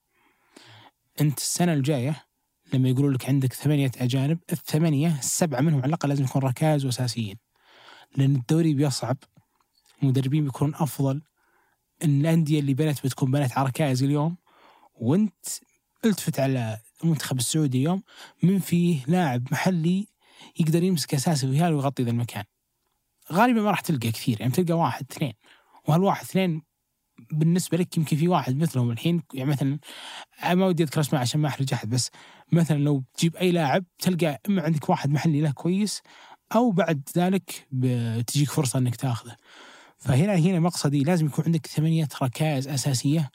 أنت 1.22 1.38
السنة 1.38 1.74
الجاية 1.74 2.26
لما 2.74 2.90
يقولوا 2.90 3.12
لك 3.12 3.26
عندك 3.30 3.54
ثمانية 3.54 3.92
أجانب 3.98 4.40
الثمانية 4.52 5.20
السبعة 5.20 5.62
منهم 5.62 5.80
على 5.80 5.86
الأقل 5.86 6.10
لازم 6.10 6.24
يكون 6.24 6.42
ركائز 6.42 6.86
وأساسيين. 6.86 7.38
لأن 8.18 8.36
الدوري 8.36 8.74
بيصعب 8.74 9.18
المدربين 10.04 10.44
بيكونون 10.44 10.76
أفضل 10.76 11.22
الأندية 12.04 12.60
اللي 12.60 12.74
بنت 12.74 13.06
بتكون 13.06 13.32
بنت 13.32 13.58
على 13.58 13.68
ركائز 13.68 14.04
اليوم. 14.04 14.38
وأنت 14.94 15.46
التفت 16.06 16.40
على 16.40 16.80
المنتخب 17.04 17.38
السعودي 17.38 17.78
اليوم 17.78 18.04
من 18.44 18.60
فيه 18.60 19.06
لاعب 19.08 19.48
محلي 19.52 20.08
يقدر 20.60 20.84
يمسك 20.84 21.14
أساسي 21.14 21.48
ويغطي 21.48 22.04
ذا 22.04 22.10
المكان. 22.12 22.44
غالبا 23.32 23.62
ما 23.62 23.70
راح 23.70 23.80
تلقى 23.80 24.12
كثير 24.12 24.42
يعني 24.42 24.52
تلقى 24.52 24.74
واحد 24.74 25.06
اثنين 25.12 25.34
وهالواحد 25.88 26.24
اثنين 26.24 26.62
بالنسبة 27.32 27.78
لك 27.78 27.98
يمكن 27.98 28.18
في 28.18 28.28
واحد 28.28 28.58
مثلهم 28.58 28.92
الحين 28.92 29.24
يعني 29.34 29.50
مثلا 29.50 29.80
ما 30.54 30.66
ودي 30.66 30.84
أذكر 30.84 31.02
اسماء 31.02 31.22
عشان 31.22 31.42
ما 31.42 31.48
احرج 31.48 31.74
احد 31.74 31.90
بس 31.90 32.12
مثلا 32.52 32.78
لو 32.78 33.04
تجيب 33.18 33.36
أي 33.36 33.52
لاعب 33.52 33.86
تلقى 34.00 34.42
إما 34.50 34.62
عندك 34.62 34.90
واحد 34.90 35.10
محلي 35.10 35.42
له 35.42 35.52
كويس 35.52 36.02
أو 36.56 36.72
بعد 36.72 37.10
ذلك 37.18 37.68
بتجيك 37.72 38.50
فرصة 38.50 38.80
إنك 38.80 38.96
تاخذه. 38.96 39.36
فهنا 39.98 40.36
هنا 40.36 40.60
مقصدي 40.60 41.04
لازم 41.04 41.26
يكون 41.26 41.46
عندك 41.46 41.68
ثمانية 41.68 42.08
ركائز 42.22 42.68
أساسية 42.68 43.32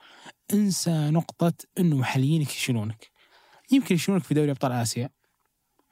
انسى 0.52 1.11
نقطة 1.11 1.52
إنه 1.78 1.96
محليينك 1.96 2.50
يشيلونك. 2.50 3.11
يمكن 3.72 3.94
يشيلونك 3.94 4.24
في 4.24 4.35
دوري 4.35 4.50
أبطال 4.50 4.72
آسيا 4.72 5.11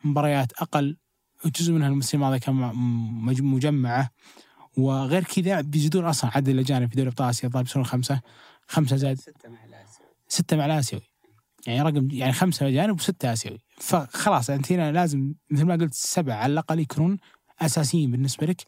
مباريات 0.04 0.52
أقل 0.52 0.96
جزء 1.50 1.72
منها 1.72 1.88
الموسم 1.88 2.18
الماضي 2.18 2.38
كان 2.38 2.54
مجمعة. 3.42 4.10
وغير 4.76 5.24
كذا 5.24 5.60
بيزيدون 5.60 6.04
أصلا 6.04 6.30
عدد 6.34 6.48
الأجانب 6.48 6.90
في 6.90 6.96
دوري 6.96 7.08
أبطال 7.08 7.28
آسيا 7.28 7.48
الظاهر 7.48 7.64
بيصيرون 7.64 7.86
خمسة. 7.86 8.20
خمسة 8.68 8.96
زائد 8.96 9.18
ستة 9.18 9.48
مع 9.48 9.64
الآسيوي. 9.64 10.08
ستة 10.28 10.56
مع 10.56 10.66
الآسيوي. 10.66 11.02
يعني 11.66 11.82
رقم 11.82 12.08
يعني 12.10 12.32
خمسة 12.32 12.68
أجانب 12.68 13.00
وستة 13.00 13.32
آسيوي. 13.32 13.58
فخلاص 13.78 14.50
أنت 14.50 14.72
هنا 14.72 14.92
لازم 14.92 15.34
مثل 15.50 15.64
ما 15.64 15.74
قلت 15.74 15.94
سبعة 15.94 16.36
على 16.36 16.52
الأقل 16.52 16.78
يكونون 16.78 17.18
أساسيين 17.60 18.10
بالنسبة 18.10 18.46
لك 18.46 18.62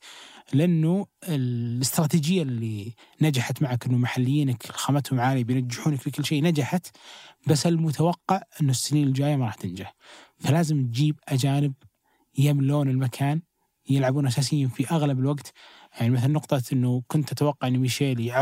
لأنه 0.53 1.07
الاستراتيجية 1.29 2.43
اللي 2.43 2.95
نجحت 3.21 3.62
معك 3.62 3.87
إنه 3.87 3.99
محليينك 3.99 4.67
خامتهم 4.67 5.21
عاليه 5.21 5.45
بينجحونك 5.45 6.01
في 6.01 6.11
كل 6.11 6.25
شيء 6.25 6.43
نجحت. 6.43 6.97
بس 7.47 7.67
المتوقع 7.67 8.43
إنه 8.61 8.71
السنين 8.71 9.07
الجاية 9.07 9.37
ما 9.37 9.45
راح 9.47 9.55
تنجح. 9.55 9.95
فلازم 10.39 10.87
تجيب 10.87 11.21
أجانب 11.29 11.73
يملون 12.38 12.88
المكان 12.88 13.40
يلعبون 13.90 14.27
اساسيين 14.27 14.68
في 14.68 14.90
أغلب 14.90 15.18
الوقت. 15.18 15.53
يعني 16.01 16.11
مثلا 16.11 16.33
نقطة 16.33 16.62
إنه 16.72 17.03
كنت 17.09 17.33
أتوقع 17.33 17.68
ان 17.68 17.79
ميشيل 17.79 18.33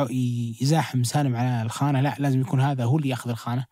يزاحم 0.63 1.03
سالم 1.03 1.37
على 1.37 1.63
الخانة 1.63 2.01
لا 2.01 2.15
لازم 2.19 2.41
يكون 2.41 2.61
هذا 2.61 2.85
هو 2.85 2.97
اللي 2.97 3.09
يأخذ 3.09 3.31
الخانة. 3.31 3.67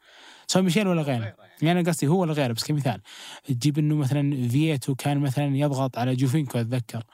سواء 0.46 0.64
ميشيل 0.64 0.88
ولا 0.88 1.02
غيره. 1.02 1.34
يعني 1.62 1.80
أنا 1.80 1.90
قصدي 1.90 2.06
هو 2.06 2.20
ولا 2.20 2.32
غيره 2.32 2.52
بس 2.52 2.64
كمثال. 2.64 3.00
تجيب 3.44 3.78
إنه 3.78 3.94
مثلا 3.94 4.48
فييتو 4.48 4.94
كان 4.94 5.18
مثلا 5.18 5.56
يضغط 5.56 5.98
على 5.98 6.16
جوفينكو 6.16 6.58
أتذكر. 6.58 7.04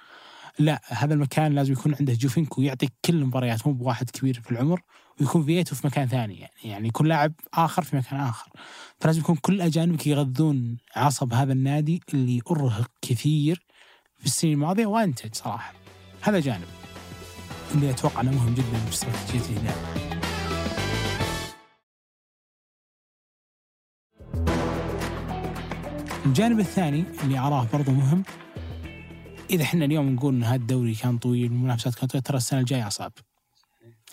لا 0.59 0.81
هذا 0.87 1.15
المكان 1.15 1.53
لازم 1.55 1.73
يكون 1.73 1.95
عنده 2.01 2.13
جوفينكو 2.13 2.63
يعطيك 2.63 2.93
كل 3.05 3.15
المباريات 3.15 3.67
مو 3.67 3.73
بواحد 3.73 4.11
كبير 4.11 4.41
في 4.41 4.51
العمر. 4.51 4.81
ويكون 5.21 5.45
فييتو 5.45 5.75
في 5.75 5.87
مكان 5.87 6.09
ثاني 6.09 6.41
يعني 6.41 6.53
يعني 6.65 6.89
يكون 6.89 7.07
لاعب 7.07 7.33
آخر 7.55 7.83
في 7.83 7.97
مكان 7.97 8.21
آخر. 8.21 8.51
فلازم 9.01 9.21
يكون 9.21 9.37
كل 9.37 9.61
أجانبك 9.61 10.07
يغذون 10.07 10.77
عصب 10.97 11.33
هذا 11.33 11.53
النادي 11.53 12.03
اللي 12.15 12.41
أرهق 12.51 12.91
كثير 13.03 13.67
في 14.19 14.27
السنين 14.27 14.55
الماضية 14.55 14.87
وأنتج 14.87 15.35
صراحة. 15.35 15.73
هذا 16.21 16.41
جانب 16.41 16.69
اللي 17.75 17.91
أتوقع 17.91 18.21
إنه 18.21 18.31
مهم 18.31 18.55
جدا 18.55 18.79
في 18.79 18.93
استراتيجية 18.93 19.57
الهلال. 19.57 20.09
الجانب 26.27 26.61
الثاني 26.61 27.05
اللي 27.25 27.39
أراه 27.39 27.67
برضو 27.73 27.91
مهم 27.91 28.23
إذا 29.51 29.63
إحنا 29.63 29.85
اليوم 29.85 30.09
نقول 30.09 30.35
ان 30.35 30.45
هذا 30.45 30.55
الدوري 30.55 30.95
كان 30.95 31.19
طويل 31.19 31.53
والمنافسات 31.53 31.95
كانت 31.95 32.11
طويلة 32.11 32.25
ترى 32.25 32.37
السنة 32.37 32.61
الجاية 32.61 32.87
أصعب. 32.87 33.13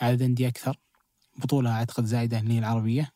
عدد 0.01 0.21
انديه 0.21 0.47
أكثر. 0.47 0.77
بطولة 1.37 1.69
أعتقد 1.71 2.05
زايدة 2.05 2.37
هي 2.37 2.59
العربية. 2.59 3.11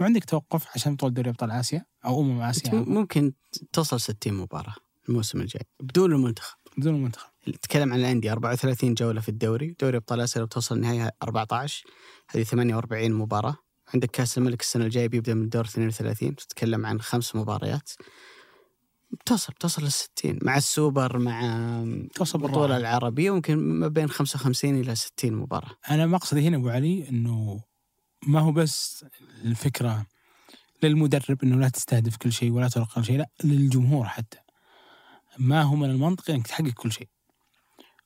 وعندك 0.00 0.24
توقف 0.24 0.66
عشان 0.74 0.94
بطولة 0.94 1.12
دوري 1.12 1.30
أبطال 1.30 1.50
آسيا 1.50 1.84
أو 2.04 2.20
أمم 2.20 2.40
آسيا. 2.40 2.74
ممكن 2.74 3.32
توصل 3.72 4.00
60 4.00 4.34
مباراة 4.34 4.74
الموسم 5.08 5.40
الجاي 5.40 5.62
بدون 5.80 6.12
المنتخب. 6.12 6.56
بدون 6.78 6.94
المنتخب. 6.94 7.28
نتكلم 7.48 7.92
عن 7.92 8.00
الأندية 8.00 8.32
34 8.32 8.94
جولة 8.94 9.20
في 9.20 9.28
الدوري. 9.28 9.76
دوري 9.80 9.96
أبطال 9.96 10.20
آسيا 10.20 10.40
لو 10.40 10.46
توصل 10.46 10.76
النهايه 10.76 11.10
14 11.22 11.86
هذه 12.30 12.42
48 12.42 13.12
مباراة. 13.12 13.56
عندك 13.94 14.10
كأس 14.10 14.38
الملك 14.38 14.60
السنة 14.60 14.84
الجاية 14.84 15.08
بيبدأ 15.08 15.34
من 15.34 15.42
الدور 15.42 15.64
32 15.64 16.36
تتكلم 16.36 16.86
عن 16.86 17.00
خمس 17.00 17.36
مباريات. 17.36 17.90
بتوصل 19.10 19.52
بتوصل 19.52 19.82
لل 19.82 19.92
60 19.92 20.38
مع 20.42 20.56
السوبر 20.56 21.18
مع 21.18 21.40
توصل 22.14 22.38
البطولة 22.38 22.60
بالراحة. 22.60 22.80
العربية 22.80 23.30
ممكن 23.34 23.56
ما 23.56 23.88
بين 23.88 24.08
55 24.08 24.80
إلى 24.80 24.94
60 24.94 25.32
مباراة. 25.32 25.70
أنا 25.90 26.06
مقصدي 26.06 26.48
هنا 26.48 26.56
أبو 26.56 26.68
علي 26.68 27.08
إنه 27.08 27.60
ما 28.26 28.40
هو 28.40 28.52
بس 28.52 29.04
الفكرة 29.44 30.06
للمدرب 30.82 31.44
إنه 31.44 31.56
لا 31.56 31.68
تستهدف 31.68 32.16
كل 32.16 32.32
شيء 32.32 32.50
ولا 32.50 32.68
تلقى 32.68 32.94
كل 32.94 33.04
شيء 33.04 33.18
لا 33.18 33.28
للجمهور 33.44 34.04
حتى. 34.04 34.38
ما 35.38 35.62
هو 35.62 35.76
من 35.76 35.90
المنطقي 35.90 36.34
إنك 36.34 36.46
تحقق 36.46 36.70
كل 36.70 36.92
شيء. 36.92 37.08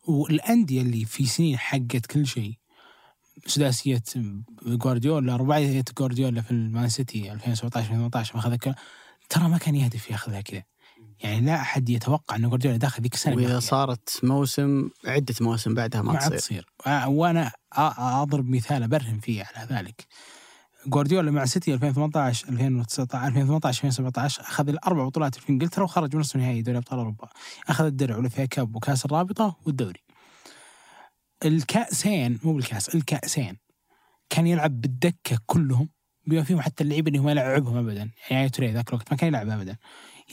والأندية 0.04 0.82
اللي 0.82 1.04
في 1.04 1.26
سنين 1.26 1.58
حقت 1.58 2.06
كل 2.06 2.26
شيء 2.26 2.58
سداسية 3.46 4.02
جوارديولا 4.66 5.36
رباعية 5.36 5.84
جوارديولا 5.98 6.42
في 6.42 6.50
المان 6.50 6.88
سيتي 6.88 7.32
2017 7.32 7.90
2018 7.90 8.36
ما 8.36 8.54
الكرة، 8.54 8.74
ترى 9.28 9.48
ما 9.48 9.58
كان 9.58 9.74
يهدف 9.74 10.10
ياخذها 10.10 10.40
كذا. 10.40 10.62
يعني 11.20 11.46
لا 11.46 11.54
أحد 11.60 11.88
يتوقع 11.88 12.36
ان 12.36 12.48
جوارديولا 12.48 12.76
داخل 12.76 13.02
ذيك 13.02 13.14
السنة 13.14 13.34
وإذا 13.34 13.46
بياخذها. 13.46 13.68
صارت 13.68 14.20
موسم 14.22 14.90
عدة 15.04 15.34
مواسم 15.40 15.74
بعدها 15.74 16.02
ما 16.02 16.12
ما 16.12 16.18
تصير. 16.18 16.38
تصير. 16.38 16.66
آه، 16.86 17.08
وأنا 17.08 17.52
أضرب 17.98 18.48
مثال 18.48 18.82
ابرهن 18.82 19.18
فيه 19.18 19.44
على 19.44 19.66
ذلك. 19.70 20.06
جوارديولا 20.86 21.30
مع 21.30 21.44
سيتي 21.44 21.74
2018 21.74 22.48
2019 22.48 23.26
2018 23.26 23.84
2017 23.84 24.42
أخذ 24.42 24.68
الأربع 24.68 25.04
بطولات 25.04 25.34
في 25.34 25.50
إنجلترا 25.50 25.84
وخرج 25.84 26.14
من 26.14 26.20
نصف 26.20 26.36
نهائي 26.36 26.62
دوري 26.62 26.78
أبطال 26.78 26.98
أوروبا. 26.98 27.28
أخذ 27.68 27.84
الدرع 27.84 28.16
والفي 28.16 28.46
كاب 28.46 28.76
وكأس 28.76 29.04
الرابطة 29.04 29.56
والدوري. 29.66 30.00
الكأسين 31.44 32.38
مو 32.44 32.52
بالكأس 32.52 32.94
الكأسين 32.94 33.56
كان 34.30 34.46
يلعب 34.46 34.80
بالدكة 34.80 35.38
كلهم 35.46 35.88
بما 36.26 36.42
فيهم 36.42 36.60
حتى 36.60 36.84
اللعيبة 36.84 37.08
اللي 37.08 37.18
هو 37.18 37.22
ما 37.22 37.30
يلعبهم 37.30 37.76
ابدا. 37.76 38.10
يعني 38.30 38.48
توري 38.48 38.72
ذاك 38.72 38.88
الوقت 38.88 39.10
ما 39.10 39.16
كان 39.16 39.28
يلعب 39.28 39.48
ابدا. 39.48 39.76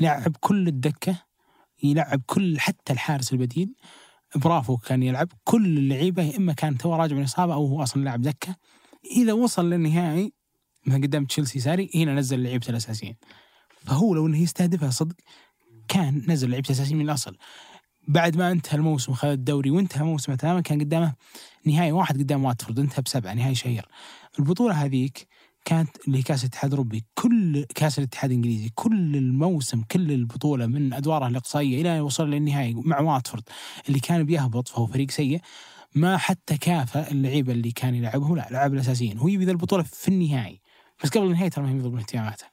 يلعب 0.02 0.36
كل 0.40 0.68
الدكة 0.68 1.24
يلعب 1.84 2.22
كل 2.26 2.60
حتى 2.60 2.94
الحارس 2.94 3.34
البديل. 3.34 3.76
برافو 4.36 4.78
كان 4.78 5.04
يلعب. 5.04 5.28
كل 5.44 5.66
اللعيبة 5.78 6.38
إما 6.38 6.54
كان 6.54 6.78
تو 6.78 6.96
راجع 6.96 7.16
من 7.16 7.24
إصابة 7.24 7.54
أو 7.54 7.66
هو 7.66 7.84
أصلا 7.84 8.04
لاعب 8.04 8.22
دكة. 8.22 8.56
إذا 9.12 9.34
وصل 9.34 9.70
للنهائي 9.70 10.34
مثلا 10.86 11.02
قدام 11.02 11.26
تشيلسي 11.26 11.60
ساري 11.60 11.90
هنا 11.96 12.14
نزل 12.14 12.44
لعيبته 12.44 12.70
الأساسيين. 12.70 13.16
فهو 13.86 14.14
لو 14.14 14.28
إنه 14.28 14.42
يستهدفها 14.42 14.90
صدق 14.90 15.16
كان 15.88 16.24
نزل 16.28 16.50
لعيبته 16.50 16.68
الأساسيين 16.68 16.98
من 16.98 17.06
الأصل. 17.06 17.38
بعد 18.08 18.38
ما 18.38 18.52
انتهى 18.52 18.78
الموسم 18.78 19.14
خذ 19.14 19.28
الدوري 19.28 19.72
وانتهى 19.72 20.04
موسمه 20.04 20.36
تماما 20.36 20.62
كان 20.62 20.80
قدامه 20.80 21.14
نهائي 21.66 21.92
واحد 21.92 22.18
قدام 22.18 22.46
واتفورد 22.46 22.80
انتهى 22.80 23.02
بسبعة 23.02 23.34
نهائي 23.34 23.56
شهير. 23.56 23.88
البطولة 24.40 24.74
هذيك 24.74 25.28
كانت 25.68 25.90
اللي 26.08 26.18
هي 26.18 26.36
الاتحاد 26.36 26.72
الأوروبي 26.72 27.06
كل 27.16 27.66
كأس 27.76 28.00
الاتحاد 28.00 28.30
الإنجليزي 28.30 28.70
كل 28.76 29.16
الموسم 29.16 29.82
كل 29.82 30.12
البطولة 30.12 30.66
من 30.66 30.94
أدوارها 30.94 31.28
الإقصائية 31.28 31.82
إلى 31.82 31.98
أن 31.98 32.02
وصل 32.02 32.30
للنهائي 32.30 32.74
مع 32.74 33.00
واتفورد. 33.00 33.44
اللي 33.88 34.00
كان 34.00 34.24
بيهبط 34.24 34.68
فهو 34.68 34.86
فريق 34.86 35.12
سيء 35.12 35.40
ما 35.96 36.18
حتى 36.18 36.58
كافى 36.58 37.12
اللعيبة 37.12 37.54
اللي 37.54 37.72
كان 37.72 37.96
يلعبهم 37.96 38.36
لا 38.36 38.48
لعب 38.52 38.74
الأساسيين. 38.74 39.18
هو 39.18 39.28
يبي 39.28 39.46
ذا 39.46 39.52
البطولة 39.52 39.84
في 39.84 40.08
النهائي. 40.08 40.62
بس 41.04 41.10
قبل 41.10 41.26
النهائي 41.26 41.50
ترى 41.50 41.64
ما 41.64 41.70
هي 41.70 41.74
من 41.74 42.00
اهتماماته 42.00 42.46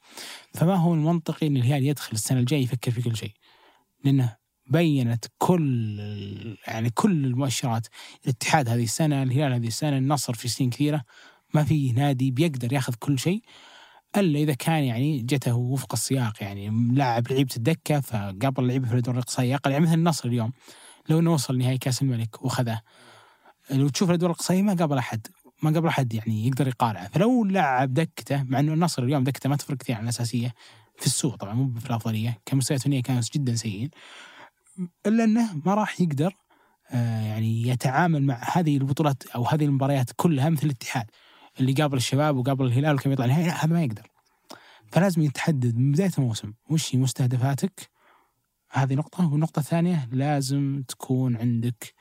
فما 0.55 0.75
هو 0.75 0.95
المنطقي 0.95 1.47
إن 1.47 1.57
الهلال 1.57 1.85
يدخل 1.87 2.13
السنة 2.13 2.39
الجاية 2.39 2.63
يفكر 2.63 2.91
في 2.91 3.03
كل 3.03 3.17
شيء. 3.17 3.33
لأنه 4.05 4.37
بينت 4.67 5.25
كل 5.39 6.57
يعني 6.67 6.91
كل 6.91 7.25
المؤشرات. 7.25 7.87
الاتحاد 8.25 8.69
هذه 8.69 8.85
السنة 8.85 9.23
الهلال 9.23 9.53
هذه 9.53 9.67
السنة 9.67 9.99
النصر 9.99 10.35
في 10.35 10.49
سنين 10.49 10.71
كثيرة. 10.71 11.05
ما 11.55 11.65
في 11.65 11.93
نادي 11.93 12.31
بيقدر 12.31 12.73
ياخذ 12.73 12.95
كل 12.95 13.19
شيء 13.19 13.43
إلا 14.17 14.39
إذا 14.39 14.55
كان 14.55 14.85
يعني 14.85 15.23
جته 15.23 15.55
وفق 15.55 15.93
السياق. 15.93 16.43
يعني 16.43 16.93
لاعب 16.93 17.33
لعيبة 17.33 17.51
الدكة 17.57 18.01
فقابل 18.01 18.69
لعيبة 18.69 18.87
في 18.87 18.93
الادوار 18.93 19.17
الاقصائيه 19.17 19.55
أقل. 19.55 19.71
يعني 19.71 19.85
مثل 19.85 19.95
النصر 19.95 20.29
اليوم 20.29 20.53
لو 21.09 21.19
إنه 21.19 21.33
وصل 21.33 21.59
نهائي 21.59 21.79
كأس 21.79 22.03
الملك 22.03 22.45
وخذه 22.45 22.81
لو 23.71 23.89
تشوف 23.89 24.11
الادوار 24.11 24.31
الاقصائيه 24.31 24.63
ما 24.63 24.75
قابل 24.75 24.99
أحد 24.99 25.27
ما 25.63 25.71
قابل 25.71 25.89
أحد 25.89 26.15
يعني 26.15 26.47
يقدر 26.47 26.69
يقارعه. 26.69 27.09
فلو 27.09 27.45
لعب 27.45 27.95
دكته 27.95 28.43
مع 28.43 28.61
إنه 28.61 28.73
النصر 28.73 29.03
اليوم 29.03 29.25
دكته 29.25 29.49
ما 29.49 29.57
تفرق 29.57 29.77
كثير 29.77 29.97
عن 29.97 30.03
الأساسية 30.03 30.55
في 30.97 31.07
السوق 31.07 31.37
طبعا 31.37 31.55
مو 31.55 31.81
في 31.81 31.87
الأفضلية 31.91 32.39
كمستويات 32.47 32.83
فنيه 32.83 33.03
كانوا 33.03 33.23
جدا 33.35 33.55
سيئين 33.55 33.91
إلا 35.07 35.25
إنه 35.25 35.61
ما 35.65 35.75
راح 35.75 36.01
يقدر 36.01 36.37
آه، 36.91 37.21
يعني 37.21 37.69
يتعامل 37.69 38.23
مع 38.23 38.41
هذه 38.53 38.77
البطولات 38.77 39.27
أو 39.27 39.45
هذه 39.45 39.65
المباريات 39.65 40.11
كلها 40.17 40.51
مثل 40.51 40.67
الاتحاد. 40.67 41.07
اللي 41.61 41.73
قابل 41.73 41.97
الشباب 41.97 42.37
وقابل 42.37 42.67
الهلال 42.67 42.95
وكان 42.95 43.13
يطلع 43.13 43.27
نهائي 43.27 43.47
لا 43.47 43.65
هذا 43.65 43.73
ما 43.73 43.83
يقدر. 43.83 44.07
فلازم 44.93 45.23
يتحدد 45.23 45.77
من 45.77 45.93
بداية 45.93 46.11
الموسم 46.19 46.53
وش 46.71 46.95
هي 46.95 46.99
مستهدفاتك. 46.99 47.91
هذه 48.71 48.95
نقطة. 48.95 49.33
والنقطة 49.33 49.61
الثانية 49.61 50.09
لازم 50.13 50.83
تكون 50.89 51.37
عندك 51.37 51.95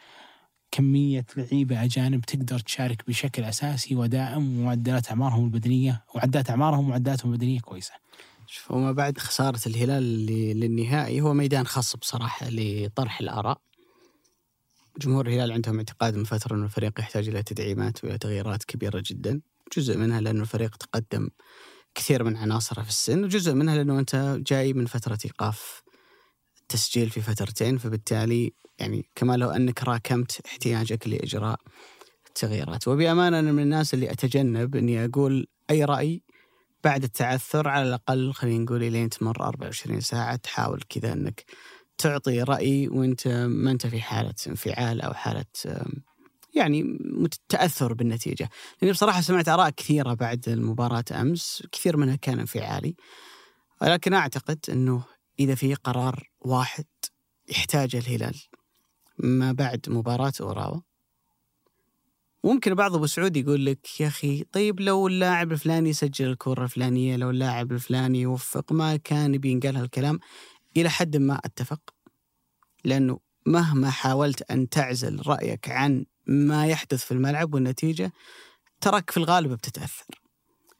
كمية 0.72 1.26
لعيبة 1.38 1.84
أجانب 1.84 2.22
تقدر 2.22 2.60
تشارك 2.60 3.08
بشكل 3.08 3.44
أساسي 3.44 3.96
ودائم 3.96 4.60
ومعدلات 4.60 5.10
أعمارهم 5.10 5.46
البدنية 5.46 6.06
ومعدلات 6.16 6.50
أعمارهم 6.50 6.86
ومعدلاتهم 6.86 7.32
البدنية 7.32 7.60
كويسة. 7.60 7.94
شوف 8.48 8.72
وما 8.72 8.92
بعد 8.92 9.18
خسارة 9.18 9.60
الهلال 9.68 10.26
للنهائي 10.60 11.22
هو 11.22 11.34
ميدان 11.34 11.66
خاص 11.66 11.96
بصراحة 11.96 12.46
لطرح 12.50 13.20
الآراء. 13.20 13.62
جمهور 14.98 15.28
الهلال 15.28 15.52
عندهم 15.52 15.78
اعتقاد 15.78 16.16
من 16.16 16.24
فترة 16.24 16.56
أن 16.56 16.64
الفريق 16.64 17.00
يحتاج 17.00 17.28
إلى 17.28 17.44
تدعيمات 17.44 18.04
وإلى 18.04 18.18
تغييرات 18.18 18.64
كبيرة 18.64 19.04
جدا 19.06 19.42
جزء 19.78 19.98
منها 19.98 20.22
لأنه 20.22 20.42
الفريق 20.42 20.76
تقدم 20.76 21.30
كثير 21.96 22.24
من 22.24 22.38
عناصره 22.38 22.82
في 22.82 22.90
السن 22.90 23.24
وجزء 23.24 23.54
منها 23.54 23.76
لأنه 23.76 24.00
أنت 24.00 24.40
جاي 24.48 24.74
من 24.74 24.86
فترة 24.86 25.18
إيقاف 25.26 25.82
التسجيل 26.62 27.10
في 27.10 27.22
فترتين 27.22 27.78
فبالتالي 27.78 28.54
يعني 28.80 29.10
كما 29.16 29.38
لو 29.38 29.50
أنك 29.50 29.84
راكمت 29.84 30.42
احتياجك 30.46 31.08
لإجراء 31.08 31.60
التغييرات 32.28 32.88
وبأمانة 32.88 33.40
أنا 33.40 33.52
من 33.52 33.64
الناس 33.64 33.94
اللي 33.94 34.12
أتجنب 34.12 34.76
أني 34.76 35.06
أقول 35.06 35.48
أي 35.70 35.86
رأي 35.86 36.24
بعد 36.84 37.04
التعثر 37.04 37.68
على 37.68 37.88
الأقل 37.88 38.34
خلينا 38.34 38.64
نقول 38.64 38.80
لين 38.80 39.10
تمر 39.10 39.42
24 39.42 40.00
ساعة 40.00 40.36
تحاول 40.36 40.82
كذا 40.90 41.14
أنك 41.14 41.46
تعطي 42.04 42.42
رأي 42.44 42.88
وأنت 42.88 43.28
ما 43.28 43.72
أنت 43.72 43.88
في 43.88 44.02
حالة 44.02 44.34
انفعال 44.48 45.02
أو 45.02 45.14
حالة 45.14 45.46
آم، 45.66 46.04
يعني 46.56 46.98
تأثر 47.50 47.94
بالنتيجة. 47.94 48.50
لأني 48.82 48.92
بصراحة 48.92 49.22
سمعت 49.22 49.50
آراء 49.50 49.70
كثيرة 49.70 50.14
بعد 50.14 50.50
المباراة 50.50 51.04
أمس 51.12 51.64
كثير 51.72 51.98
منها 51.98 52.16
كان 52.16 52.40
انفعالي. 52.40 52.96
ولكن 53.82 54.14
أعتقد 54.14 54.60
أنه 54.70 55.04
إذا 55.40 55.56
في 55.56 55.74
قرار 55.74 56.30
واحد 56.42 56.86
يحتاجه 57.50 57.98
الهلال 57.98 58.36
ما 59.18 59.52
بعد 59.52 59.86
مباراة 59.88 60.34
أوراوا 60.42 60.82
ممكن 62.44 62.76
بعض 62.76 62.96
أبو 62.96 63.06
سعود 63.06 63.38
يقول 63.38 63.66
لك 63.66 64.02
يا 64.02 64.08
أخي 64.08 64.44
طيب 64.52 64.80
لو 64.80 65.08
اللاعب 65.08 65.52
الفلاني 65.52 65.94
سجل 65.94 66.26
الكرة 66.26 66.64
الفلانية 66.64 67.16
لو 67.16 67.30
اللاعب 67.30 67.72
الفلاني 67.72 68.22
يوفق 68.22 68.72
ما 68.72 68.96
كان 68.96 69.38
بينقال 69.38 69.78
هالكلام. 69.78 70.20
إلى 70.78 70.90
حد 70.90 71.18
ما 71.18 71.40
أتفق 71.46 71.80
لأنه 72.86 73.20
مهما 73.46 73.90
حاولت 73.90 74.52
أن 74.52 74.70
تعزل 74.70 75.28
رأيك 75.28 75.70
عن 75.70 76.06
ما 76.28 76.68
يحدث 76.68 77.06
في 77.06 77.12
الملعب 77.12 77.54
والنتيجة 77.54 78.14
تراك 78.82 79.12
في 79.12 79.18
الغالب 79.18 79.52
بتتأثر. 79.52 80.06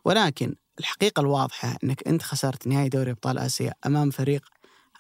ولكن 0.06 0.56
الحقيقة 0.80 1.20
الواضحة 1.20 1.78
أنك 1.84 2.08
أنت 2.08 2.22
خسرت 2.22 2.68
نهائي 2.68 2.90
دوري 2.90 3.12
أبطال 3.12 3.38
آسيا 3.38 3.74
أمام 3.86 4.10
فريق 4.10 4.50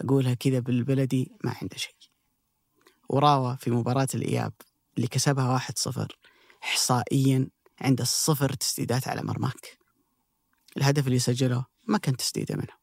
أقولها 0.01 0.33
كذا 0.33 0.59
بالبلدي 0.59 1.31
ما 1.43 1.55
عنده 1.61 1.77
شيء. 1.77 1.95
وراوة 3.09 3.55
في 3.55 3.71
مباراة 3.71 4.07
الإياب 4.15 4.53
اللي 4.97 5.07
كسبها 5.07 5.59
1-0 5.59 6.07
إحصائيا 6.63 7.49
عنده 7.81 8.03
صفر 8.03 8.53
تسديدات 8.53 9.07
على 9.07 9.21
مرماك. 9.21 9.77
الهدف 10.77 11.07
اللي 11.07 11.19
سجله 11.19 11.65
ما 11.87 11.97
كان 11.97 12.17
تسديدة 12.17 12.55
منه. 12.55 12.82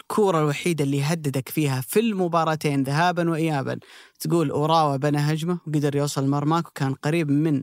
الكورة 0.00 0.38
الوحيدة 0.38 0.84
اللي 0.84 1.02
هددك 1.02 1.48
فيها 1.48 1.80
في 1.80 2.00
المباراتين 2.00 2.82
ذهابا 2.82 3.30
وإيابا. 3.30 3.78
تقول 4.20 4.50
أوراوا 4.50 4.96
بنى 4.96 5.18
هجمة 5.18 5.58
وقدر 5.66 5.96
يوصل 5.96 6.28
مرماك 6.28 6.68
وكان 6.68 6.94
قريب 6.94 7.30
من 7.30 7.62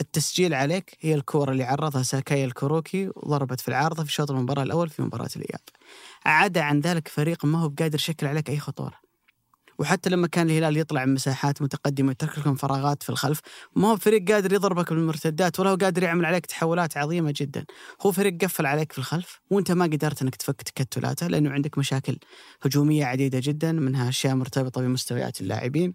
التسجيل 0.00 0.54
عليك. 0.54 0.96
هي 1.00 1.14
الكورة 1.14 1.52
اللي 1.52 1.64
عرضها 1.64 2.02
ساكاي 2.02 2.44
الكروكي 2.44 3.10
وضربت 3.16 3.60
في 3.60 3.68
العارضة 3.68 4.04
في 4.04 4.12
شوط 4.12 4.30
المباراة 4.30 4.62
الأول 4.62 4.88
في 4.88 5.02
مباراة 5.02 5.30
الإياب. 5.36 5.60
عدا 6.26 6.62
عن 6.62 6.80
ذلك 6.80 7.08
فريق 7.08 7.44
ما 7.44 7.58
هو 7.58 7.68
بقادر 7.68 7.94
يشكل 7.94 8.26
عليك 8.26 8.50
أي 8.50 8.58
خطورة. 8.58 9.07
وحتى 9.78 10.10
لما 10.10 10.26
كان 10.26 10.46
الهلال 10.50 10.76
يطلع 10.76 11.04
من 11.04 11.14
مساحات 11.14 11.62
متقدمة 11.62 12.08
ويترك 12.08 12.38
لكم 12.38 12.54
فراغات 12.54 13.02
في 13.02 13.10
الخلف 13.10 13.40
ما 13.76 13.88
هو 13.88 13.96
فريق 13.96 14.32
قادر 14.32 14.52
يضربك 14.52 14.92
بالمرتدات 14.92 15.60
ولا 15.60 15.70
هو 15.70 15.76
قادر 15.76 16.02
يعمل 16.02 16.24
عليك 16.26 16.46
تحولات 16.46 16.96
عظيمة 16.96 17.34
جدا. 17.36 17.64
هو 18.02 18.12
فريق 18.12 18.44
قفل 18.44 18.66
عليك 18.66 18.92
في 18.92 18.98
الخلف 18.98 19.40
وأنت 19.50 19.70
ما 19.72 19.84
قدرت 19.84 20.22
إنك 20.22 20.36
تفك 20.36 20.62
تكتلاته 20.62 21.26
لأنه 21.26 21.50
عندك 21.50 21.78
مشاكل 21.78 22.18
هجومية 22.62 23.04
عديدة 23.04 23.40
جدا 23.42 23.72
منها 23.72 24.08
أشياء 24.08 24.34
مرتبطة 24.34 24.80
بمستويات 24.80 25.40
اللاعبين. 25.40 25.94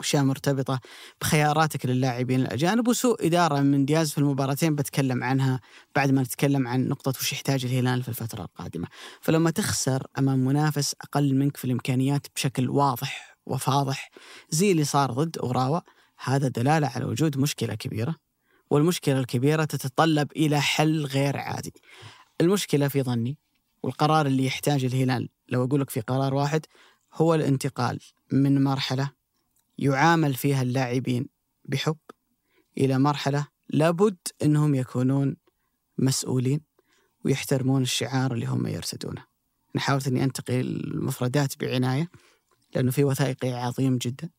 وأشياء 0.00 0.24
مرتبطة 0.24 0.80
بخياراتك 1.20 1.86
للاعبين 1.86 2.40
الأجانب 2.40 2.88
وسوء 2.88 3.26
إدارة 3.26 3.60
من 3.60 3.84
دياز 3.84 4.10
في 4.10 4.18
المباراتين 4.18 4.74
بتكلم 4.74 5.24
عنها 5.24 5.60
بعد 5.96 6.10
ما 6.10 6.22
نتكلم 6.22 6.68
عن 6.68 6.88
نقطة 6.88 7.12
وش 7.20 7.32
يحتاج 7.32 7.64
الهلال 7.64 8.02
في 8.02 8.08
الفترة 8.08 8.42
القادمة. 8.42 8.88
فلما 9.20 9.50
تخسر 9.50 10.06
أمام 10.18 10.38
منافس 10.38 10.94
أقل 11.00 11.34
منك 11.34 11.56
في 11.56 11.64
الإمكانيات 11.64 12.26
بشكل 12.36 12.70
واضح 12.70 13.36
وفاضح 13.46 14.10
زي 14.50 14.72
اللي 14.72 14.84
صار 14.84 15.10
ضد 15.12 15.38
أوراوا 15.38 15.80
هذا 16.24 16.48
دلالة 16.48 16.86
على 16.86 17.04
وجود 17.04 17.38
مشكلة 17.38 17.74
كبيرة 17.74 18.14
والمشكلة 18.70 19.20
الكبيرة 19.20 19.64
تتطلب 19.64 20.32
إلى 20.36 20.60
حل 20.60 21.04
غير 21.04 21.36
عادي. 21.36 21.72
المشكلة 22.40 22.88
في 22.88 23.02
ظني 23.02 23.38
والقرار 23.82 24.26
اللي 24.26 24.46
يحتاج 24.46 24.84
الهلال 24.84 25.28
لو 25.48 25.64
أقول 25.64 25.80
لك 25.80 25.90
في 25.90 26.00
قرار 26.00 26.34
واحد 26.34 26.66
هو 27.14 27.34
الانتقال 27.34 28.00
من 28.32 28.64
مرحلة 28.64 29.19
يعامل 29.80 30.34
فيها 30.34 30.62
اللاعبين 30.62 31.28
نحتاج 31.64 31.98
إلى 32.78 32.98
مرحلة 32.98 33.46
لابد 33.68 34.18
إنهم 34.42 34.74
يكونون 34.74 35.36
مسؤولين 35.98 36.60
ويحترمون 37.24 37.82
الشعار 37.82 38.32
اللي 38.34 38.46
هم 38.46 38.66
يرتدونه. 38.66 39.24
أنا 39.74 39.82
حاولت 39.82 40.06
إني 40.06 40.24
أنتقي 40.24 40.60
المفردات 40.60 41.60
بعناية 41.60 42.10
لأنه 42.74 42.90
في 42.90 43.04
وثائقي 43.04 43.52
عظيم 43.52 43.98
جدا 43.98 44.30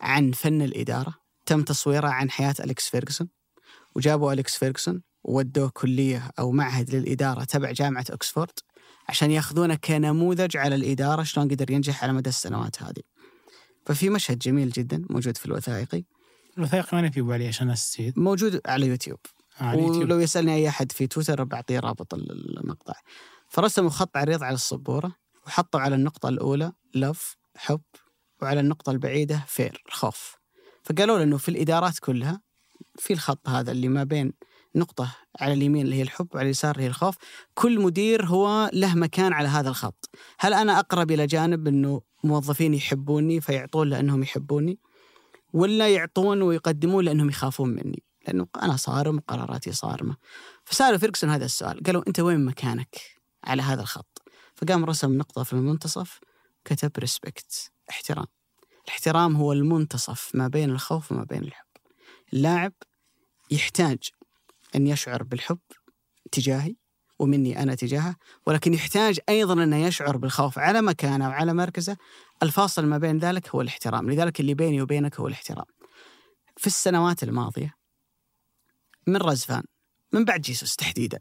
عن 0.00 0.32
فن 0.32 0.62
الإدارة 0.62 1.14
تم 1.46 1.62
تصويره 1.62 2.08
عن 2.08 2.30
حياة 2.30 2.54
أليكس 2.60 2.88
فيرجسون 2.88 3.28
وجابوا 3.94 4.32
أليكس 4.32 4.56
فيرجسون 4.56 5.02
وودوه 5.24 5.70
كلية 5.74 6.30
أو 6.38 6.52
معهد 6.52 6.94
للإدارة 6.94 7.44
تبع 7.44 7.70
جامعة 7.70 8.04
اوكسفورد 8.10 8.58
عشان 9.08 9.30
ياخذونه 9.30 9.74
كنموذج 9.74 10.56
على 10.56 10.74
الإدارة 10.74 11.22
شلون 11.22 11.48
قدر 11.48 11.70
ينجح 11.70 12.04
على 12.04 12.12
مدى 12.12 12.28
السنوات 12.28 12.82
هذه. 12.82 13.02
ففي 13.86 14.10
مشهد 14.10 14.38
جميل 14.38 14.70
جدا 14.70 15.04
موجود 15.10 15.36
في 15.36 15.46
الوثائقي. 15.46 16.04
الوثائقي 16.58 16.96
وين 16.96 17.04
يجيبوا 17.04 17.34
عليه 17.34 17.48
عشان 17.48 17.74
تستفيد؟ 17.74 18.18
موجود 18.18 18.60
على 18.66 18.86
يوتيوب. 18.86 19.18
على 19.60 19.78
اليوتيوب 19.78 20.04
ولو 20.04 20.18
يسألني 20.20 20.54
أي 20.54 20.68
أحد 20.68 20.92
في 20.92 21.06
تويتر 21.06 21.44
بعطيه 21.44 21.80
رابط 21.80 22.14
المقطع. 22.14 22.94
فرسموا 23.48 23.90
خط 23.90 24.16
عريض 24.16 24.42
على 24.42 24.54
السبورة 24.54 25.16
وحطوا 25.46 25.80
على 25.80 25.94
النقطة 25.94 26.28
الأولى 26.28 26.72
love 26.94 27.36
حب 27.56 27.82
وعلى 28.42 28.60
النقطة 28.60 28.90
البعيدة 28.90 29.44
fear 29.48 29.82
خوف 29.88 30.36
فقالوا 30.82 31.18
له 31.18 31.24
انه 31.24 31.36
في 31.36 31.48
الإدارات 31.48 31.98
كلها 31.98 32.40
في 32.98 33.12
الخط 33.12 33.48
هذا 33.48 33.72
اللي 33.72 33.88
ما 33.88 34.04
بين 34.04 34.32
نقطة 34.74 35.16
على 35.40 35.52
اليمين 35.52 35.84
اللي 35.84 35.96
هي 35.96 36.02
الحب 36.02 36.28
وعلى 36.34 36.44
اليسار 36.46 36.74
اللي 36.74 36.84
هي 36.84 36.88
الخوف 36.88 37.16
كل 37.54 37.80
مدير 37.80 38.26
هو 38.26 38.70
له 38.72 38.94
مكان 38.94 39.32
على 39.32 39.48
هذا 39.48 39.68
الخط. 39.68 40.10
هل 40.38 40.54
أنا 40.54 40.78
أقرب 40.78 41.10
إلى 41.10 41.26
جانب 41.26 41.68
أنه 41.68 42.00
موظفين 42.24 42.74
يحبوني 42.74 43.40
فيعطون 43.40 43.88
لأنهم 43.88 44.22
يحبوني 44.22 44.78
ولا 45.52 45.88
يعطون 45.88 46.42
ويقدمون 46.42 47.04
لأنهم 47.04 47.28
يخافون 47.28 47.68
مني 47.68 48.02
لأنه 48.26 48.46
أنا 48.62 48.76
صارم 48.76 49.16
وقراراتي 49.16 49.72
صارمة. 49.72 50.16
فسألوا 50.64 50.98
فيرجسون 50.98 51.30
هذا 51.30 51.44
السؤال 51.44 51.82
قالوا 51.82 52.02
أنت 52.08 52.20
وين 52.20 52.44
مكانك 52.44 53.00
على 53.44 53.62
هذا 53.62 53.82
الخط؟ 53.82 54.22
فقام 54.54 54.84
رسم 54.84 55.18
نقطة 55.18 55.42
في 55.42 55.52
المنتصف 55.52 56.20
كتب 56.64 56.90
respect 56.98 57.72
احترام. 57.90 58.26
الاحترام 58.84 59.36
هو 59.36 59.52
المنتصف 59.52 60.30
ما 60.34 60.48
بين 60.48 60.70
الخوف 60.70 61.12
وما 61.12 61.24
بين 61.24 61.42
الحب. 61.42 61.66
اللاعب 62.32 62.72
يحتاج 63.50 63.98
أن 64.76 64.86
يشعر 64.86 65.22
بالحب 65.22 65.58
تجاهي 66.32 66.76
ومني 67.18 67.62
أنا 67.62 67.74
تجاهه 67.74 68.16
ولكن 68.46 68.74
يحتاج 68.74 69.18
أيضا 69.28 69.52
أنه 69.64 69.76
يشعر 69.76 70.16
بالخوف 70.16 70.58
على 70.58 70.82
مكانه 70.82 71.28
وعلى 71.28 71.54
مركزه. 71.54 71.96
الفاصل 72.42 72.86
ما 72.86 72.98
بين 72.98 73.18
ذلك 73.18 73.48
هو 73.48 73.60
الاحترام 73.60 74.10
لذلك 74.10 74.40
اللي 74.40 74.54
بيني 74.54 74.82
وبينك 74.82 75.20
هو 75.20 75.28
الاحترام. 75.28 75.64
في 76.56 76.66
السنوات 76.66 77.22
الماضية 77.22 77.74
من 79.06 79.16
رزفان 79.16 79.62
من 80.12 80.24
بعد 80.24 80.40
جيسوس 80.40 80.76
تحديدا 80.76 81.20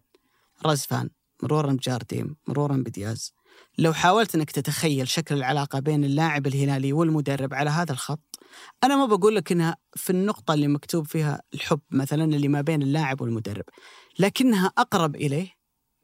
رزفان 0.65 1.09
مرورا 1.43 1.73
بجارديم 1.73 2.35
مرورا 2.47 2.77
بدياز 2.77 3.33
لو 3.77 3.93
حاولت 3.93 4.35
أنك 4.35 4.51
تتخيل 4.51 5.07
شكل 5.07 5.35
العلاقة 5.35 5.79
بين 5.79 6.03
اللاعب 6.03 6.47
الهلالي 6.47 6.93
والمدرب 6.93 7.53
على 7.53 7.69
هذا 7.69 7.91
الخط 7.91 8.39
أنا 8.83 8.95
ما 8.95 9.05
بقول 9.05 9.35
لك 9.35 9.51
إنها 9.51 9.77
في 9.95 10.09
النقطة 10.09 10.53
اللي 10.53 10.67
مكتوب 10.67 11.07
فيها 11.07 11.41
الحب 11.53 11.81
مثلا 11.91 12.23
اللي 12.23 12.47
ما 12.47 12.61
بين 12.61 12.81
اللاعب 12.81 13.21
والمدرب 13.21 13.65
لكنها 14.19 14.71
أقرب 14.77 15.15
إليه 15.15 15.62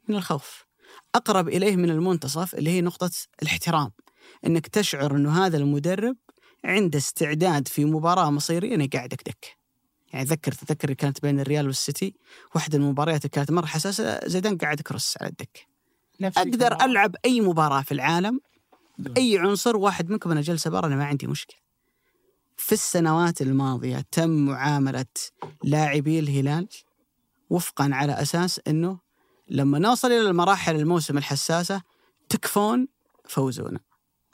من 0.09 0.15
الخوف. 0.15 0.65
أقرب 1.15 1.47
إليه 1.47 1.75
من 1.75 1.89
المنتصف 1.89 2.55
اللي 2.55 2.69
هي 2.69 2.81
نقطة 2.81 3.11
الاحترام. 3.41 3.91
إنك 4.45 4.67
تشعر 4.67 5.15
إنه 5.15 5.45
هذا 5.45 5.57
المدرب 5.57 6.15
عنده 6.65 6.97
استعداد 6.97 7.67
في 7.67 7.85
مباراة 7.85 8.29
مصيرية 8.29 8.75
إنه 8.75 8.83
يقعدك 8.83 9.29
دك 9.29 9.57
يعني 10.13 10.25
ذكر 10.25 10.51
تذكر 10.51 10.83
اللي 10.83 10.95
كانت 10.95 11.21
بين 11.21 11.39
الريال 11.39 11.67
والسيتي 11.67 12.15
واحدة 12.55 12.77
من 12.77 12.85
المباريات 12.85 13.21
اللي 13.21 13.29
كانت 13.29 13.51
مرة 13.51 13.65
حساسة 13.65 14.19
زيدان 14.27 14.57
قاعد 14.57 14.81
كروس 14.81 15.17
على 15.21 15.29
الدكه 15.29 15.61
نفس 16.21 16.37
أقدر 16.37 16.67
الكلام. 16.67 16.91
ألعب 16.91 17.15
أي 17.25 17.41
مباراة 17.41 17.81
في 17.81 17.91
العالم 17.91 18.39
باي 18.97 19.37
عنصر 19.37 19.77
واحد 19.77 20.09
منكم 20.09 20.31
أنا 20.31 20.41
جلسة 20.41 20.69
برا 20.69 20.87
أنا 20.87 20.95
ما 20.95 21.05
عندي 21.05 21.27
مشكلة. 21.27 21.57
في 22.57 22.71
السنوات 22.71 23.41
الماضية 23.41 24.05
تم 24.11 24.29
معاملة 24.29 25.05
لاعبي 25.63 26.19
الهلال 26.19 26.67
وفقا 27.49 27.89
على 27.93 28.13
أساس 28.13 28.61
إنه 28.67 28.99
لما 29.49 29.79
نوصل 29.79 30.07
إلى 30.07 30.29
المراحل 30.29 30.75
الموسم 30.75 31.17
الحساسة 31.17 31.81
تكفون 32.29 32.88
فوزونا. 33.27 33.79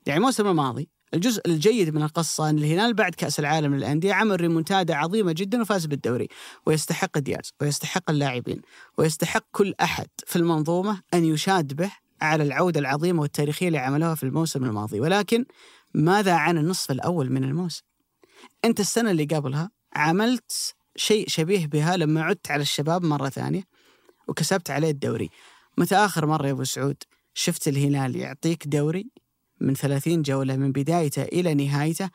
يعني 0.05 0.17
الموسم 0.17 0.47
الماضي 0.47 0.89
الجزء 1.13 1.41
الجيد 1.45 1.95
من 1.95 2.03
القصة 2.03 2.49
ان 2.49 2.57
الهلال 2.57 2.93
بعد 2.93 3.15
كأس 3.15 3.39
العالم 3.39 3.75
للأندية 3.75 4.13
عمل 4.13 4.41
ريمونتادا 4.41 4.95
عظيمة 4.95 5.31
جدا 5.31 5.61
وفاز 5.61 5.85
بالدوري 5.85 6.27
ويستحق 6.65 7.17
دياز 7.17 7.53
ويستحق 7.61 8.09
اللاعبين 8.09 8.61
ويستحق 8.97 9.43
كل 9.51 9.73
أحد 9.81 10.07
في 10.27 10.35
المنظومة 10.35 11.01
أن 11.13 11.25
يشاد 11.25 11.73
به 11.73 11.91
على 12.21 12.43
العودة 12.43 12.79
العظيمة 12.79 13.21
والتاريخية 13.21 13.67
اللي 13.67 13.77
عملوها 13.77 14.15
في 14.15 14.23
الموسم 14.23 14.63
الماضي 14.65 14.99
ولكن 14.99 15.45
ماذا 15.93 16.33
عن 16.33 16.57
النصف 16.57 16.91
الأول 16.91 17.31
من 17.31 17.43
الموسم؟ 17.43 17.83
أنت 18.65 18.79
السنة 18.79 19.11
اللي 19.11 19.25
قبلها 19.25 19.71
عملت 19.95 20.75
شيء 20.95 21.27
شبيه 21.27 21.67
بها 21.67 21.97
لما 21.97 22.23
عدت 22.23 22.51
على 22.51 22.61
الشباب 22.61 23.03
مرة 23.03 23.29
ثانية 23.29 23.63
وكسبت 24.27 24.69
عليه 24.69 24.89
الدوري. 24.91 25.29
متى 25.77 25.95
آخر 25.95 26.25
مرة 26.25 26.47
يا 26.47 26.51
أبو 26.51 26.63
سعود 26.63 27.03
شفت 27.33 27.67
الهلال 27.67 28.15
يعطيك 28.15 28.67
دوري؟ 28.67 29.09
من 29.61 29.73
30 29.73 30.21
جولة 30.21 30.55
من 30.55 30.71
بدايته 30.71 31.23
إلى 31.23 31.53
نهايته. 31.53 32.09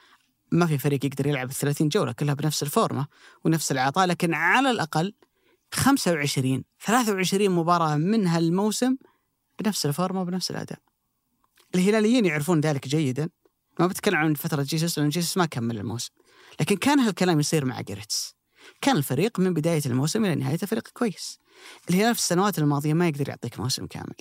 ما 0.53 0.67
في 0.67 0.79
فريق 0.79 1.05
يقدر 1.05 1.27
يلعب 1.27 1.53
30 1.53 1.89
جولة 1.89 2.13
كلها 2.13 2.35
بنفس 2.35 2.63
الفورمة 2.63 3.07
ونفس 3.45 3.73
العطاء 3.73 4.07
لكن 4.07 4.35
على 4.35 4.71
الأقل 4.71 5.15
25 5.73 6.65
23 6.85 7.51
مباراة 7.51 7.97
من 7.97 8.27
هالموسم 8.27 8.97
بنفس 9.59 9.87
الفورمة 9.87 10.21
وبنفس 10.21 10.51
الأداء. 10.51 10.79
الهلاليين 11.75 12.27
يعرفون 12.27 12.61
ذلك 12.61 12.89
جيدا. 12.89 13.29
ما 13.79 13.87
بتكلم 13.87 14.17
عن 14.17 14.35
فترة 14.35 14.63
جيسوس 14.63 14.99
لأن 14.99 15.09
جيسوس 15.09 15.37
ما 15.37 15.47
كمل 15.47 15.79
الموسم. 15.79 16.13
لكن 16.61 16.77
كان 16.77 17.01
هالكلام 17.01 17.41
يصير 17.41 17.65
مع 17.65 17.81
جريتس 17.81 18.35
كان 18.81 18.97
الفريق 18.97 19.41
من 19.41 19.55
بداية 19.55 19.83
الموسم 19.87 20.25
إلى 20.25 20.35
نهايته 20.35 20.67
فريق 20.67 20.89
كويس. 20.89 21.40
الهلال 21.91 22.15
في 22.15 22.21
السنوات 22.21 22.59
الماضية 22.59 22.95
ما 22.95 23.09
يقدر 23.09 23.29
يعطيك 23.29 23.61
موسم 23.61 23.87
كامل. 23.87 24.15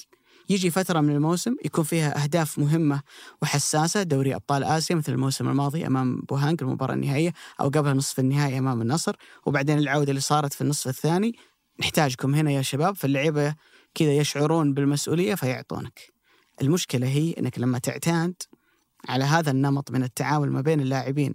يجي 0.49 0.71
فترة 0.71 1.02
من 1.02 1.15
الموسم 1.15 1.56
يكون 1.65 1.84
فيها 1.84 2.23
أهداف 2.23 2.60
مهمة 2.60 3.02
وحساسة. 3.41 4.04
دوري 4.04 4.36
أبطال 4.36 4.63
آسيا 4.63 4.95
مثل 4.95 5.12
الموسم 5.12 5.49
الماضي 5.49 5.88
أمام 5.88 6.21
بوهانج 6.30 6.63
المباراة 6.63 6.93
النهائية 6.93 7.34
أو 7.62 7.69
قبل 7.69 7.97
نصف 7.97 8.19
النهائي 8.19 8.58
أمام 8.58 8.82
النصر. 8.82 9.15
وبعدين 9.45 9.78
العودة 9.78 10.10
اللي 10.10 10.21
صارت 10.21 10.54
في 10.54 10.62
النصف 10.62 10.88
الثاني. 10.88 11.36
نحتاجكم 11.80 12.36
هنا 12.36 12.52
يا 12.52 12.62
شباب 12.62 12.95
فاللعيبة 12.95 13.56
كذا 13.95 14.13
يشعرون 14.13 14.73
بالمسؤولية 14.73 15.36
فيعطونك. 15.36 15.99
المشكلة 16.62 17.08
هي 17.08 17.34
أنك 17.34 17.60
لما 17.60 17.78
تعتاد 17.80 18.34
على 19.10 19.23
هذا 19.23 19.52
النمط 19.52 19.91
من 19.91 20.04
التعامل 20.04 20.52
ما 20.52 20.62
بين 20.62 20.82
اللاعبين 20.82 21.34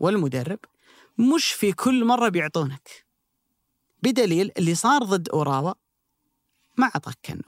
والمدرب 0.00 0.58
مش 1.18 1.52
في 1.52 1.72
كل 1.72 2.04
مرة 2.04 2.28
بيعطونك. 2.28 3.05
بدليل 4.02 4.52
اللي 4.58 4.74
صار 4.74 5.04
ضد 5.04 5.28
أوراوا 5.28 5.72
ما 6.76 6.84
أعطاك 6.86 7.18
كنو 7.24 7.42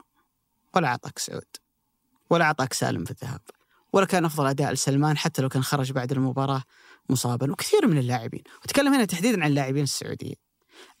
ولا 0.75 0.87
أعطاك 0.87 1.19
سعود 1.19 1.47
ولا 2.29 2.45
أعطاك 2.45 2.73
سالم 2.73 3.05
في 3.05 3.11
الذهاب 3.11 3.41
ولا 3.93 4.05
كان 4.05 4.25
أفضل 4.25 4.47
أداء 4.47 4.71
لسلمان 4.71 5.17
حتى 5.17 5.41
لو 5.41 5.49
كان 5.49 5.63
خرج 5.63 5.91
بعد 5.91 6.11
المباراة 6.11 6.63
مصابا 7.09 7.51
وكثير 7.51 7.87
من 7.87 7.97
اللاعبين. 7.97 8.43
وتكلم 8.63 8.93
هنا 8.93 9.05
تحديدا 9.05 9.43
عن 9.43 9.49
اللاعبين 9.49 9.83
السعوديين. 9.83 10.35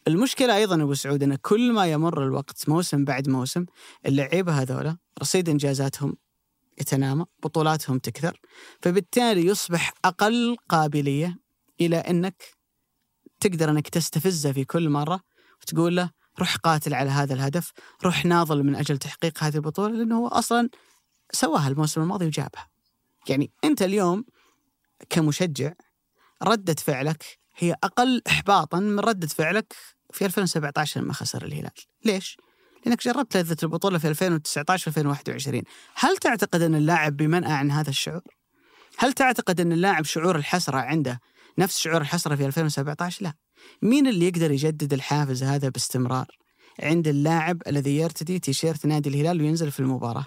المشكلة 0.07 0.55
أيضا 0.55 0.83
أبو 0.83 0.93
سعود 0.93 1.23
أن 1.23 1.35
كل 1.35 1.73
ما 1.73 1.85
يمر 1.85 2.23
الوقت 2.23 2.69
موسم 2.69 3.05
بعد 3.05 3.29
موسم 3.29 3.65
اللعيبة 4.05 4.61
هذولا 4.61 4.97
رصيد 5.21 5.49
إنجازاتهم 5.49 6.17
يتنامى 6.81 7.25
بطولاتهم 7.43 7.99
تكثر 7.99 8.39
فبالتالي 8.81 9.45
يصبح 9.45 9.93
أقل 10.05 10.57
قابلية 10.69 11.39
إلى 11.81 11.97
أنك 11.97 12.43
تقدر 13.39 13.69
أنك 13.69 13.89
تستفزه 13.89 14.51
في 14.51 14.65
كل 14.65 14.89
مرة 14.89 15.21
وتقول 15.61 15.95
له 15.95 16.11
روح 16.39 16.55
قاتل 16.55 16.93
على 16.93 17.09
هذا 17.09 17.33
الهدف 17.33 17.71
روح 18.03 18.25
ناضل 18.25 18.63
من 18.63 18.75
أجل 18.75 18.97
تحقيق 18.97 19.43
هذه 19.43 19.55
البطولة 19.55 19.95
لأنه 19.95 20.17
هو 20.17 20.27
أصلا 20.27 20.69
سواها 21.31 21.67
الموسم 21.67 22.01
الماضي 22.01 22.25
وجابها 22.25 22.69
يعني 23.29 23.51
أنت 23.63 23.81
اليوم 23.81 24.25
كمشجع 25.09 25.73
ردة 26.43 26.73
فعلك 26.73 27.39
هي 27.57 27.75
أقل 27.83 28.21
إحباطا 28.27 28.79
من 28.79 28.99
ردة 28.99 29.27
فعلك 29.27 29.73
في 30.13 30.25
2017 30.25 31.01
لما 31.01 31.13
خسر 31.13 31.45
الهلال 31.45 31.71
ليش؟ 32.05 32.37
لأنك 32.85 33.03
جربت 33.03 33.37
لذة 33.37 33.57
البطولة 33.63 33.97
في 33.97 34.07
2019 34.07 34.89
و 34.89 34.91
2021 34.91 35.63
هل 35.95 36.17
تعتقد 36.17 36.61
أن 36.61 36.75
اللاعب 36.75 37.17
بمنأى 37.17 37.51
عن 37.51 37.71
هذا 37.71 37.89
الشعور؟ 37.89 38.21
هل 38.97 39.13
تعتقد 39.13 39.61
أن 39.61 39.71
اللاعب 39.71 40.05
شعور 40.05 40.35
الحسرة 40.35 40.77
عنده 40.77 41.19
نفس 41.57 41.77
شعور 41.77 42.01
الحسرة 42.01 42.35
في 42.35 42.51
2017؟ 42.51 43.21
لا 43.21 43.33
مين 43.81 44.07
اللي 44.07 44.27
يقدر 44.27 44.51
يجدد 44.51 44.93
الحافز 44.93 45.43
هذا 45.43 45.69
باستمرار 45.69 46.27
عند 46.79 47.07
اللاعب 47.07 47.61
الذي 47.67 47.97
يرتدي 47.97 48.39
تيشيرت 48.39 48.85
نادي 48.85 49.09
الهلال 49.09 49.41
وينزل 49.41 49.71
في 49.71 49.79
المباراة؟ 49.79 50.25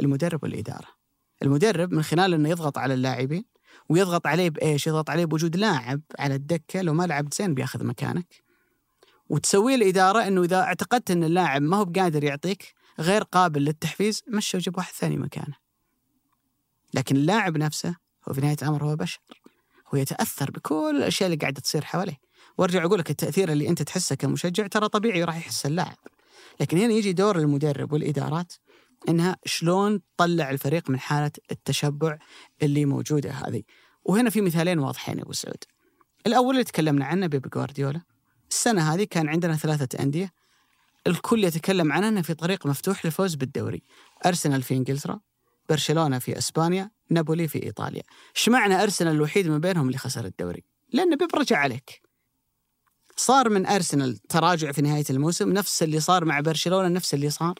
المدرب 0.00 0.42
والإدارة. 0.42 0.88
المدرب 1.42 1.92
من 1.92 2.02
خلال 2.02 2.34
أنه 2.34 2.48
يضغط 2.48 2.78
على 2.78 2.94
اللاعبين 2.94 3.44
ويضغط 3.88 4.26
عليه 4.26 4.50
بإيش؟ 4.50 4.86
يضغط 4.86 5.10
عليه 5.10 5.24
بوجود 5.24 5.56
لاعب 5.56 6.00
على 6.18 6.34
الدكة 6.34 6.82
لو 6.82 6.94
ما 6.94 7.06
لعبت 7.06 7.34
زين 7.34 7.54
بياخذ 7.54 7.84
مكانك. 7.84 8.42
وتسوي 9.28 9.74
الإدارة 9.74 10.26
أنه 10.26 10.42
إذا 10.42 10.60
اعتقدت 10.60 11.10
أن 11.10 11.24
اللاعب 11.24 11.62
ما 11.62 11.76
هو 11.76 11.84
بقادر 11.84 12.24
يعطيك 12.24 12.74
غير 13.00 13.22
قابل 13.22 13.64
للتحفيز 13.64 14.22
مشى 14.28 14.56
وجيب 14.56 14.76
واحد 14.76 14.92
ثاني 14.92 15.16
مكانه. 15.16 15.56
لكن 16.94 17.16
اللاعب 17.16 17.56
نفسه 17.56 17.96
هو 18.28 18.32
في 18.32 18.40
نهاية 18.40 18.56
الأمر 18.62 18.84
هو 18.84 18.96
بشر. 18.96 19.20
هو 19.94 19.98
يتأثر 19.98 20.50
بكل 20.50 20.96
الأشياء 20.96 21.26
اللي 21.26 21.38
قاعدة 21.40 21.60
تصير 21.60 21.84
حواليه. 21.84 22.25
وارجع 22.58 22.84
أقول 22.84 22.98
لك 22.98 23.10
التأثير 23.10 23.52
اللي 23.52 23.68
أنت 23.68 23.82
تحسه 23.82 24.16
كمشجع 24.16 24.66
ترى 24.66 24.88
طبيعي 24.88 25.24
راح 25.24 25.36
يحس 25.36 25.66
اللاعب. 25.66 25.96
لكن 26.60 26.78
هنا 26.78 26.92
يجي 26.92 27.12
دور 27.12 27.38
المدرب 27.38 27.92
والإدارات 27.92 28.52
إنها 29.08 29.36
شلون 29.44 30.00
تطلع 30.16 30.50
الفريق 30.50 30.90
من 30.90 30.98
حالة 31.00 31.30
التشبع 31.50 32.18
اللي 32.62 32.84
موجودة 32.84 33.30
هذه. 33.30 33.62
وهنا 34.04 34.30
في 34.30 34.40
مثالين 34.40 34.78
واضحين 34.78 35.18
يا 35.18 35.22
أبو 35.22 35.32
سعود. 35.32 35.64
الأول 36.26 36.54
اللي 36.54 36.64
تكلمنا 36.64 37.04
عنه 37.04 37.26
بيب 37.26 37.48
جوارديولا. 37.48 38.00
السنة 38.50 38.94
هذه 38.94 39.04
كان 39.04 39.28
عندنا 39.28 39.56
ثلاثة 39.56 40.02
أندية. 40.02 40.32
الكل 41.06 41.44
يتكلم 41.44 41.92
عنها 41.92 42.08
إنه 42.08 42.22
في 42.22 42.34
طريق 42.34 42.66
مفتوح 42.66 43.06
للفوز 43.06 43.34
بالدوري. 43.34 43.82
أرسنال 44.26 44.62
في 44.62 44.74
إنجلترا 44.74 45.20
برشلونة 45.68 46.18
في 46.18 46.38
إسبانيا 46.38 46.90
نابولي 47.10 47.48
في 47.48 47.62
إيطاليا. 47.62 48.02
إيش 48.36 48.48
معنى 48.48 48.82
أرسنال 48.82 49.14
الوحيد 49.14 49.48
من 49.48 49.60
بينهم 49.60 49.86
اللي 49.86 49.98
خسر 49.98 50.24
الدوري؟ 50.24 50.64
لأن 50.92 51.16
بيب 51.16 51.34
رجع 51.34 51.58
عليك. 51.58 52.05
صار 53.16 53.48
من 53.48 53.66
أرسنال 53.66 54.16
تراجع 54.16 54.72
في 54.72 54.82
نهاية 54.82 55.04
الموسم 55.10 55.52
نفس 55.52 55.82
اللي 55.82 56.00
صار 56.00 56.24
مع 56.24 56.40
برشلونة 56.40 56.88
نفس 56.88 57.14
اللي 57.14 57.30
صار 57.30 57.54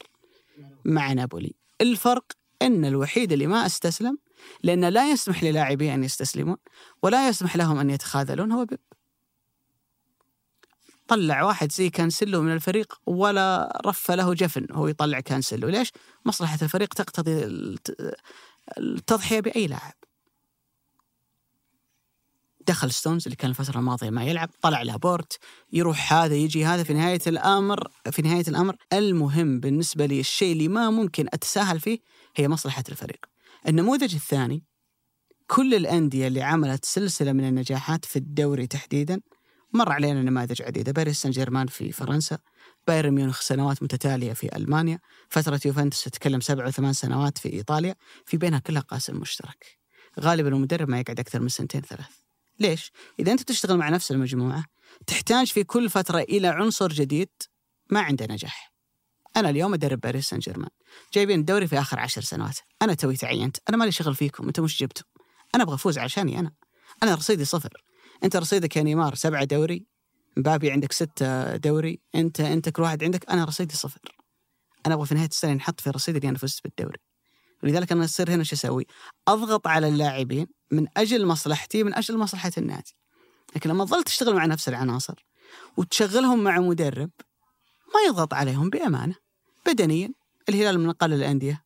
مع 0.84 1.12
نابولي. 1.12 1.54
الفرق 1.80 2.24
إن 2.62 2.84
الوحيد 2.84 3.32
اللي 3.32 3.46
ما 3.46 3.66
استسلم 3.66 4.18
لأن 4.62 4.84
لا 4.84 5.10
يسمح 5.10 5.44
للاعبيه 5.44 5.94
أن 5.94 6.04
يستسلمون 6.04 6.56
ولا 7.02 7.28
يسمح 7.28 7.56
لهم 7.56 7.78
أن 7.78 7.90
يتخاذلون 7.90 8.52
هو 8.52 8.64
بيب. 8.64 8.78
طلع 11.08 11.42
واحد 11.42 11.72
زي 11.72 11.90
كانسلو 11.90 12.42
من 12.42 12.52
الفريق 12.52 13.00
ولا 13.06 13.80
رف 13.86 14.10
له 14.10 14.34
جفن 14.34 14.66
هو 14.72 14.88
يطلع 14.88 15.20
كانسلو 15.20 15.68
ليش؟ 15.68 15.92
مصلحة 16.24 16.58
الفريق 16.62 16.94
تقتضي 16.94 17.44
التضحية 18.78 19.40
بأي 19.40 19.66
لاعب. 19.66 19.94
دخل 22.68 22.90
ستونز 22.90 23.24
اللي 23.24 23.36
كان 23.36 23.50
الفترة 23.50 23.78
الماضية 23.78 24.10
ما 24.10 24.24
يلعب 24.24 24.50
طلع 24.62 24.82
لابورت 24.82 25.38
يروح 25.72 26.12
هذا 26.12 26.34
يجي 26.34 26.64
هذا 26.64 26.82
في 26.82 26.94
نهاية 26.94 27.20
الأمر 27.26 27.88
في 28.10 28.22
نهاية 28.22 28.44
الأمر 28.48 28.76
المهم 28.92 29.60
بالنسبة 29.60 30.06
لي 30.06 30.20
الشيء 30.20 30.52
اللي 30.52 30.68
ما 30.68 30.90
ممكن 30.90 31.26
أتساهل 31.32 31.80
فيه 31.80 31.98
هي 32.36 32.48
مصلحة 32.48 32.84
الفريق. 32.88 33.26
النموذج 33.68 34.14
الثاني 34.14 34.64
كل 35.46 35.74
الأندية 35.74 36.26
اللي 36.26 36.42
عملت 36.42 36.84
سلسلة 36.84 37.32
من 37.32 37.48
النجاحات 37.48 38.04
في 38.04 38.16
الدوري 38.16 38.66
تحديدا 38.66 39.20
مر 39.72 39.92
علينا 39.92 40.22
نماذج 40.22 40.62
عديدة. 40.62 40.92
باريس 40.92 41.22
سان 41.22 41.30
جيرمان 41.30 41.66
في 41.66 41.92
فرنسا 41.92 42.38
بايرن 42.86 43.10
ميونخ 43.14 43.40
سنوات 43.40 43.82
متتالية 43.82 44.32
في 44.32 44.56
ألمانيا 44.56 44.98
فترة 45.28 45.60
يوفنتوس 45.64 46.04
تتكلم 46.04 46.40
سبع 46.40 46.66
وثمان 46.66 46.92
سنوات 46.92 47.38
في 47.38 47.52
إيطاليا 47.52 47.94
في 48.24 48.36
بينها 48.36 48.58
كلها 48.58 48.82
قاسم 48.82 49.16
مشترك. 49.16 49.78
غالبا 50.20 50.48
المدرب 50.48 50.88
ما 50.88 51.00
يقعد 51.00 51.20
أكثر 51.20 51.40
من 51.40 51.48
سنتين 51.48 51.80
ثلاث. 51.80 52.25
ليش؟ 52.60 52.92
إذا 53.18 53.32
أنت 53.32 53.42
تشتغل 53.42 53.76
مع 53.76 53.88
نفس 53.88 54.10
المجموعة 54.10 54.64
تحتاج 55.06 55.46
في 55.46 55.64
كل 55.64 55.90
فترة 55.90 56.18
إلى 56.18 56.48
عنصر 56.48 56.88
جديد 56.88 57.28
ما 57.90 58.00
عنده 58.00 58.26
نجاح. 58.30 58.72
أنا 59.36 59.50
اليوم 59.50 59.74
أدرب 59.74 60.00
باريس 60.00 60.28
سان 60.28 60.38
جيرمان. 60.38 60.70
جايبين 61.14 61.40
الدوري 61.40 61.66
في 61.66 61.78
آخر 61.78 62.00
عشر 62.00 62.20
سنوات. 62.20 62.58
أنا 62.82 62.94
توي 62.94 63.16
تعينت. 63.16 63.56
أنا 63.68 63.76
مالي 63.76 63.92
شغل 63.92 64.14
فيكم. 64.14 64.46
أنتم 64.46 64.62
مش 64.62 64.82
جبتوا؟ 64.82 65.06
أنا 65.54 65.62
أبغى 65.62 65.74
أفوز 65.74 65.98
عشاني 65.98 66.38
أنا. 66.38 66.52
أنا 67.02 67.14
رصيدي 67.14 67.44
صفر. 67.44 67.84
أنت 68.24 68.36
رصيدك 68.36 68.76
يا 68.76 68.82
نيمار 68.82 69.14
سبعة 69.14 69.44
دوري. 69.44 69.86
مبابي 70.36 70.70
عندك 70.70 70.92
ستة 70.92 71.56
دوري. 71.56 72.00
أنت 72.14 72.40
أنت 72.40 72.68
كل 72.68 72.82
واحد 72.82 73.04
عندك. 73.04 73.30
أنا 73.30 73.44
رصيدي 73.44 73.76
صفر. 73.76 74.00
أنا 74.86 74.94
أبغى 74.94 75.06
في 75.06 75.14
نهاية 75.14 75.28
السنة 75.28 75.52
نحط 75.52 75.80
في 75.80 75.90
رصيدي 75.90 76.18
إني 76.18 76.28
أنا 76.28 76.38
فزت 76.38 76.60
بالدوري. 76.64 76.98
ولذلك 77.62 77.92
أنا 77.92 78.04
أصير 78.04 78.30
هنا 78.30 78.44
شو 78.44 78.56
أسوي؟ 78.56 78.86
أضغط 79.28 79.66
على 79.66 79.88
اللاعبين 79.88 80.46
من 80.70 80.86
أجل 80.96 81.26
مصلحتي 81.26 81.82
من 81.82 81.94
أجل 81.94 82.18
مصلحة 82.18 82.52
النادي. 82.58 82.96
لكن 83.56 83.70
لما 83.70 83.84
تظل 83.84 84.02
تشتغل 84.02 84.34
مع 84.34 84.46
نفس 84.46 84.68
العناصر 84.68 85.26
وتشغلهم 85.76 86.44
مع 86.44 86.58
مدرب 86.60 87.10
ما 87.94 88.00
يضغط 88.08 88.34
عليهم 88.34 88.70
بأمانة. 88.70 89.14
بدنيا 89.66 90.12
الهلال 90.48 90.78
من 90.78 90.88
أقل 90.88 91.12
الأندية 91.12 91.64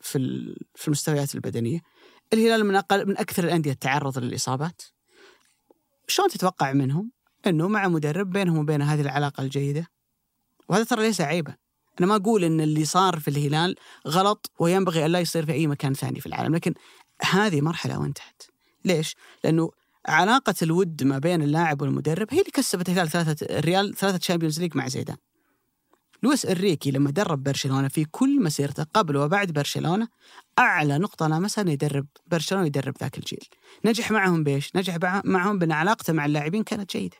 في 0.00 0.18
في 0.74 0.88
المستويات 0.88 1.34
البدنية. 1.34 1.80
الهلال 2.32 2.64
من 2.64 2.76
أقل 2.76 3.06
من 3.06 3.18
أكثر 3.18 3.44
الأندية 3.44 3.72
تعرض 3.72 4.18
للإصابات. 4.18 4.82
شلون 6.08 6.28
تتوقع 6.28 6.72
منهم 6.72 7.12
إنه 7.46 7.68
مع 7.68 7.88
مدرب 7.88 8.30
بينهم 8.30 8.58
وبين 8.58 8.82
هذه 8.82 9.00
العلاقة 9.00 9.42
الجيدة؟ 9.42 9.86
وهذا 10.68 10.84
ترى 10.84 11.02
ليس 11.02 11.20
عيبا. 11.20 11.56
أنا 12.00 12.06
ما 12.06 12.16
أقول 12.16 12.44
إن 12.44 12.60
اللي 12.60 12.84
صار 12.84 13.18
في 13.18 13.28
الهلال 13.28 13.76
غلط 14.08 14.50
وينبغي 14.58 15.06
أن 15.06 15.10
لا 15.10 15.20
يصير 15.20 15.46
في 15.46 15.52
أي 15.52 15.66
مكان 15.66 15.94
ثاني 15.94 16.20
في 16.20 16.26
العالم 16.26 16.54
لكن 16.54 16.74
هذه 17.22 17.60
مرحلة 17.60 18.00
وانتهت 18.00 18.42
ليش 18.84 19.16
لأنه 19.44 19.70
علاقة 20.06 20.54
الود 20.62 21.04
ما 21.04 21.18
بين 21.18 21.42
اللاعب 21.42 21.82
والمدرب 21.82 22.26
هي 22.30 22.40
اللي 22.40 22.50
كسبت 22.50 22.88
الهلال 22.88 23.10
ثلاثة 23.10 23.58
الريال 23.58 23.94
ثلاثة 23.94 24.18
Champions 24.22 24.60
League 24.60 24.76
مع 24.76 24.88
زيدان. 24.88 25.16
لويس 26.22 26.46
إنريكي 26.46 26.90
لما 26.90 27.10
درب 27.10 27.42
برشلونة 27.42 27.88
في 27.88 28.04
كل 28.04 28.42
مسيرته 28.42 28.86
قبل 28.94 29.16
وبعد 29.16 29.50
برشلونة 29.50 30.08
أعلى 30.58 30.98
نقطة 30.98 31.28
لمسها 31.28 31.70
يدرب 31.70 32.06
برشلونة 32.26 32.66
يدرب 32.66 32.94
ذاك 33.00 33.18
الجيل. 33.18 33.44
نجح 33.84 34.10
معهم 34.10 34.44
بإيش؟ 34.44 34.76
نجح 34.76 34.98
معهم 35.24 35.58
بأن 35.58 35.72
علاقته 35.72 36.12
مع 36.12 36.26
اللاعبين 36.26 36.62
كانت 36.62 36.96
جيدة. 36.96 37.16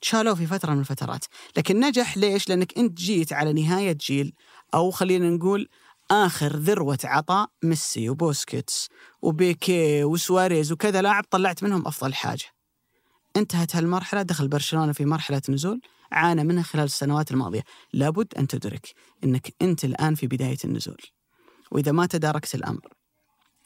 شالوه 0.00 0.34
في 0.34 0.46
فترة 0.46 0.74
من 0.74 0.80
الفترات، 0.80 1.24
لكن 1.56 1.80
نجح 1.80 2.18
ليش؟ 2.18 2.48
لأنك 2.48 2.78
أنت 2.78 2.98
جيت 2.98 3.32
على 3.32 3.52
نهاية 3.52 3.92
جيل 3.92 4.34
أو 4.74 4.90
خلينا 4.90 5.30
نقول 5.30 5.68
آخر 6.10 6.56
ذروة 6.56 6.98
عطاء 7.04 7.50
ميسي 7.62 8.10
وبوسكيتس 8.10 8.88
وبيكي 9.22 10.04
وسواريز 10.04 10.72
وكذا 10.72 11.02
لاعب 11.02 11.24
طلعت 11.30 11.62
منهم 11.62 11.86
أفضل 11.86 12.14
حاجة. 12.14 12.44
انتهت 13.36 13.76
هالمرحلة 13.76 14.22
دخل 14.22 14.48
برشلونة 14.48 14.92
في 14.92 15.04
مرحلة 15.04 15.42
نزول 15.48 15.80
عانى 16.12 16.44
منها 16.44 16.62
خلال 16.62 16.84
السنوات 16.84 17.30
الماضية. 17.30 17.62
لابد 17.92 18.34
أن 18.34 18.46
تدرك 18.46 18.94
إنك 19.24 19.54
أنت 19.62 19.84
الآن 19.84 20.14
في 20.14 20.26
بداية 20.26 20.58
النزول. 20.64 21.00
وإذا 21.70 21.92
ما 21.92 22.06
تداركت 22.06 22.54
الأمر 22.54 22.88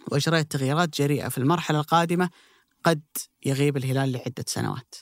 وإجريت 0.09 0.53
تغييرات 0.53 0.97
جريئة 0.99 1.29
في 1.29 1.39
المرحلة 1.39 1.81
القادمة 1.81 2.31
قد 2.85 3.03
يغيب 3.47 3.77
الهلال 3.77 4.13
لعدة 4.13 4.45
سنوات. 4.47 4.95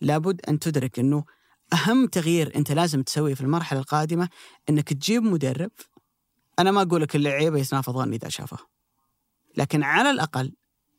لابد 0.00 0.40
أن 0.48 0.58
تدرك 0.58 0.98
إنه 0.98 1.24
أهم 1.72 2.06
تغيير 2.06 2.56
أنت 2.56 2.72
لازم 2.72 3.02
تسويه 3.02 3.34
في 3.34 3.40
المرحلة 3.40 3.80
القادمة 3.80 4.28
إنك 4.70 4.92
تجيب 4.92 5.22
مدرب 5.22 5.70
أنا 6.58 6.70
ما 6.70 6.82
أقول 6.82 7.02
لك 7.02 7.16
اللعيبه 7.16 7.58
يتنافضون 7.58 8.12
إذا 8.12 8.28
شافه 8.28 8.58
لكن 9.56 9.82
على 9.82 10.10
الأقل 10.10 10.52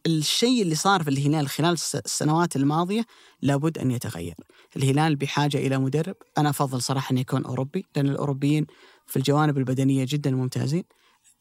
الشيء 0.08 0.62
اللي 0.62 0.76
صار 0.76 1.04
في 1.04 1.10
الهلال 1.10 1.48
خلال 1.48 1.74
السنوات 1.96 2.56
الماضية 2.56 3.06
لابد 3.42 3.78
أن 3.78 3.92
يتغير. 3.92 4.36
الهلال 4.76 5.16
بحاجة 5.16 5.58
إلى 5.58 5.78
مدرب، 5.78 6.16
أنا 6.38 6.50
أفضل 6.50 6.82
صراحة 6.82 7.14
أن 7.14 7.18
يكون 7.18 7.46
أوروبي 7.46 7.86
لأن 7.96 8.10
الأوروبيين 8.10 8.66
في 9.06 9.18
الجوانب 9.18 9.58
البدنية 9.58 10.06
جدا 10.10 10.32
ممتازين. 10.32 10.84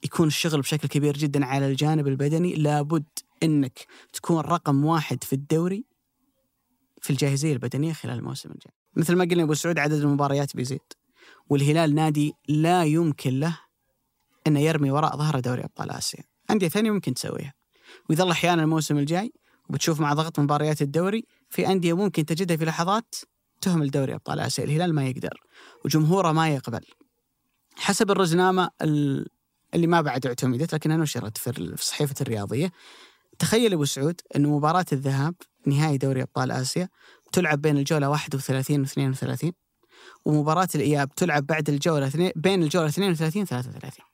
يكون 0.04 0.26
الشغل 0.26 0.60
بشكل 0.60 0.88
كبير 0.88 1.16
جدا 1.16 1.44
على 1.44 1.66
الجانب 1.66 2.08
البدني، 2.08 2.54
لابد 2.54 3.04
إنك 3.42 3.86
تكون 4.12 4.40
رقم 4.40 4.84
واحد 4.84 5.24
في 5.24 5.32
الدوري 5.32 5.84
في 7.06 7.12
الجاهزية 7.12 7.52
البدنية 7.52 7.92
خلال 7.92 8.18
الموسم 8.18 8.50
الجاي. 8.50 8.72
مثل 8.96 9.16
ما 9.16 9.24
قلنا 9.24 9.42
أبو 9.42 9.54
سعود 9.54 9.78
عدد 9.78 9.92
المباريات 9.92 10.56
بيزيد. 10.56 10.80
والهلال 11.48 11.94
نادي 11.94 12.34
لا 12.48 12.84
يمكن 12.84 13.40
له 13.40 13.58
انه 14.46 14.60
يرمي 14.60 14.90
وراء 14.90 15.16
ظهره 15.16 15.40
دوري 15.40 15.64
أبطال 15.64 15.90
آسيا. 15.90 16.24
أندية 16.50 16.68
ثانية 16.68 16.90
ممكن 16.90 17.14
تسويها. 17.14 17.54
ويظل 18.10 18.30
أحيانا 18.30 18.62
الموسم 18.62 18.98
الجاي 18.98 19.32
وبتشوف 19.68 20.00
مع 20.00 20.12
ضغط 20.12 20.40
مباريات 20.40 20.82
الدوري 20.82 21.24
في 21.50 21.68
أندية 21.68 21.96
ممكن 21.96 22.26
تجدها 22.26 22.56
في 22.56 22.64
لحظات 22.64 23.14
تهمل 23.60 23.90
دوري 23.90 24.14
أبطال 24.14 24.40
آسيا، 24.40 24.64
الهلال 24.64 24.94
ما 24.94 25.06
يقدر 25.06 25.40
وجمهوره 25.84 26.32
ما 26.32 26.48
يقبل. 26.48 26.84
حسب 27.76 28.10
الرزنامة 28.10 28.70
اللي 29.74 29.86
ما 29.86 30.00
بعد 30.00 30.26
اعتمدت 30.26 30.74
لكنها 30.74 30.96
نشرت 30.96 31.38
في 31.38 31.58
الصحيفه 31.58 32.14
الرياضية 32.20 32.72
تخيل 33.38 33.72
أبو 33.72 33.84
سعود 33.84 34.20
انه 34.36 34.56
مباراة 34.56 34.86
الذهاب 34.92 35.34
نهائي 35.66 35.98
دوري 35.98 36.22
أبطال 36.22 36.50
آسيا 36.50 36.88
تلعب 37.32 37.62
بين 37.62 37.78
الجولة 37.78 38.08
31 38.08 38.80
و 38.80 38.84
32 38.84 39.52
ومباراة 40.24 40.68
الإياب 40.74 41.14
تلعب 41.14 41.46
بعد 41.46 41.68
الجولة 41.68 42.32
بين 42.36 42.62
الجولة 42.62 42.88
32 42.88 43.42
و 43.42 43.44
33 43.44 44.04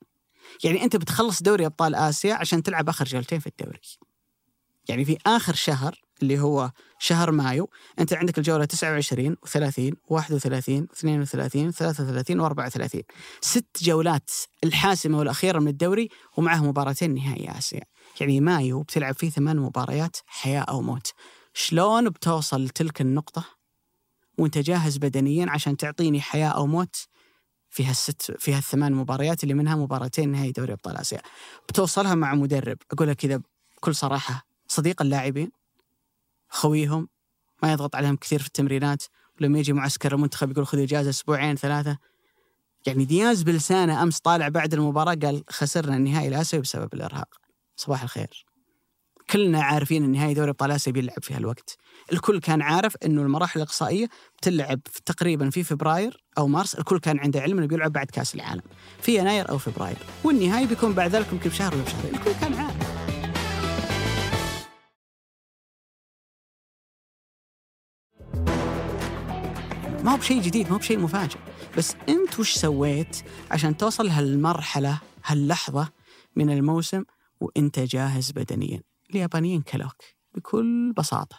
يعني 0.65 0.85
أنت 0.85 0.97
بتخلص 0.97 1.43
دوري 1.43 1.67
أبطال 1.67 1.95
آسيا 1.95 2.35
عشان 2.35 2.63
تلعب 2.63 2.89
آخر 2.89 3.05
جولتين 3.05 3.39
في 3.39 3.47
الدوري. 3.47 3.81
يعني 4.89 5.05
في 5.05 5.19
آخر 5.27 5.55
شهر 5.55 6.01
اللي 6.23 6.41
هو 6.41 6.71
شهر 6.99 7.31
مايو 7.31 7.71
أنت 7.99 8.13
عندك 8.13 8.39
الجولة 8.39 8.65
29 8.65 9.37
و30 9.47 9.95
31 10.09 10.87
32 10.99 11.71
33 11.71 12.49
و34 12.49 13.01
ست 13.41 13.67
جولات 13.83 14.31
الحاسمة 14.65 15.19
والأخيرة 15.19 15.59
من 15.59 15.69
الدوري 15.69 16.09
ومعها 16.37 16.61
مباراتين 16.63 17.15
نهائي 17.15 17.59
آسيا. 17.59 17.83
يعني 18.21 18.41
مايو 18.41 18.83
بتلعب 18.83 19.15
فيه 19.15 19.31
ثمان 19.31 19.57
مباريات 19.57 20.17
حياة 20.27 20.61
أو 20.61 20.83
موت. 20.83 21.13
شلون 21.55 22.11
بتوصل 22.11 22.65
لتلك 22.65 23.01
النقطة؟ 23.01 23.45
وأنت 24.39 24.59
جاهز 24.59 24.97
بدنيا 24.97 25.51
عشان 25.51 25.77
تعطيني 25.77 26.21
حياة 26.21 26.49
أو 26.49 26.67
موت 26.67 26.97
في 27.71 27.85
هالست 27.85 28.33
في 28.39 28.55
هالثمان 28.55 28.93
مباريات 28.93 29.43
اللي 29.43 29.55
منها 29.55 29.77
مباراتين 29.77 30.33
نهائي 30.33 30.53
دوري 30.53 30.73
أبطال 30.73 30.97
آسيا. 30.97 31.21
بتوصلها 31.69 32.15
مع 32.15 32.35
مدرب. 32.35 32.79
أقول 32.93 33.09
لك 33.09 33.17
كذا 33.17 33.43
بكل 33.77 33.95
صراحة 33.95 34.47
صديق 34.69 35.03
اللاعبين 35.03 35.51
خويهم 36.49 37.09
ما 37.63 37.73
يضغط 37.73 37.97
عليهم 37.97 38.17
كثير 38.17 38.41
في 38.41 38.47
التمرينات 38.47 39.03
ولما 39.41 39.59
يجي 39.59 39.73
معسكر 39.73 40.15
المنتخب 40.15 40.51
يقول 40.51 40.67
خذ 40.67 40.79
إجازة 40.79 41.11
أسبوعين 41.11 41.57
ثلاثة. 41.57 41.99
يعني 42.87 43.05
دياز 43.05 43.43
بلسانه 43.43 44.03
أمس 44.03 44.21
طالع 44.21 44.49
بعد 44.49 44.75
المباراة 44.75 45.15
قال 45.15 45.45
خسرنا 45.51 45.97
النهائي 45.97 46.29
الآسيوي 46.29 46.63
بسبب 46.63 46.95
الإرهاق. 46.95 47.29
صباح 47.77 48.03
الخير. 48.03 48.52
كلنا 49.33 49.63
عارفين 49.63 50.05
إن 50.05 50.13
نهائي 50.13 50.35
دوري 50.35 50.51
ابطال 50.51 50.71
اسيا 50.71 50.93
بيلعب 50.93 51.23
في 51.23 51.35
هالوقت. 51.35 51.77
الكل 52.13 52.41
كان 52.41 52.63
عارف 52.63 52.97
إنه 53.05 53.23
المراحل 53.23 53.61
الإقصائية 53.61 54.09
بتلعب 54.39 54.81
تقريبا 55.07 55.51
في 55.51 55.63
فبراير 55.63 56.25
أو 56.39 56.49
مارس 56.49 56.75
الكل 56.75 56.99
كان 56.99 57.19
عنده 57.19 57.41
علم 57.41 57.59
إنه 57.59 57.67
بيلعب 57.67 57.93
بعد 57.93 58.07
كأس 58.07 58.35
العالم. 58.35 58.63
في 59.03 59.19
يناير 59.19 59.49
أو 59.49 59.59
فبراير. 59.59 59.97
والنهائي 60.25 60.67
بيكون 60.67 60.93
بعد 60.93 61.11
ذلك 61.11 61.33
يمكن 61.33 61.51
بشهر 61.51 61.75
ولا 61.75 61.83
بشهرين 61.83 62.15
الكل 62.15 62.33
كان 62.41 62.55
عارف. 62.55 62.93
ما 70.05 70.13
هو 70.13 70.17
بشيء 70.17 70.43
جديد 70.43 70.67
ما 70.67 70.75
هو 70.75 70.79
بشيء 70.79 70.99
مفاجئ. 70.99 71.39
بس 71.79 71.95
أنت 72.09 72.41
وش 72.41 72.55
سويت 72.55 73.17
عشان 73.51 73.77
توصل 73.77 74.09
هالمرحلة 74.09 75.01
هاللحظة 75.25 75.89
من 76.37 76.51
الموسم 76.51 77.05
وأنت 77.41 77.79
جاهز 77.79 78.31
بدنيا؟ 78.31 78.92
اليابانيين 79.15 79.63
كلوك 79.63 79.97
بكل 80.35 80.93
بساطة. 80.93 81.37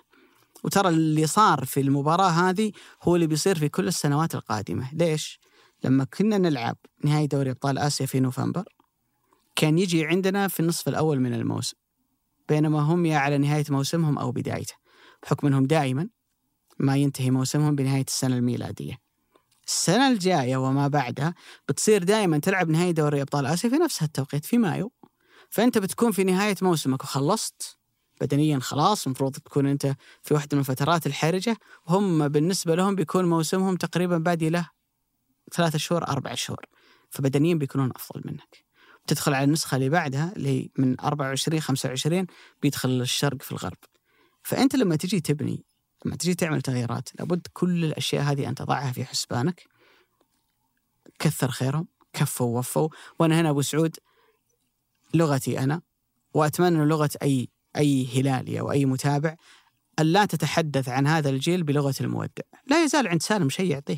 وترى 0.64 0.90
اللي 0.90 1.28
صار 1.28 1.66
في 1.66 1.80
المباراة 1.80 2.30
هذه 2.30 2.72
هو 3.04 3.16
اللي 3.16 3.28
بيصير 3.28 3.60
في 3.60 3.70
كل 3.70 3.88
السنوات 3.88 4.36
القادمة. 4.36 4.90
ليش؟ 4.94 5.40
لما 5.84 6.04
كنا 6.04 6.38
نلعب 6.38 6.78
نهائي 7.04 7.28
دوري 7.28 7.52
أبطال 7.52 7.78
آسيا 7.78 8.06
في 8.06 8.20
نوفمبر 8.20 8.64
كان 9.56 9.78
يجي 9.78 10.06
عندنا 10.06 10.48
في 10.48 10.60
النصف 10.60 10.88
الأول 10.88 11.20
من 11.20 11.34
الموسم. 11.34 11.78
بينما 12.50 12.80
هم 12.80 13.06
يا 13.06 13.18
على 13.18 13.38
نهاية 13.38 13.66
موسمهم 13.70 14.18
أو 14.18 14.32
بدايته. 14.32 14.74
بحكم 15.24 15.48
أنهم 15.48 15.66
دائما 15.66 16.10
ما 16.80 16.98
ينتهي 16.98 17.32
موسمهم 17.32 17.76
بنهاية 17.76 18.06
السنة 18.08 18.38
الميلادية. 18.38 18.98
السنة 19.68 20.08
الجاية 20.12 20.58
وما 20.58 20.88
بعدها 20.88 21.34
بتصير 21.70 22.04
دائما 22.04 22.38
تلعب 22.38 22.70
نهائي 22.70 22.94
دوري 22.94 23.22
أبطال 23.22 23.46
آسيا 23.46 23.70
في 23.70 23.76
نفس 23.76 24.04
التوقيت 24.04 24.46
في 24.46 24.58
مايو. 24.58 24.92
فأنت 25.54 25.78
بتكون 25.78 26.12
في 26.12 26.24
نهاية 26.24 26.56
موسمك 26.62 27.04
وخلصت. 27.04 27.78
بدنيا 28.22 28.60
خلاص 28.60 29.06
المفروض 29.06 29.36
تكون 29.36 29.68
أنت 29.68 29.96
في 30.22 30.34
واحدة 30.34 30.50
من 30.58 30.60
الفترات 30.60 31.08
الحرجة 31.08 31.58
وهم 31.86 32.28
بالنسبة 32.28 32.76
لهم 32.76 32.96
بيكون 32.96 33.26
موسمهم 33.26 33.76
تقريبا 33.76 34.18
بادي 34.18 34.50
له 34.50 34.70
ثلاثة 35.54 35.78
شهور 35.78 36.08
أربع 36.08 36.36
شهور. 36.36 36.66
فبدنيا 37.10 37.56
بيكونون 37.56 37.92
أفضل 37.96 38.22
منك. 38.26 38.66
تدخل 39.08 39.34
على 39.34 39.44
النسخة 39.44 39.76
اللي 39.76 39.90
بعدها 39.90 40.34
اللي 40.36 40.50
هي 40.50 40.70
من 40.78 41.00
24 41.00 41.62
25 41.62 42.28
بيدخل 42.62 42.90
الشرق 42.90 43.42
في 43.42 43.52
الغرب. 43.52 43.78
فأنت 44.44 44.76
لما 44.76 44.96
تجي 44.96 45.20
تبني 45.20 45.66
لما 46.06 46.16
تجي 46.16 46.36
تعمل 46.36 46.62
تغييرات 46.62 47.10
لابد 47.20 47.48
كل 47.54 47.86
الأشياء 47.86 48.24
هذه 48.24 48.50
أن 48.50 48.56
تضعها 48.56 48.92
في 48.92 49.06
حسبانك. 49.06 49.64
كثر 51.20 51.52
خيرهم 51.52 51.88
كفوا 52.14 52.48
ووفوا. 52.48 52.90
وأنا 53.20 53.42
هنا 53.42 53.50
أبو 53.50 53.62
سعود 53.62 53.96
لغتي 55.14 55.60
أنا 55.60 55.82
وأتمنى 56.34 56.86
لغة 56.86 57.10
أي 57.22 57.50
أي 57.78 58.08
هلالي 58.14 58.60
أو 58.60 58.72
أي 58.72 58.86
متابع 58.86 59.36
أن 60.00 60.06
لا 60.06 60.26
تتحدث 60.26 60.90
عن 60.90 61.08
هذا 61.08 61.30
الجيل 61.30 61.64
بلغة 61.64 61.94
المودع. 62.02 62.44
لا 62.68 62.84
يزال 62.84 63.08
عند 63.08 63.22
سالم 63.22 63.50
شيء 63.50 63.72
يعطيه. 63.72 63.98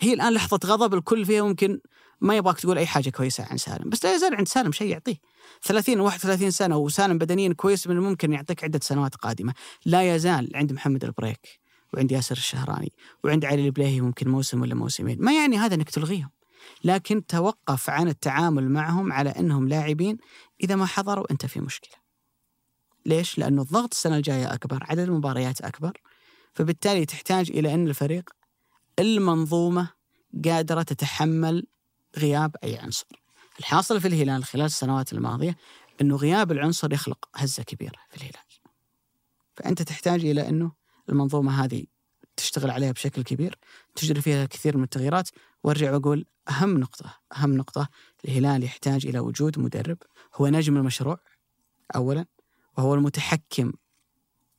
هي 0.00 0.12
الآن 0.12 0.32
لحظة 0.32 0.60
غضب 0.64 0.94
الكل 0.94 1.24
فيها 1.24 1.42
ممكن 1.42 1.80
ما 2.20 2.36
يبغاك 2.36 2.60
تقول 2.60 2.78
أي 2.78 2.86
حاجة 2.86 3.10
كويسة 3.10 3.44
عن 3.50 3.56
سالم 3.56 3.90
بس 3.90 4.04
لا 4.04 4.14
يزال 4.14 4.34
عند 4.34 4.48
سالم 4.48 4.72
شيء 4.72 4.88
يعطيه. 4.88 5.16
30 5.62 6.00
و 6.00 6.04
31 6.04 6.50
سنة 6.50 6.76
وسالم 6.76 7.18
بدنيا 7.18 7.52
كويس 7.52 7.86
من 7.86 7.96
الممكن 7.96 8.32
يعطيك 8.32 8.64
عدة 8.64 8.80
سنوات 8.82 9.14
قادمة. 9.14 9.54
لا 9.86 10.14
يزال 10.14 10.50
عند 10.54 10.72
محمد 10.72 11.04
البريك 11.04 11.60
وعند 11.94 12.12
ياسر 12.12 12.36
الشهراني 12.36 12.92
وعند 13.24 13.44
علي 13.44 13.66
البليهي 13.66 14.00
ممكن 14.00 14.28
موسم 14.28 14.62
ولا 14.62 14.74
موسمين. 14.74 15.16
ما 15.20 15.32
يعني 15.32 15.58
هذا 15.58 15.74
أنك 15.74 15.90
تلغيهم. 15.90 16.30
لكن 16.84 17.26
توقف 17.26 17.90
عن 17.90 18.08
التعامل 18.08 18.70
معهم 18.70 19.12
على 19.12 19.30
أنهم 19.30 19.68
لاعبين 19.68 20.18
إذا 20.64 20.76
ما 20.76 20.86
حضروا 20.86 21.30
أنت 21.30 21.46
في 21.46 21.60
مشكلة. 21.60 21.94
ليش؟ 23.06 23.38
لأنه 23.38 23.62
الضغط 23.62 23.94
السنة 23.94 24.16
الجاية 24.16 24.54
أكبر 24.54 24.84
عدد 24.88 25.00
المباريات 25.00 25.60
أكبر. 25.60 26.00
فبالتالي 26.52 27.06
تحتاج 27.06 27.50
إلى 27.50 27.74
أن 27.74 27.88
الفريق 27.88 28.30
المنظومة 28.98 29.88
قادرة 30.44 30.82
تتحمل 30.82 31.66
غياب 32.18 32.56
أي 32.64 32.78
عنصر. 32.78 33.06
الحاصل 33.58 34.00
في 34.00 34.08
الهلال 34.08 34.44
خلال 34.44 34.64
السنوات 34.64 35.12
الماضية 35.12 35.56
أنه 36.00 36.16
غياب 36.16 36.52
العنصر 36.52 36.92
يخلق 36.92 37.28
هزة 37.34 37.62
كبيرة 37.62 37.98
في 38.10 38.16
الهلال. 38.16 38.44
فأنت 39.56 39.82
تحتاج 39.82 40.24
إلى 40.24 40.48
أنه 40.48 40.72
المنظومة 41.08 41.64
هذه 41.64 41.84
تشتغل 42.36 42.70
عليها 42.70 42.92
بشكل 42.92 43.22
كبير 43.22 43.58
تجري 43.94 44.20
فيها 44.20 44.46
كثير 44.46 44.76
من 44.76 44.84
التغييرات. 44.84 45.28
وأرجع 45.64 45.92
وأقول 45.92 46.26
أهم 46.48 46.78
نقطة 46.78 47.18
أهم 47.36 47.56
نقطة 47.56 47.88
الهلال 48.24 48.64
يحتاج 48.64 49.06
إلى 49.06 49.18
وجود 49.18 49.58
مدرب. 49.58 49.98
هو 50.34 50.46
نجم 50.46 50.76
المشروع 50.76 51.18
اولا 51.96 52.26
وهو 52.78 52.94
المتحكم. 52.94 53.72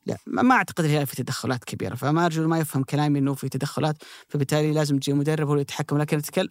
لا 0.05 0.17
ما 0.27 0.55
أعتقد 0.55 0.85
الهلال 0.85 1.07
في 1.07 1.15
تدخلات 1.15 1.63
كبيرة 1.63 1.95
فما 1.95 2.25
أرجو 2.25 2.47
ما 2.47 2.59
يفهم 2.59 2.83
كلامي 2.83 3.19
إنه 3.19 3.33
في 3.33 3.49
تدخلات 3.49 3.97
فبالتالي 4.27 4.71
لازم 4.71 4.97
تجي 4.97 5.13
مدرب 5.13 5.47
هو 5.47 5.53
اللي 5.53 5.61
يتحكم. 5.61 5.97
لكن 5.97 6.17
أتكلم 6.17 6.49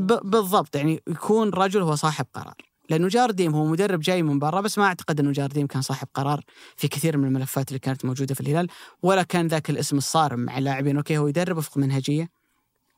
بالضبط 0.00 0.76
يعني 0.76 1.02
يكون 1.08 1.48
رجل 1.48 1.82
هو 1.82 1.94
صاحب 1.94 2.26
قرار. 2.32 2.54
لأنه 2.90 3.08
جارديم 3.08 3.54
هو 3.54 3.64
مدرب 3.66 4.00
جاي 4.00 4.22
من 4.22 4.38
برا 4.38 4.60
بس 4.60 4.78
ما 4.78 4.84
أعتقد 4.84 5.20
انه 5.20 5.32
جارديم 5.32 5.66
كان 5.66 5.82
صاحب 5.82 6.08
قرار 6.14 6.44
في 6.76 6.88
كثير 6.88 7.16
من 7.16 7.24
الملفات 7.24 7.68
اللي 7.68 7.78
كانت 7.78 8.04
موجودة 8.04 8.34
في 8.34 8.40
الهلال 8.40 8.68
ولا 9.02 9.22
كان 9.22 9.46
ذاك 9.46 9.70
الاسم 9.70 9.96
الصارم 9.96 10.40
مع 10.40 10.58
اللاعبين. 10.58 10.96
okay 10.96 11.18
هو 11.18 11.28
يدرب 11.28 11.56
وفق 11.56 11.78
منهجية 11.78 12.30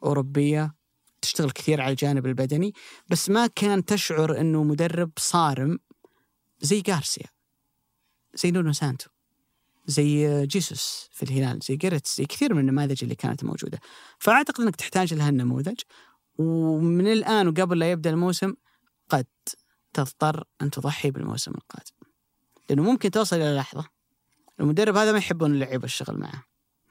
أوروبية 0.04 0.74
تشتغل 1.22 1.50
كثير 1.50 1.80
على 1.80 1.90
الجانب 1.90 2.26
البدني 2.26 2.72
بس 3.10 3.30
ما 3.30 3.46
كان 3.46 3.84
تشعر 3.84 4.40
إنه 4.40 4.64
مدرب 4.64 5.10
صارم 5.18 5.78
زي 6.60 6.82
غارسيا 6.88 7.26
زي 8.34 8.50
نونو 8.50 8.72
سانتو 8.72 9.10
زي 9.88 10.46
جيسوس 10.46 11.08
في 11.12 11.22
الهلال 11.22 11.58
زي 11.62 11.76
جريتس 11.76 12.16
زي 12.16 12.24
كثير 12.24 12.54
من 12.54 12.60
النماذج 12.60 12.98
اللي 13.02 13.14
كانت 13.14 13.44
موجودة. 13.44 13.80
فأعتقد 14.18 14.60
إنك 14.60 14.76
تحتاج 14.76 15.14
لهالنموذج 15.14 15.80
ومن 16.38 17.12
الآن 17.12 17.48
وقبل 17.48 17.78
لا 17.78 17.90
يبدأ 17.90 18.10
الموسم 18.10 18.54
قد 19.08 19.26
تضطر 19.92 20.44
أن 20.62 20.70
تضحي 20.70 21.10
بالموسم 21.10 21.50
القادم. 21.50 22.12
لأنه 22.70 22.82
ممكن 22.82 23.10
توصل 23.10 23.36
إلى 23.36 23.56
لحظة 23.56 23.84
المدرب 24.60 24.96
هذا 24.96 25.12
ما 25.12 25.18
يحبون 25.18 25.52
اللعيبة 25.52 25.84
الشغل 25.84 26.18
معه 26.18 26.44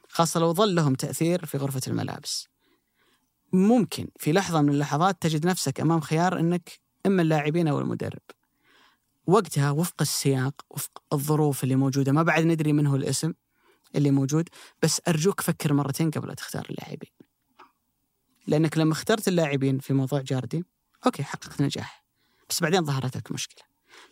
خاصة 0.09 0.39
لو 0.39 0.53
ظل 0.53 0.75
لهم 0.75 0.95
تأثير 0.95 1.45
في 1.45 1.57
غرفة 1.57 1.81
الملابس. 1.87 2.47
ممكن 3.53 4.07
في 4.19 4.31
لحظة 4.31 4.61
من 4.61 4.69
اللحظات 4.69 5.21
تجد 5.21 5.45
نفسك 5.45 5.79
أمام 5.79 6.01
خيار 6.01 6.39
إنك 6.39 6.79
إما 7.05 7.21
اللاعبين 7.21 7.67
أو 7.67 7.79
المدرب. 7.79 8.21
وقتها 9.27 9.71
وفق 9.71 10.01
السياق 10.01 10.65
وفق 10.69 11.03
الظروف 11.13 11.63
اللي 11.63 11.75
موجودة 11.75 12.11
ما 12.11 12.23
بعد 12.23 12.43
ندري 12.43 12.73
من 12.73 12.87
هو 12.87 12.95
الاسم 12.95 13.33
اللي 13.95 14.11
موجود 14.11 14.49
بس 14.83 15.01
أرجوك 15.07 15.41
فكر 15.41 15.73
مرتين 15.73 16.11
قبل 16.11 16.27
لا 16.27 16.33
تختار 16.33 16.67
اللاعبين. 16.69 17.09
لأنك 18.47 18.77
لما 18.77 18.93
اخترت 18.93 19.27
اللاعبين 19.27 19.79
في 19.79 19.93
موضوع 19.93 20.21
جاردي 20.21 20.65
أوكي 21.05 21.23
حققت 21.23 21.61
نجاح 21.61 22.03
بس 22.49 22.61
بعدين 22.61 22.85
ظهرت 22.85 23.17
لك 23.17 23.31
مشكلة. 23.31 23.63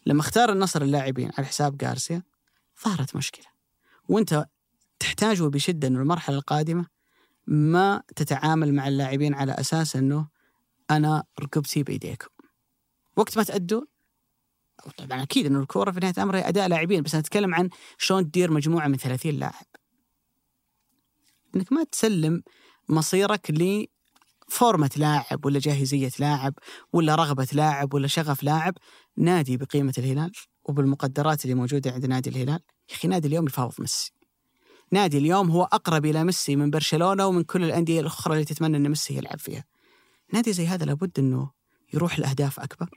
لما 0.06 0.22
اختار 0.22 0.52
النصر 0.52 0.82
اللاعبين 0.82 1.32
على 1.38 1.48
حساب 1.48 1.84
غارسيا 1.84 2.24
ظهرت 2.86 3.16
مشكلة. 3.16 3.46
وأنت 4.10 4.46
تحتاجه 5.00 5.44
بشدة 5.44 5.88
إنه 5.88 6.00
المرحلة 6.00 6.36
القادمة 6.36 6.86
ما 7.48 8.04
تتعامل 8.16 8.74
مع 8.74 8.88
اللاعبين 8.88 9.34
على 9.34 9.52
أساس 9.52 9.96
إنه 9.96 10.28
أنا 10.92 11.24
ركبتي 11.40 11.84
بإيديكم. 11.84 12.28
وقت 13.18 13.38
ما 13.38 13.44
تأدوا 13.44 13.82
طبعا 14.98 15.24
أكيد 15.24 15.46
إنه 15.46 15.60
الكورة 15.60 15.92
في 15.92 16.00
نهاية 16.00 16.14
الامر 16.18 16.38
هي 16.38 16.48
أداء 16.48 16.68
لاعبين 16.68 17.04
بس 17.04 17.14
أنا 17.14 17.22
أتكلم 17.22 17.56
عن 17.56 17.70
شلون 17.98 18.32
تدير 18.32 18.52
مجموعة 18.52 18.88
من 18.88 18.98
30 18.98 19.32
لاعب. 19.32 19.66
إنك 21.56 21.74
ما 21.74 21.84
تسلم 21.84 22.44
مصيرك 22.90 23.52
لفورمة 24.50 24.90
لاعب 24.98 25.46
ولا 25.46 25.60
جاهزية 25.60 26.12
لاعب 26.20 26.54
ولا 26.94 27.16
رغبة 27.16 27.48
لاعب 27.54 27.94
ولا 27.94 28.08
شغف 28.08 28.44
لاعب 28.44 28.74
نادي 29.18 29.58
بقيمة 29.58 29.94
الهلال 29.98 30.32
وبالمقدرات 30.64 31.44
اللي 31.44 31.56
موجودة 31.56 31.92
عند 31.92 32.06
نادي 32.06 32.30
الهلال. 32.30 32.60
يا 32.90 32.96
أخي 32.96 33.08
نادي 33.08 33.28
اليوم 33.28 33.46
يفاوض 33.46 33.74
ميسي. 33.80 34.15
نادي 34.92 35.18
اليوم 35.18 35.52
هو 35.52 35.64
أقرب 35.64 36.06
إلى 36.06 36.24
ميسي 36.24 36.56
من 36.56 36.70
برشلونة 36.70 37.26
ومن 37.26 37.44
كل 37.44 37.64
الأندية 37.64 38.00
الأخرى 38.00 38.34
اللي 38.34 38.46
تتمنى 38.46 38.78
أن 38.78 38.90
ميسي 38.90 39.18
يلعب 39.18 39.40
فيها. 39.40 39.64
نادي 40.34 40.54
زي 40.54 40.68
هذا 40.68 40.86
لابد 40.86 41.20
أنه 41.20 41.52
يروح 41.94 42.20
لأهداف 42.20 42.60
أكبر 42.60 42.90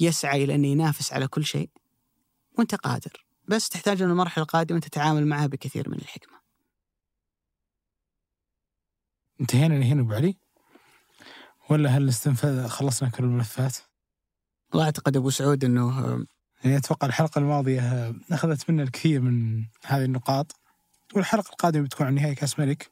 يسعى 0.00 0.44
إلى 0.44 0.54
أنه 0.54 0.68
ينافس 0.68 1.12
على 1.12 1.28
كل 1.28 1.44
شيء 1.44 1.70
وأنت 2.58 2.74
قادر. 2.74 3.26
بس 3.48 3.68
تحتاج 3.68 4.02
أن 4.02 4.10
المرحلة 4.10 4.42
القادمة 4.42 4.78
تتعامل 4.78 5.26
معها 5.26 5.46
بكثير 5.46 5.88
من 5.88 5.98
الحكمة. 5.98 6.34
انتهينا 9.40 9.74
لهنا 9.74 10.00
أبو 10.00 10.12
علي؟ 10.12 10.36
ولا 11.70 11.90
هل 11.90 12.08
استنفذ 12.08 12.66
خلصنا 12.66 13.08
كل 13.08 13.24
الملفات؟ 13.24 13.76
والله 14.70 14.84
أعتقد 14.84 15.16
أبو 15.16 15.30
سعود 15.30 15.64
أنه 15.64 16.08
يعني 16.64 16.76
أتوقع 16.76 17.06
الحلقة 17.06 17.38
الماضية 17.38 17.80
آه، 17.80 18.14
أخذت 18.32 18.70
منا 18.70 18.82
الكثير 18.82 19.20
من 19.20 19.64
هذه 19.84 20.04
النقاط. 20.04 20.63
والحلقة 21.16 21.50
القادمة 21.50 21.84
بتكون 21.84 22.06
عن 22.06 22.14
نهائي 22.14 22.34
كأس 22.34 22.58
ملك. 22.58 22.90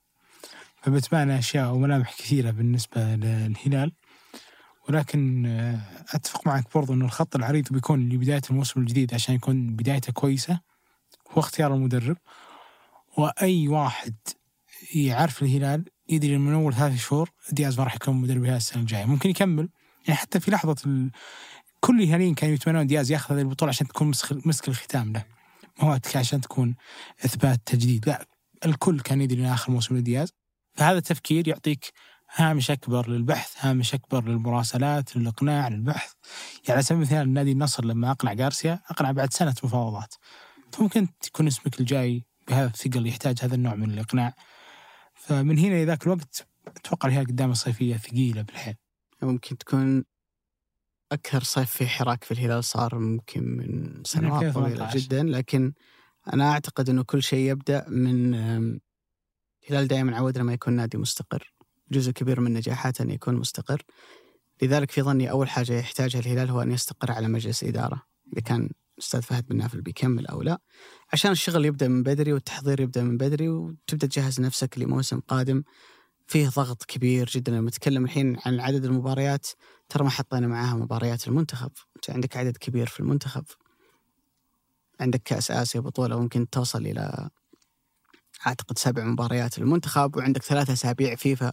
فبتبان 0.82 1.30
أشياء 1.30 1.72
وملامح 1.72 2.16
كثيرة 2.18 2.50
بالنسبة 2.50 3.00
للهلال. 3.14 3.92
ولكن 4.88 5.46
آه، 5.46 5.80
أتفق 6.14 6.46
معك 6.46 6.64
برضو 6.74 6.92
انه 6.92 7.04
الخط 7.04 7.36
العريض 7.36 7.72
بيكون 7.72 8.08
لبداية 8.08 8.42
الموسم 8.50 8.80
الجديد 8.80 9.14
عشان 9.14 9.34
يكون 9.34 9.76
بدايته 9.76 10.12
كويسة 10.12 10.60
هو 11.30 11.40
اختيار 11.40 11.74
المدرب. 11.74 12.16
وأي 13.18 13.68
واحد 13.68 14.14
يعرف 14.94 15.42
الهلال 15.42 15.84
يدري 16.08 16.38
من 16.38 16.52
أول 16.52 16.74
ثلاث 16.74 17.00
شهور 17.00 17.30
دياز 17.52 17.78
ما 17.78 17.84
راح 17.84 17.94
يكون 17.94 18.14
مدرب 18.14 18.42
الهلال 18.42 18.56
السنة 18.56 18.82
الجاية. 18.82 19.04
ممكن 19.04 19.30
يكمل. 19.30 19.68
يعني 20.06 20.20
حتى 20.20 20.40
في 20.40 20.50
لحظة 20.50 20.76
ال... 20.86 21.10
كل 21.80 22.02
الهلاليين 22.02 22.34
كانوا 22.34 22.54
يتمنون 22.54 22.86
دياز 22.86 23.10
ياخذ 23.10 23.34
هذه 23.34 23.40
البطولة 23.40 23.68
عشان 23.68 23.88
تكون 23.88 24.08
مسك, 24.08 24.46
مسك 24.46 24.68
الختام 24.68 25.12
له. 25.12 25.24
ما 25.78 25.84
هو 25.88 25.98
عشان 26.14 26.40
تكون 26.40 26.74
إثبات 27.24 27.60
تجديد 27.66 28.08
لا 28.08 28.26
الكل 28.64 29.00
كان 29.00 29.20
يدري 29.20 29.40
ان 29.40 29.46
آخر 29.46 29.72
موسم 29.72 29.96
لدياز 29.96 30.32
فهذا 30.74 30.98
التفكير 30.98 31.48
يعطيك 31.48 31.92
هامش 32.34 32.70
أكبر 32.70 33.08
للبحث، 33.08 33.56
هامش 33.58 33.94
أكبر 33.94 34.24
للمراسلات، 34.24 35.16
للإقناع، 35.16 35.68
للبحث. 35.68 36.12
يعني 36.68 36.72
على 36.72 36.82
سبيل 36.82 36.98
المثال 36.98 37.32
نادي 37.32 37.52
النصر 37.52 37.84
لما 37.84 38.10
أقنع 38.10 38.32
غارسيا 38.32 38.80
أقنع 38.90 39.10
بعد 39.10 39.32
سنة 39.32 39.54
مفاوضات. 39.64 40.14
فممكن 40.72 41.08
تكون 41.20 41.46
اسمك 41.46 41.80
الجاي 41.80 42.24
بهذا 42.48 42.66
الثقل 42.66 43.06
يحتاج 43.06 43.38
هذا 43.42 43.54
النوع 43.54 43.74
من 43.74 43.90
الإقناع. 43.90 44.34
فمن 45.14 45.58
هنا 45.58 45.82
لذاك 45.82 46.06
الوقت 46.06 46.46
أتوقع 46.66 47.08
الهلال 47.08 47.26
قدام 47.26 47.50
الصيفية 47.50 47.96
ثقيلة 47.96 48.42
بالحيل. 48.42 48.74
ممكن 49.22 49.58
تكون 49.58 50.04
أكثر 51.12 51.42
صيف 51.42 51.70
في 51.70 51.86
حراك 51.86 52.24
في 52.24 52.32
الهلال 52.32 52.64
صار 52.64 52.98
ممكن 52.98 53.44
من 53.56 54.02
سنوات 54.04 54.54
طويلة 54.54 54.84
2018. 54.84 54.98
جدا 54.98 55.22
لكن 55.22 55.72
أنا 56.32 56.52
أعتقد 56.52 56.88
أنه 56.88 57.02
كل 57.02 57.22
شيء 57.22 57.50
يبدأ 57.50 57.84
من 57.88 58.34
الهلال 58.34 59.88
دائما 59.88 60.16
عودنا 60.16 60.44
ما 60.44 60.52
يكون 60.52 60.72
نادي 60.72 60.98
مستقر. 60.98 61.52
جزء 61.90 62.12
كبير 62.12 62.40
من 62.40 62.52
نجاحاته 62.52 63.02
أن 63.02 63.10
يكون 63.10 63.34
مستقر. 63.34 63.82
لذلك 64.62 64.90
في 64.90 65.02
ظني 65.02 65.30
أول 65.30 65.48
حاجة 65.48 65.72
يحتاجها 65.72 66.20
الهلال 66.20 66.50
هو 66.50 66.62
أن 66.62 66.72
يستقر 66.72 67.12
على 67.12 67.28
مجلس 67.28 67.64
إدارة. 67.64 68.02
إذا 68.32 68.40
كان 68.40 68.70
أستاذ 68.98 69.22
فهد 69.22 69.46
بن 69.46 69.56
نافل 69.56 69.80
بيكمل 69.80 70.26
أو 70.26 70.42
لا. 70.42 70.58
عشان 71.12 71.30
الشغل 71.30 71.64
يبدأ 71.64 71.88
من 71.88 72.02
بدري 72.02 72.32
والتحضير 72.32 72.80
يبدأ 72.80 73.02
من 73.02 73.16
بدري 73.16 73.48
وتبدأ 73.48 74.06
تجهز 74.06 74.40
نفسك 74.40 74.78
لموسم 74.78 75.20
قادم. 75.20 75.62
فيه 76.26 76.48
ضغط 76.48 76.84
كبير 76.84 77.26
جدا. 77.26 77.52
لما 77.52 77.68
نتكلم 77.68 78.04
الحين 78.04 78.36
عن 78.46 78.60
عدد 78.60 78.84
المباريات 78.84 79.46
ترى 79.88 80.04
ما 80.04 80.10
حطينا 80.10 80.46
معاها 80.46 80.74
مباريات 80.74 81.28
المنتخب. 81.28 81.70
أنت 81.96 82.10
عندك 82.10 82.36
عدد 82.36 82.56
كبير 82.56 82.86
في 82.86 83.00
المنتخب. 83.00 83.44
عندك 85.00 85.22
كأس 85.24 85.50
آسيا 85.50 85.80
بطولة 85.80 86.20
ممكن 86.20 86.50
توصل 86.50 86.86
إلى 86.86 87.30
أعتقد 88.46 88.78
سبع 88.78 89.04
مباريات 89.04 89.58
للمنتخب 89.58 90.16
وعندك 90.16 90.42
ثلاثة 90.42 90.72
أسابيع 90.72 91.14
فيفا 91.14 91.52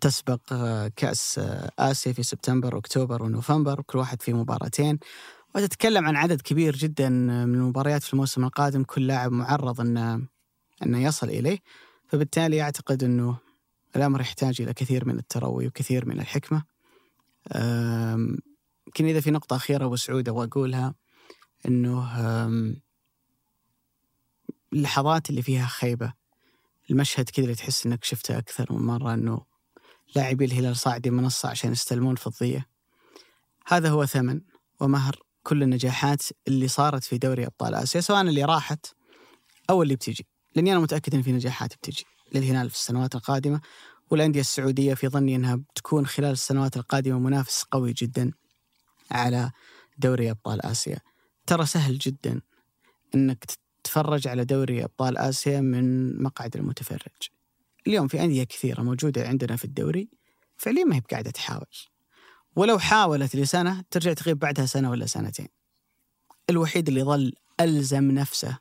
تسبق 0.00 0.40
آه، 0.52 0.88
كأس 0.96 1.38
آه، 1.38 1.70
آسيا 1.78 2.12
في 2.12 2.22
سبتمبر 2.22 2.74
وأكتوبر 2.74 3.22
ونوفمبر. 3.22 3.82
كل 3.82 3.98
واحد 3.98 4.22
فيه 4.22 4.32
مباراتين. 4.32 4.98
وتتكلم 5.54 6.06
عن 6.06 6.16
عدد 6.16 6.40
كبير 6.40 6.76
جدا 6.76 7.08
من 7.08 7.54
المباريات 7.54 8.02
في 8.02 8.12
الموسم 8.12 8.44
القادم. 8.44 8.82
كل 8.82 9.06
لاعب 9.06 9.32
معرض 9.32 9.80
أنه 9.80 10.22
أنه 10.82 11.02
يصل 11.02 11.28
إليه. 11.28 11.58
فبالتالي 12.08 12.62
أعتقد 12.62 13.04
أنه 13.04 13.36
الأمر 13.96 14.20
يحتاج 14.20 14.62
إلى 14.62 14.74
كثير 14.74 15.04
من 15.04 15.18
التروي 15.18 15.66
وكثير 15.66 16.06
من 16.06 16.20
الحكمة. 16.20 16.64
يمكن 18.86 19.06
إذا 19.06 19.20
في 19.20 19.30
نقطة 19.30 19.56
أخيرة 19.56 19.84
أبو 19.84 19.96
سعود 19.96 20.28
أبغى 20.28 20.46
أقولها 20.46 20.94
أنه 21.66 22.10
اللحظات 24.72 25.30
اللي 25.30 25.42
فيها 25.42 25.66
خيبة 25.66 26.12
المشهد 26.90 27.30
كذا 27.30 27.44
اللي 27.44 27.54
تحس 27.54 27.86
أنك 27.86 28.04
شفته 28.04 28.38
أكثر 28.38 28.72
من 28.72 28.86
مرة 28.86 29.14
أنه 29.14 29.44
لاعبي 30.16 30.44
الهلال 30.44 30.76
صاعدين 30.76 31.12
منصة 31.12 31.48
عشان 31.48 31.72
يستلمون 31.72 32.16
فضية. 32.16 32.66
هذا 33.66 33.90
هو 33.90 34.06
ثمن 34.06 34.40
ومهر 34.80 35.22
كل 35.42 35.62
النجاحات 35.62 36.22
اللي 36.48 36.68
صارت 36.68 37.04
في 37.04 37.18
دوري 37.18 37.46
أبطال 37.46 37.74
آسيا 37.74 38.00
سواء 38.00 38.20
اللي 38.20 38.44
راحت 38.44 38.86
أو 39.70 39.82
اللي 39.82 39.96
بتجي. 39.96 40.26
لأني 40.54 40.72
أنا 40.72 40.80
متأكد 40.80 41.14
أن 41.14 41.22
في 41.22 41.32
نجاحات 41.32 41.74
بتجي. 41.74 42.04
للهلال 42.34 42.70
في 42.70 42.76
السنوات 42.76 43.14
القادمة 43.14 43.60
والأندية 44.10 44.40
السعودية 44.40 44.94
في 44.94 45.08
ظني 45.08 45.36
أنها 45.36 45.56
بتكون 45.56 46.06
خلال 46.06 46.30
السنوات 46.30 46.76
القادمة 46.76 47.18
منافس 47.18 47.62
قوي 47.62 47.92
جدا 47.92 48.32
على 49.10 49.50
دوري 49.98 50.30
أبطال 50.30 50.66
آسيا. 50.66 50.98
ترى 51.46 51.66
سهل 51.66 51.98
جدا 51.98 52.40
أنك 53.14 53.44
تتفرج 53.84 54.28
على 54.28 54.44
دوري 54.44 54.84
أبطال 54.84 55.18
آسيا 55.18 55.60
من 55.60 56.22
مقعد 56.22 56.56
المتفرج. 56.56 57.30
اليوم 57.86 58.08
في 58.08 58.24
أندية 58.24 58.44
كثيرة 58.44 58.82
موجودة 58.82 59.28
عندنا 59.28 59.56
في 59.56 59.64
الدوري 59.64 60.08
فعليا 60.56 60.84
ما 60.84 60.96
هي 60.96 61.00
بقاعدة 61.00 61.30
تحاول. 61.30 61.66
ولو 62.56 62.78
حاولت 62.78 63.36
لسنة 63.36 63.84
ترجع 63.90 64.12
تغيب 64.12 64.38
بعدها 64.38 64.66
سنة 64.66 64.90
ولا 64.90 65.06
سنتين. 65.06 65.48
الوحيد 66.50 66.88
اللي 66.88 67.02
ظل 67.02 67.32
ألزم 67.60 68.10
نفسه 68.10 68.58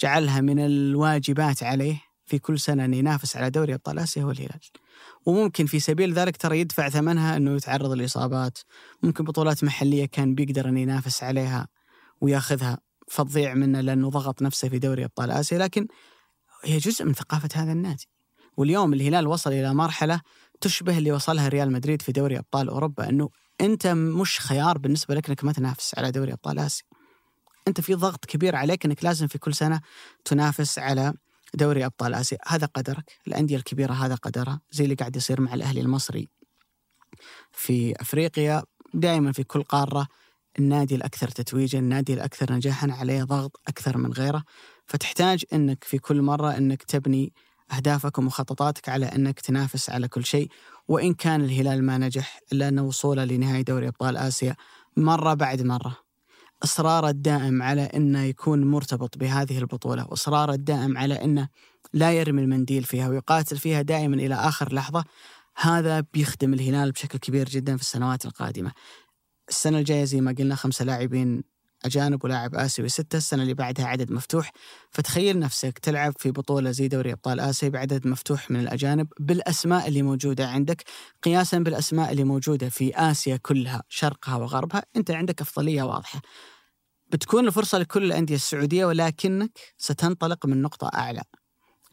جعلها 0.00 0.40
من 0.40 0.58
الواجبات 0.58 1.62
عليه 1.62 2.07
في 2.28 2.38
كل 2.38 2.60
سنة 2.60 2.84
أن 2.84 2.94
ينافس 2.94 3.36
على 3.36 3.50
دوري 3.50 3.74
أبطال 3.74 3.98
آسيا 3.98 4.22
هو 4.22 4.30
الهلال 4.30 4.60
وممكن 5.26 5.66
في 5.66 5.80
سبيل 5.80 6.14
ذلك 6.14 6.36
ترى 6.36 6.60
يدفع 6.60 6.88
ثمنها 6.88 7.36
أنه 7.36 7.56
يتعرض 7.56 7.92
لإصابات. 7.92 8.58
ممكن 9.02 9.24
بطولات 9.24 9.64
محلية 9.64 10.06
كان 10.06 10.34
بيقدر 10.34 10.68
أن 10.68 10.76
ينافس 10.76 11.22
عليها 11.22 11.68
وياخذها 12.20 12.78
فتضيع 13.08 13.54
منه 13.54 13.80
لأنه 13.80 14.10
ضغط 14.10 14.42
نفسه 14.42 14.68
في 14.68 14.78
دوري 14.78 15.04
أبطال 15.04 15.30
آسيا 15.30 15.58
لكن 15.58 15.86
هي 16.64 16.78
جزء 16.78 17.04
من 17.04 17.12
ثقافة 17.12 17.48
هذا 17.54 17.72
النادي. 17.72 18.08
واليوم 18.56 18.92
الهلال 18.92 19.26
وصل 19.26 19.52
إلى 19.52 19.74
مرحلة 19.74 20.20
تشبه 20.60 20.98
اللي 20.98 21.12
وصلها 21.12 21.48
ريال 21.48 21.72
مدريد 21.72 22.02
في 22.02 22.12
دوري 22.12 22.38
أبطال 22.38 22.68
أوروبا 22.68 23.08
أنه 23.08 23.30
أنت 23.60 23.86
مش 23.86 24.40
خيار 24.40 24.78
بالنسبة 24.78 25.14
لك 25.14 25.28
أنك 25.28 25.44
ما 25.44 25.52
تنافس 25.52 25.98
على 25.98 26.10
دوري 26.10 26.32
أبطال 26.32 26.58
آسيا. 26.58 26.84
أنت 27.68 27.80
في 27.80 27.94
ضغط 27.94 28.24
كبير 28.24 28.56
عليك 28.56 28.84
أنك 28.84 29.04
لازم 29.04 29.26
في 29.26 29.38
كل 29.38 29.54
سنة 29.54 29.80
تنافس 30.24 30.78
على 30.78 31.14
دوري 31.54 31.84
أبطال 31.84 32.14
آسيا. 32.14 32.38
هذا 32.46 32.66
قدرك. 32.66 33.12
الأندية 33.26 33.56
الكبيرة 33.56 33.92
هذا 33.92 34.14
قدرها. 34.14 34.60
زي 34.70 34.84
اللي 34.84 34.94
قاعد 34.94 35.16
يصير 35.16 35.40
مع 35.40 35.54
الأهلي 35.54 35.80
المصري. 35.80 36.28
في 37.52 37.94
أفريقيا 38.00 38.62
دائما 38.94 39.32
في 39.32 39.44
كل 39.44 39.62
قارة 39.62 40.06
النادي 40.58 40.94
الأكثر 40.94 41.28
تتويجا 41.28 41.78
النادي 41.78 42.14
الأكثر 42.14 42.52
نجاحا 42.52 42.88
عليه 42.90 43.24
ضغط 43.24 43.60
أكثر 43.68 43.98
من 43.98 44.12
غيره. 44.12 44.44
فتحتاج 44.86 45.44
إنك 45.52 45.84
في 45.84 45.98
كل 45.98 46.22
مرة 46.22 46.56
إنك 46.56 46.82
تبني 46.82 47.32
أهدافك 47.72 48.18
ومخططاتك 48.18 48.88
على 48.88 49.06
إنك 49.06 49.40
تنافس 49.40 49.90
على 49.90 50.08
كل 50.08 50.24
شيء. 50.24 50.48
وإن 50.88 51.14
كان 51.14 51.44
الهلال 51.44 51.84
ما 51.84 51.98
نجح 51.98 52.40
الا 52.52 52.68
ان 52.68 52.78
وصوله 52.78 53.24
لنهائي 53.24 53.62
دوري 53.62 53.88
أبطال 53.88 54.16
آسيا 54.16 54.56
مرة 54.96 55.34
بعد 55.34 55.62
مرة. 55.62 56.07
إصراره 56.64 57.08
الدائم 57.08 57.62
على 57.62 57.82
أنه 57.82 58.22
يكون 58.22 58.64
مرتبط 58.64 59.18
بهذه 59.18 59.58
البطولة 59.58 60.06
وإصراره 60.08 60.52
الدائم 60.54 60.98
على 60.98 61.14
أنه 61.14 61.48
لا 61.92 62.12
يرمي 62.12 62.42
المنديل 62.42 62.84
فيها 62.84 63.08
ويقاتل 63.08 63.56
فيها 63.58 63.82
دائما 63.82 64.16
إلى 64.16 64.34
آخر 64.34 64.72
لحظة. 64.74 65.04
هذا 65.56 66.00
بيخدم 66.00 66.54
الهلال 66.54 66.92
بشكل 66.92 67.18
كبير 67.18 67.48
جدا 67.48 67.76
في 67.76 67.82
السنوات 67.82 68.26
القادمة. 68.26 68.72
السنة 69.48 69.78
الجاية 69.78 70.04
زي 70.04 70.20
ما 70.20 70.34
قلنا 70.38 70.54
خمسة 70.54 70.84
لاعبين 70.84 71.42
أجانب 71.84 72.24
ولاعب 72.24 72.54
آسيوي. 72.54 72.88
ستة 72.88 73.16
السنة 73.16 73.42
اللي 73.42 73.54
بعدها 73.54 73.86
عدد 73.86 74.12
مفتوح. 74.12 74.52
فتخيل 74.90 75.38
نفسك 75.38 75.78
تلعب 75.78 76.12
في 76.18 76.30
بطولة 76.30 76.70
زي 76.70 76.88
دوري 76.88 77.12
أبطال 77.12 77.40
آسيا 77.40 77.68
بعدد 77.68 78.06
مفتوح 78.06 78.50
من 78.50 78.60
الأجانب 78.60 79.08
بالأسماء 79.20 79.88
اللي 79.88 80.02
موجودة 80.02 80.48
عندك. 80.48 80.84
قياسا 81.22 81.58
بالأسماء 81.58 82.12
اللي 82.12 82.24
موجودة 82.24 82.68
في 82.68 82.96
آسيا 82.96 83.36
كلها 83.36 83.82
شرقها 83.88 84.36
وغربها. 84.36 84.82
أنت 84.96 85.10
عندك 85.10 85.40
أفضلية 85.40 85.82
واضحة. 85.82 86.20
بتكون 87.12 87.46
الفرصة 87.46 87.78
لكل 87.78 88.04
الأندية 88.04 88.34
السعودية 88.34 88.86
ولكنك 88.86 89.58
ستنطلق 89.78 90.46
من 90.46 90.62
نقطة 90.62 90.90
أعلى. 90.94 91.22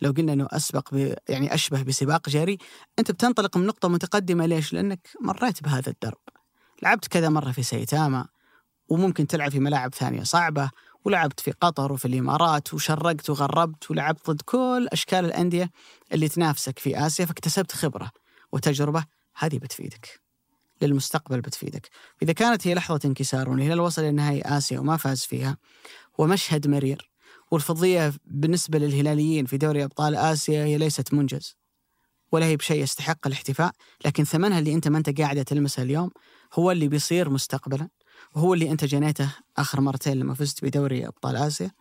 لو 0.02 0.12
قلنا 0.12 0.34
إنه 0.34 0.48
أسبق. 0.52 0.90
يعني 1.30 1.54
أشبه 1.54 1.84
بسباق 1.84 2.30
جري 2.30 2.58
أنت 3.00 3.12
بتنطلق 3.12 3.58
من 3.58 3.66
نقطة 3.66 3.88
متقدمة. 3.88 4.46
ليش؟ 4.46 4.74
لأنك 4.74 5.10
مريت 5.22 5.64
بهذا 5.64 5.90
الدرب. 5.90 6.18
لعبت 6.84 7.08
كذا 7.08 7.30
مرة 7.30 7.52
في 7.52 7.64
سيتاما 7.64 8.28
وممكن 8.90 9.28
تلعب 9.28 9.52
في 9.52 9.60
ملاعب 9.60 9.96
ثانية 9.96 10.24
صعبة 10.24 10.70
ولعبت 11.06 11.40
في 11.40 11.52
قطر 11.52 11.92
وفي 11.92 12.06
الإمارات 12.06 12.74
وشرقت 12.74 13.30
وغربت 13.30 13.92
ولعبت 13.92 14.30
ضد 14.30 14.42
كل 14.42 14.88
أشكال 14.92 15.26
الأندية 15.26 15.72
اللي 16.14 16.28
تنافسك 16.28 16.80
في 16.80 17.06
آسيا 17.08 17.26
فاكتسبت 17.26 17.72
خبرة 17.72 18.12
وتجربة 18.52 19.06
هذه 19.36 19.58
بتفيدك. 19.58 20.22
للمستقبل 20.82 21.42
بتفيدك. 21.42 21.90
إذا 22.22 22.34
كانت 22.34 22.68
هي 22.68 22.74
لحظة 22.74 23.00
انكسار 23.06 23.50
والهلال 23.50 23.80
وصل 23.80 24.04
لنهائي 24.04 24.42
آسيا 24.42 24.80
وما 24.80 24.98
فاز 24.98 25.22
فيها 25.22 25.58
ومشهد 26.18 26.68
مرير. 26.68 27.10
والفضية 27.52 28.14
بالنسبة 28.26 28.80
للهلاليين 28.80 29.46
في 29.46 29.58
دوري 29.58 29.84
أبطال 29.84 30.16
آسيا 30.16 30.64
هي 30.66 30.78
ليست 30.78 31.14
منجز 31.14 31.56
ولا 32.32 32.46
هي 32.46 32.56
بشيء 32.56 32.84
يستحق 32.84 33.28
الاحتفاء 33.28 33.72
لكن 34.06 34.24
ثمنها 34.24 34.60
اللي 34.60 34.74
أنت 34.74 34.88
ما 34.88 34.98
أنت 34.98 35.22
قاعدة 35.22 35.44
تلمسه 35.44 35.84
اليوم 35.84 36.12
هو 36.54 36.72
اللي 36.72 36.88
بيصير 36.88 37.30
مستقبلا. 37.30 37.90
وهو 38.36 38.54
اللي 38.54 38.72
أنت 38.72 38.86
جنيته 38.86 39.36
آخر 39.58 39.82
مرتين 39.82 40.20
لما 40.20 40.34
فزت 40.34 40.66
بدوري 40.66 41.08
أبطال 41.08 41.36
آسيا. 41.36 41.72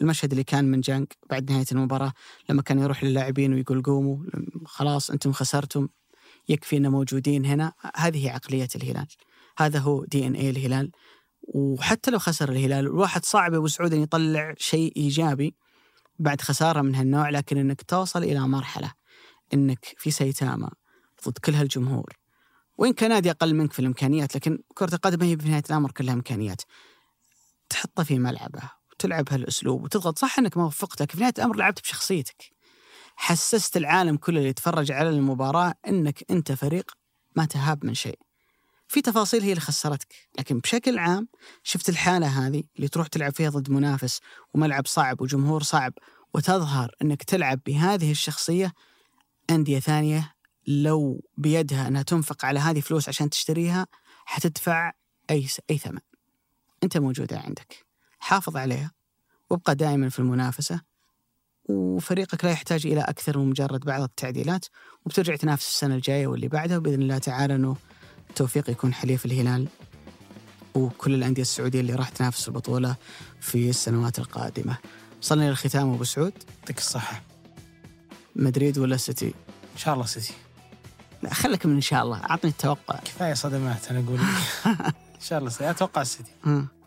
المشهد 0.00 0.30
اللي 0.30 0.44
كان 0.44 0.64
من 0.64 0.80
جانك 0.80 1.16
بعد 1.30 1.50
نهاية 1.50 1.64
المباراة 1.72 2.12
لما 2.50 2.62
كان 2.62 2.78
يروح 2.78 3.04
للاعبين 3.04 3.54
ويقول 3.54 3.82
قوموا 3.82 4.18
خلاص 4.66 5.10
أنتم 5.10 5.32
خسرتم 5.32 5.88
يكفي 6.48 6.76
ان 6.76 6.90
موجودين 6.90 7.44
هنا. 7.44 7.72
هذه 7.96 8.26
هي 8.26 8.30
عقلية 8.30 8.68
الهلال. 8.76 9.06
هذا 9.58 9.78
هو 9.78 10.04
دي 10.04 10.26
ان 10.26 10.34
اي 10.34 10.50
الهلال. 10.50 10.90
وحتى 11.42 12.10
لو 12.10 12.18
خسر 12.18 12.48
الهلال 12.52 12.86
الواحد 12.86 13.24
صعب 13.24 13.54
أبو 13.54 13.66
سعود 13.66 13.94
إن 13.94 14.02
يطلع 14.02 14.54
شيء 14.58 14.92
إيجابي 14.96 15.54
بعد 16.18 16.40
خسارة 16.40 16.82
من 16.82 16.94
هالنوع 16.94 17.30
لكن 17.30 17.58
إنك 17.58 17.82
توصل 17.82 18.22
إلى 18.22 18.40
مرحلة 18.40 18.92
إنك 19.54 19.94
في 19.98 20.10
سيتاما 20.10 20.70
ضد 21.28 21.38
كل 21.38 21.54
هالجمهور. 21.54 22.23
وإن 22.78 22.92
كان 22.92 23.10
نادي 23.10 23.30
أقل 23.30 23.54
منك 23.54 23.72
في 23.72 23.78
الإمكانيات 23.78 24.34
لكن 24.34 24.58
كرة 24.74 24.94
القدم 24.94 25.22
هي 25.22 25.36
في 25.36 25.48
نهاية 25.48 25.62
الأمر 25.70 25.90
كلها 25.90 26.14
إمكانيات. 26.14 26.62
تحطه 27.68 28.04
في 28.04 28.18
ملعبه 28.18 28.70
وتلعب 28.92 29.24
هالأسلوب 29.30 29.82
وتضغط. 29.84 30.18
صح 30.18 30.38
أنك 30.38 30.56
ما 30.56 30.64
وفقت 30.64 31.02
لكن 31.02 31.14
في 31.14 31.20
نهاية 31.20 31.34
الأمر 31.38 31.56
لعبت 31.56 31.80
بشخصيتك. 31.80 32.52
حسست 33.16 33.76
العالم 33.76 34.16
كله 34.16 34.38
اللي 34.38 34.48
يتفرج 34.48 34.92
على 34.92 35.08
المباراة 35.08 35.74
أنك 35.88 36.24
أنت 36.30 36.52
فريق 36.52 36.90
ما 37.36 37.44
تهاب 37.44 37.86
من 37.86 37.94
شيء. 37.94 38.18
في 38.88 39.02
تفاصيل 39.02 39.42
هي 39.42 39.50
اللي 39.50 39.60
خسرتك 39.60 40.14
لكن 40.38 40.58
بشكل 40.58 40.98
عام 40.98 41.28
شفت 41.62 41.88
الحالة 41.88 42.26
هذه 42.26 42.62
اللي 42.76 42.88
تروح 42.88 43.06
تلعب 43.06 43.32
فيها 43.32 43.50
ضد 43.50 43.70
منافس 43.70 44.20
وملعب 44.54 44.86
صعب 44.86 45.20
وجمهور 45.20 45.62
صعب 45.62 45.92
وتظهر 46.34 46.94
أنك 47.02 47.22
تلعب 47.22 47.60
بهذه 47.66 48.10
الشخصية 48.10 48.72
أندية 49.50 49.78
ثانية 49.80 50.33
لو 50.66 51.24
بيدها 51.36 51.88
أنها 51.88 52.02
تنفق 52.02 52.44
على 52.44 52.60
هذه 52.60 52.80
فلوس 52.80 53.08
عشان 53.08 53.30
تشتريها 53.30 53.86
حتدفع 54.24 54.92
أي 55.30 55.46
أي 55.70 55.78
ثمن. 55.78 56.00
أنت 56.82 56.96
موجودة 56.98 57.38
عندك. 57.38 57.86
حافظ 58.18 58.56
عليها 58.56 58.92
وابقى 59.50 59.74
دائما 59.74 60.08
في 60.08 60.18
المنافسة 60.18 60.80
وفريقك 61.68 62.44
لا 62.44 62.50
يحتاج 62.50 62.86
إلى 62.86 63.00
أكثر 63.00 63.38
من 63.38 63.50
مجرد 63.50 63.80
بعض 63.80 64.02
التعديلات 64.02 64.66
وبترجع 65.04 65.36
تنافس 65.36 65.68
السنة 65.68 65.94
الجاية 65.94 66.26
واللي 66.26 66.48
بعدها 66.48 66.76
وبإذن 66.76 67.02
الله 67.02 67.18
تعالى 67.18 67.54
إنه 67.54 67.76
التوفيق 68.30 68.70
يكون 68.70 68.94
حليف 68.94 69.26
الهلال 69.26 69.68
وكل 70.74 71.14
الأندية 71.14 71.42
السعودية 71.42 71.80
اللي 71.80 71.94
راح 71.94 72.08
تنافس 72.08 72.48
البطولة 72.48 72.96
في 73.40 73.70
السنوات 73.70 74.18
القادمة. 74.18 74.78
وصلنا 75.22 75.48
للختام 75.48 75.92
أبو 75.92 76.04
سعود. 76.04 76.32
يعطيك 76.58 76.78
الصحة. 76.78 77.22
مدريد 78.36 78.78
ولا 78.78 78.96
سيتي؟ 78.96 79.34
إن 79.72 79.78
شاء 79.78 79.94
الله 79.94 80.06
سيتي. 80.06 80.43
لا 81.24 81.34
خليك 81.34 81.66
من 81.66 81.74
إن 81.74 81.80
شاء 81.80 82.02
الله. 82.02 82.16
أعطني 82.30 82.50
التوقع. 82.50 82.96
كفاية 83.04 83.34
صدمات 83.34 83.90
أنا 83.90 84.04
أقول. 84.06 84.18
إن 85.14 85.28
شاء 85.28 85.38
الله 85.38 85.52
أتوقع 85.60 86.02
السيتي. 86.02 86.30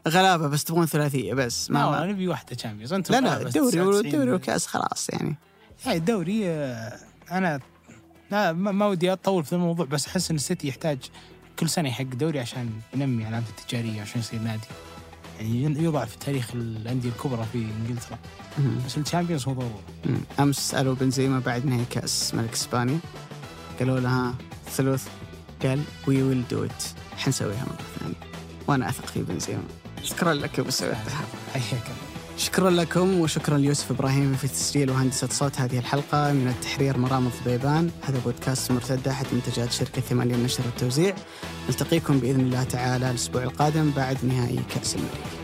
غلابة 0.08 0.48
بس 0.48 0.64
تبغون 0.64 0.86
ثلاثية 0.86 1.34
بس. 1.34 1.72
ما 1.72 1.80
لا 1.80 2.06
نبي 2.06 2.28
واحدة 2.28 2.56
تشامبيونز 2.56 2.94
انت 2.94 3.12
لا 3.12 3.22
لا 3.22 3.42
الدوري 3.42 3.82
والدوري 3.82 4.32
والكاس 4.32 4.68
خلاص 4.68 5.10
يعني. 5.10 5.36
يعني 5.86 5.98
الدوري 5.98 6.50
آه، 6.50 7.00
أنا 7.32 7.60
لا 8.32 8.54
ما 8.54 8.86
ودي 8.86 9.14
أطول 9.14 9.44
في 9.44 9.54
الموضوع 9.54 9.86
بس 9.86 10.08
أحس 10.08 10.32
إن 10.32 10.36
السيتي 10.36 10.68
يحتاج 10.68 10.98
كل 11.60 11.70
سنة 11.70 11.90
يحقق 11.90 12.06
دوري 12.06 12.40
عشان 12.40 12.70
ينمي 12.94 13.26
علامته 13.26 13.50
التجارية 13.50 14.02
عشان 14.02 14.20
يصير 14.20 14.40
نادي. 14.40 14.68
يعني 15.40 15.84
يوضع 15.84 16.06
في 16.06 16.18
تاريخ 16.18 16.52
الأندية 16.54 17.10
الكبرى 17.10 17.46
في 17.52 17.58
إنجلترا. 17.58 18.18
بس 18.86 18.98
الشامبيونز 18.98 19.48
هو 19.48 19.54
ضروري. 19.54 20.20
أمس 20.40 20.56
سألوا 20.56 20.96
بنزيما 20.96 21.40
بعد 21.40 21.66
نهائي 21.66 21.86
كأس 21.86 22.34
ملك 22.34 22.54
إسبانيا. 22.54 23.00
قالوا 23.80 24.00
لها 24.00 24.36
ثلث 24.72 25.08
قال 25.64 25.82
we 26.08 26.24
will 26.24 26.44
do 26.52 26.64
it 26.64 26.84
حنسويها 27.18 27.66
مرة 27.66 28.00
ثانية. 28.00 28.16
وأنا 28.68 28.90
أثق 28.90 29.06
في 29.06 29.24
بنزيما 29.24 29.64
شكرا 30.04 30.34
لك 30.34 30.70
سعود 30.70 30.96
حياك 31.54 31.84
شكرا 32.38 32.70
لكم 32.70 33.20
وشكرا 33.20 33.58
ليوسف 33.58 33.92
إبراهيم 33.92 34.34
في 34.34 34.48
تسجيل 34.48 34.92
وهندسة 34.92 35.28
صوت 35.28 35.60
هذه 35.60 35.80
الحلقة 35.80 36.34
من 36.34 36.48
التحرير 36.48 36.98
مرام 36.98 37.28
الضبيبان 37.28 37.92
هذا 38.02 38.20
بودكاست 38.26 38.72
مرتدة 38.72 39.12
أحد 39.12 39.26
منتجات 39.34 39.72
شركة 39.72 40.02
ثمانية 40.02 40.36
للنشر 40.36 40.64
والتوزيع 40.66 41.16
نلتقيكم 41.70 42.20
بإذن 42.20 42.40
الله 42.40 42.64
تعالى 42.64 43.10
الأسبوع 43.10 43.44
القادم 43.44 43.92
بعد 43.92 44.18
نهائي 44.26 44.60
كأس 44.76 44.96
الملك. 44.96 45.37